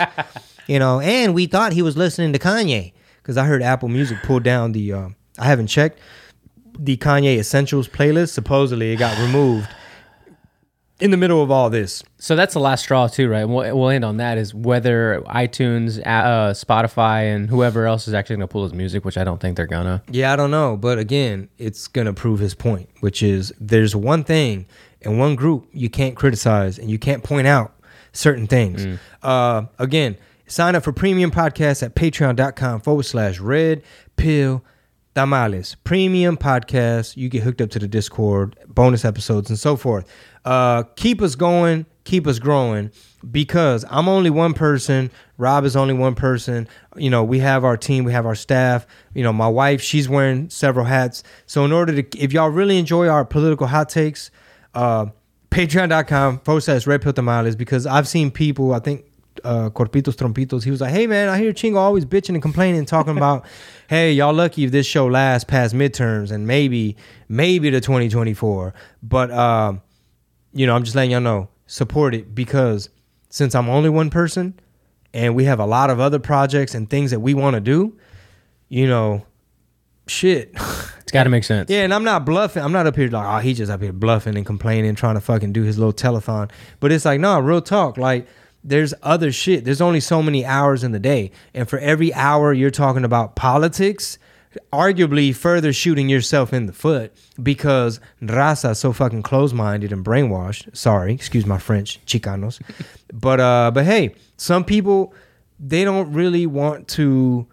You 0.66 0.80
know, 0.80 1.00
and 1.00 1.36
we 1.36 1.46
thought 1.46 1.74
he 1.74 1.84
was 1.84 1.96
listening 1.96 2.34
to 2.34 2.40
Kanye 2.40 2.92
because 3.22 3.38
I 3.38 3.46
heard 3.46 3.62
Apple 3.62 3.88
Music 3.88 4.18
pull 4.24 4.40
down 4.40 4.72
the. 4.72 4.94
Uh, 4.94 5.10
I 5.38 5.46
haven't 5.46 5.68
checked 5.68 6.00
the 6.80 6.98
Kanye 6.98 7.38
Essentials 7.38 7.88
playlist. 7.88 8.30
Supposedly, 8.30 8.94
it 8.94 8.98
got 8.98 9.18
removed 9.20 9.68
in 11.00 11.12
the 11.12 11.18
middle 11.18 11.44
of 11.44 11.52
all 11.52 11.70
this. 11.70 12.04
So 12.18 12.36
that's 12.36 12.54
the 12.54 12.60
last 12.60 12.84
straw 12.84 13.08
too, 13.08 13.30
right? 13.30 13.46
We'll, 13.46 13.78
we'll 13.78 13.90
end 13.90 14.04
on 14.04 14.18
that 14.18 14.38
is 14.38 14.54
whether 14.54 15.22
iTunes, 15.28 16.02
uh, 16.06 16.54
Spotify, 16.54 17.36
and 17.36 17.50
whoever 17.50 17.86
else 17.86 18.08
is 18.08 18.14
actually 18.14 18.38
going 18.38 18.48
to 18.48 18.52
pull 18.52 18.64
his 18.64 18.74
music, 18.74 19.06
which 19.06 19.18
I 19.18 19.24
don't 19.24 19.40
think 19.40 19.58
they're 19.58 19.68
gonna. 19.68 20.02
Yeah, 20.10 20.34
I 20.34 20.36
don't 20.36 20.52
know, 20.52 20.76
but 20.76 20.98
again, 20.98 21.50
it's 21.58 21.88
gonna 21.88 22.14
prove 22.14 22.40
his 22.40 22.56
point, 22.56 22.90
which 23.02 23.22
is 23.22 23.54
there's 23.60 23.96
one 23.96 24.24
thing 24.24 24.66
and 25.02 25.20
one 25.20 25.36
group 25.36 25.68
you 25.72 25.90
can't 25.90 26.16
criticize 26.16 26.80
and 26.80 26.90
you 26.90 26.98
can't 26.98 27.24
point 27.24 27.48
out 27.48 27.74
certain 28.12 28.48
things. 28.48 29.00
Uh, 29.22 29.64
again, 29.78 30.18
sign 30.48 30.76
up 30.76 30.84
for 30.84 30.92
premium 30.92 31.30
podcasts 31.30 31.84
at 31.84 31.94
patreon.com 31.96 32.82
forward 32.82 33.04
slash 33.04 33.40
red 33.40 33.84
pill 34.16 34.64
tamales. 35.18 35.76
Premium 35.84 36.38
podcast. 36.38 37.18
You 37.18 37.28
get 37.28 37.42
hooked 37.42 37.60
up 37.60 37.72
to 37.72 37.80
the 37.80 37.88
Discord, 37.88 38.56
bonus 38.68 39.04
episodes, 39.04 39.50
and 39.50 39.58
so 39.58 39.76
forth. 39.76 40.06
Uh, 40.46 40.84
keep 40.96 41.24
us 41.24 41.34
going, 41.34 41.88
keep 42.04 42.28
us 42.28 42.38
growing 42.38 42.92
because 43.32 43.84
I'm 43.90 44.08
only 44.08 44.30
one 44.30 44.54
person. 44.54 45.10
Rob 45.40 45.66
is 45.66 45.76
only 45.76 45.96
one 45.96 46.14
person. 46.14 46.68
You 46.96 47.10
know, 47.10 47.24
we 47.24 47.40
have 47.40 47.66
our 47.66 47.76
team, 47.76 48.04
we 48.04 48.12
have 48.12 48.28
our 48.28 48.36
staff. 48.36 48.86
You 49.16 49.24
know, 49.24 49.34
my 49.34 49.48
wife, 49.48 49.82
she's 49.82 50.08
wearing 50.08 50.52
several 50.52 50.86
hats. 50.86 51.24
So, 51.48 51.66
in 51.66 51.72
order 51.72 52.00
to, 52.00 52.20
if 52.20 52.32
y'all 52.32 52.50
really 52.50 52.78
enjoy 52.78 53.08
our 53.08 53.26
political 53.26 53.66
hot 53.66 53.90
takes, 53.90 54.30
uh, 54.76 55.08
patreon.com 55.50 56.42
forward 56.42 56.62
slash 56.62 56.86
red 56.86 57.02
pill 57.02 57.14
tamales 57.14 57.56
because 57.56 57.88
I've 57.88 58.08
seen 58.08 58.30
people, 58.30 58.72
I 58.72 58.80
think 58.80 59.04
uh, 59.44 59.70
Corpitos 59.70 60.16
Trompitos, 60.16 60.64
he 60.64 60.72
was 60.72 60.82
like, 60.82 60.92
hey 60.92 61.08
man, 61.08 61.30
I 61.30 61.38
hear 61.38 61.54
Chingo 61.54 61.78
always 61.78 62.06
bitching 62.06 62.30
and 62.30 62.42
complaining, 62.42 62.86
talking 62.86 63.18
about, 63.18 63.46
hey, 63.90 64.14
y'all 64.14 64.34
lucky 64.34 64.64
if 64.64 64.72
this 64.72 64.86
show 64.86 65.08
lasts 65.08 65.44
past 65.44 65.74
midterms 65.74 66.32
and 66.32 66.48
maybe, 66.48 66.96
maybe 67.30 67.72
to 67.72 67.80
2024. 67.82 68.74
But, 69.04 69.32
um, 69.32 69.82
you 70.54 70.66
know, 70.66 70.76
I'm 70.76 70.84
just 70.84 70.96
letting 70.96 71.12
y'all 71.12 71.22
know, 71.22 71.50
support 71.66 72.16
it 72.16 72.34
because 72.34 72.90
since 73.30 73.54
I'm 73.56 73.70
only 73.70 73.90
one 73.90 74.10
person 74.10 74.60
and 75.14 75.36
we 75.36 75.46
have 75.46 75.60
a 75.60 75.66
lot 75.66 75.90
of 75.90 76.00
other 76.00 76.20
projects 76.20 76.76
and 76.76 76.90
things 76.90 77.12
that 77.12 77.20
we 77.20 77.34
want 77.34 77.56
to 77.56 77.60
do, 77.60 77.98
you 78.70 78.88
know, 78.88 79.26
shit. 80.08 80.52
It's 81.08 81.14
got 81.14 81.24
to 81.24 81.30
make 81.30 81.46
sense. 81.46 81.70
Yeah, 81.70 81.84
and 81.84 81.94
I'm 81.94 82.04
not 82.04 82.26
bluffing. 82.26 82.62
I'm 82.62 82.74
not 82.74 82.86
up 82.86 82.96
here 82.96 83.08
like, 83.08 83.26
oh, 83.26 83.40
he 83.40 83.54
just 83.54 83.72
up 83.72 83.82
here 83.82 83.94
bluffing 83.94 84.36
and 84.36 84.46
complaining, 84.46 84.94
trying 84.96 85.16
to 85.16 85.22
fucking 85.22 85.54
do 85.54 85.64
his 85.64 85.78
little 85.78 85.94
telethon. 85.94 86.52
But 86.82 86.92
it's 86.92 87.06
like, 87.06 87.22
no, 87.22 87.40
real 87.40 87.62
talk. 87.62 87.98
Like, 87.98 88.28
there's 88.68 88.94
other 89.02 89.32
shit. 89.32 89.64
There's 89.64 89.82
only 89.82 90.02
so 90.02 90.22
many 90.22 90.46
hours 90.46 90.84
in 90.84 90.92
the 90.92 91.00
day. 91.00 91.32
And 91.54 91.70
for 91.70 91.80
every 91.80 92.14
hour 92.14 92.52
you're 92.52 92.70
talking 92.70 93.06
about 93.06 93.36
politics, 93.36 94.20
arguably 94.74 95.34
further 95.34 95.72
shooting 95.72 96.10
yourself 96.10 96.52
in 96.52 96.66
the 96.66 96.74
foot 96.74 97.14
because 97.42 98.00
Raza 98.22 98.72
is 98.72 98.80
so 98.80 98.92
fucking 98.92 99.24
close 99.24 99.54
minded 99.54 99.94
and 99.94 100.04
brainwashed. 100.04 100.76
Sorry, 100.76 101.14
excuse 101.14 101.46
my 101.46 101.58
French, 101.58 102.06
Chicanos. 102.06 102.62
but 103.14 103.40
uh 103.40 103.72
but 103.74 103.86
hey, 103.86 104.16
some 104.36 104.64
people 104.64 105.14
they 105.60 105.84
don't 105.84 106.12
really 106.12 106.46
want 106.46 106.88
to 106.90 107.48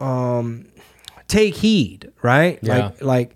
um 0.00 0.66
take 1.28 1.56
heed, 1.56 2.10
right? 2.22 2.58
Yeah. 2.62 2.76
Like 2.76 3.02
like 3.02 3.34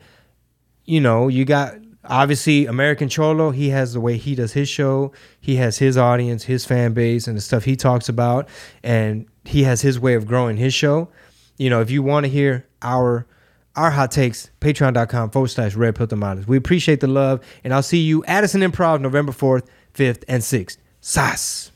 you 0.87 1.01
know, 1.01 1.29
you 1.29 1.45
got 1.45 1.75
obviously 2.11 2.67
American 2.67 3.09
Cholo, 3.09 3.51
he 3.51 3.71
has 3.71 3.95
the 3.95 4.01
way 4.01 4.19
he 4.19 4.35
does 4.35 4.53
his 4.53 4.69
show. 4.69 5.13
He 5.41 5.57
has 5.57 5.79
his 5.79 5.97
audience, 5.97 6.45
his 6.45 6.67
fan 6.67 6.93
base 6.93 7.27
and 7.27 7.37
the 7.37 7.41
stuff 7.41 7.65
he 7.65 7.77
talks 7.77 8.09
about 8.09 8.49
and 8.83 9.27
he 9.45 9.63
has 9.63 9.81
his 9.81 9.99
way 9.99 10.15
of 10.15 10.27
growing 10.27 10.57
his 10.57 10.75
show. 10.75 11.09
You 11.57 11.71
know, 11.71 11.81
if 11.81 11.91
you 11.91 12.03
want 12.03 12.25
to 12.25 12.31
hear 12.31 12.67
our 12.83 13.27
our 13.77 13.91
hot 13.91 14.11
takes, 14.11 14.51
patreon.com 14.61 15.31
forward 15.31 15.49
slash 15.49 15.75
red 15.75 15.95
pill 15.95 16.07
tamales. 16.07 16.47
We 16.47 16.57
appreciate 16.57 17.01
the 17.01 17.07
love, 17.07 17.41
and 17.63 17.73
I'll 17.73 17.85
see 17.85 17.99
you 17.99 18.25
Addison 18.25 18.63
Improv 18.63 19.01
November 19.01 19.33
4th, 19.33 19.67
5th, 19.95 20.25
and 20.27 20.43
6th. 20.43 20.77
Sas. 21.01 21.70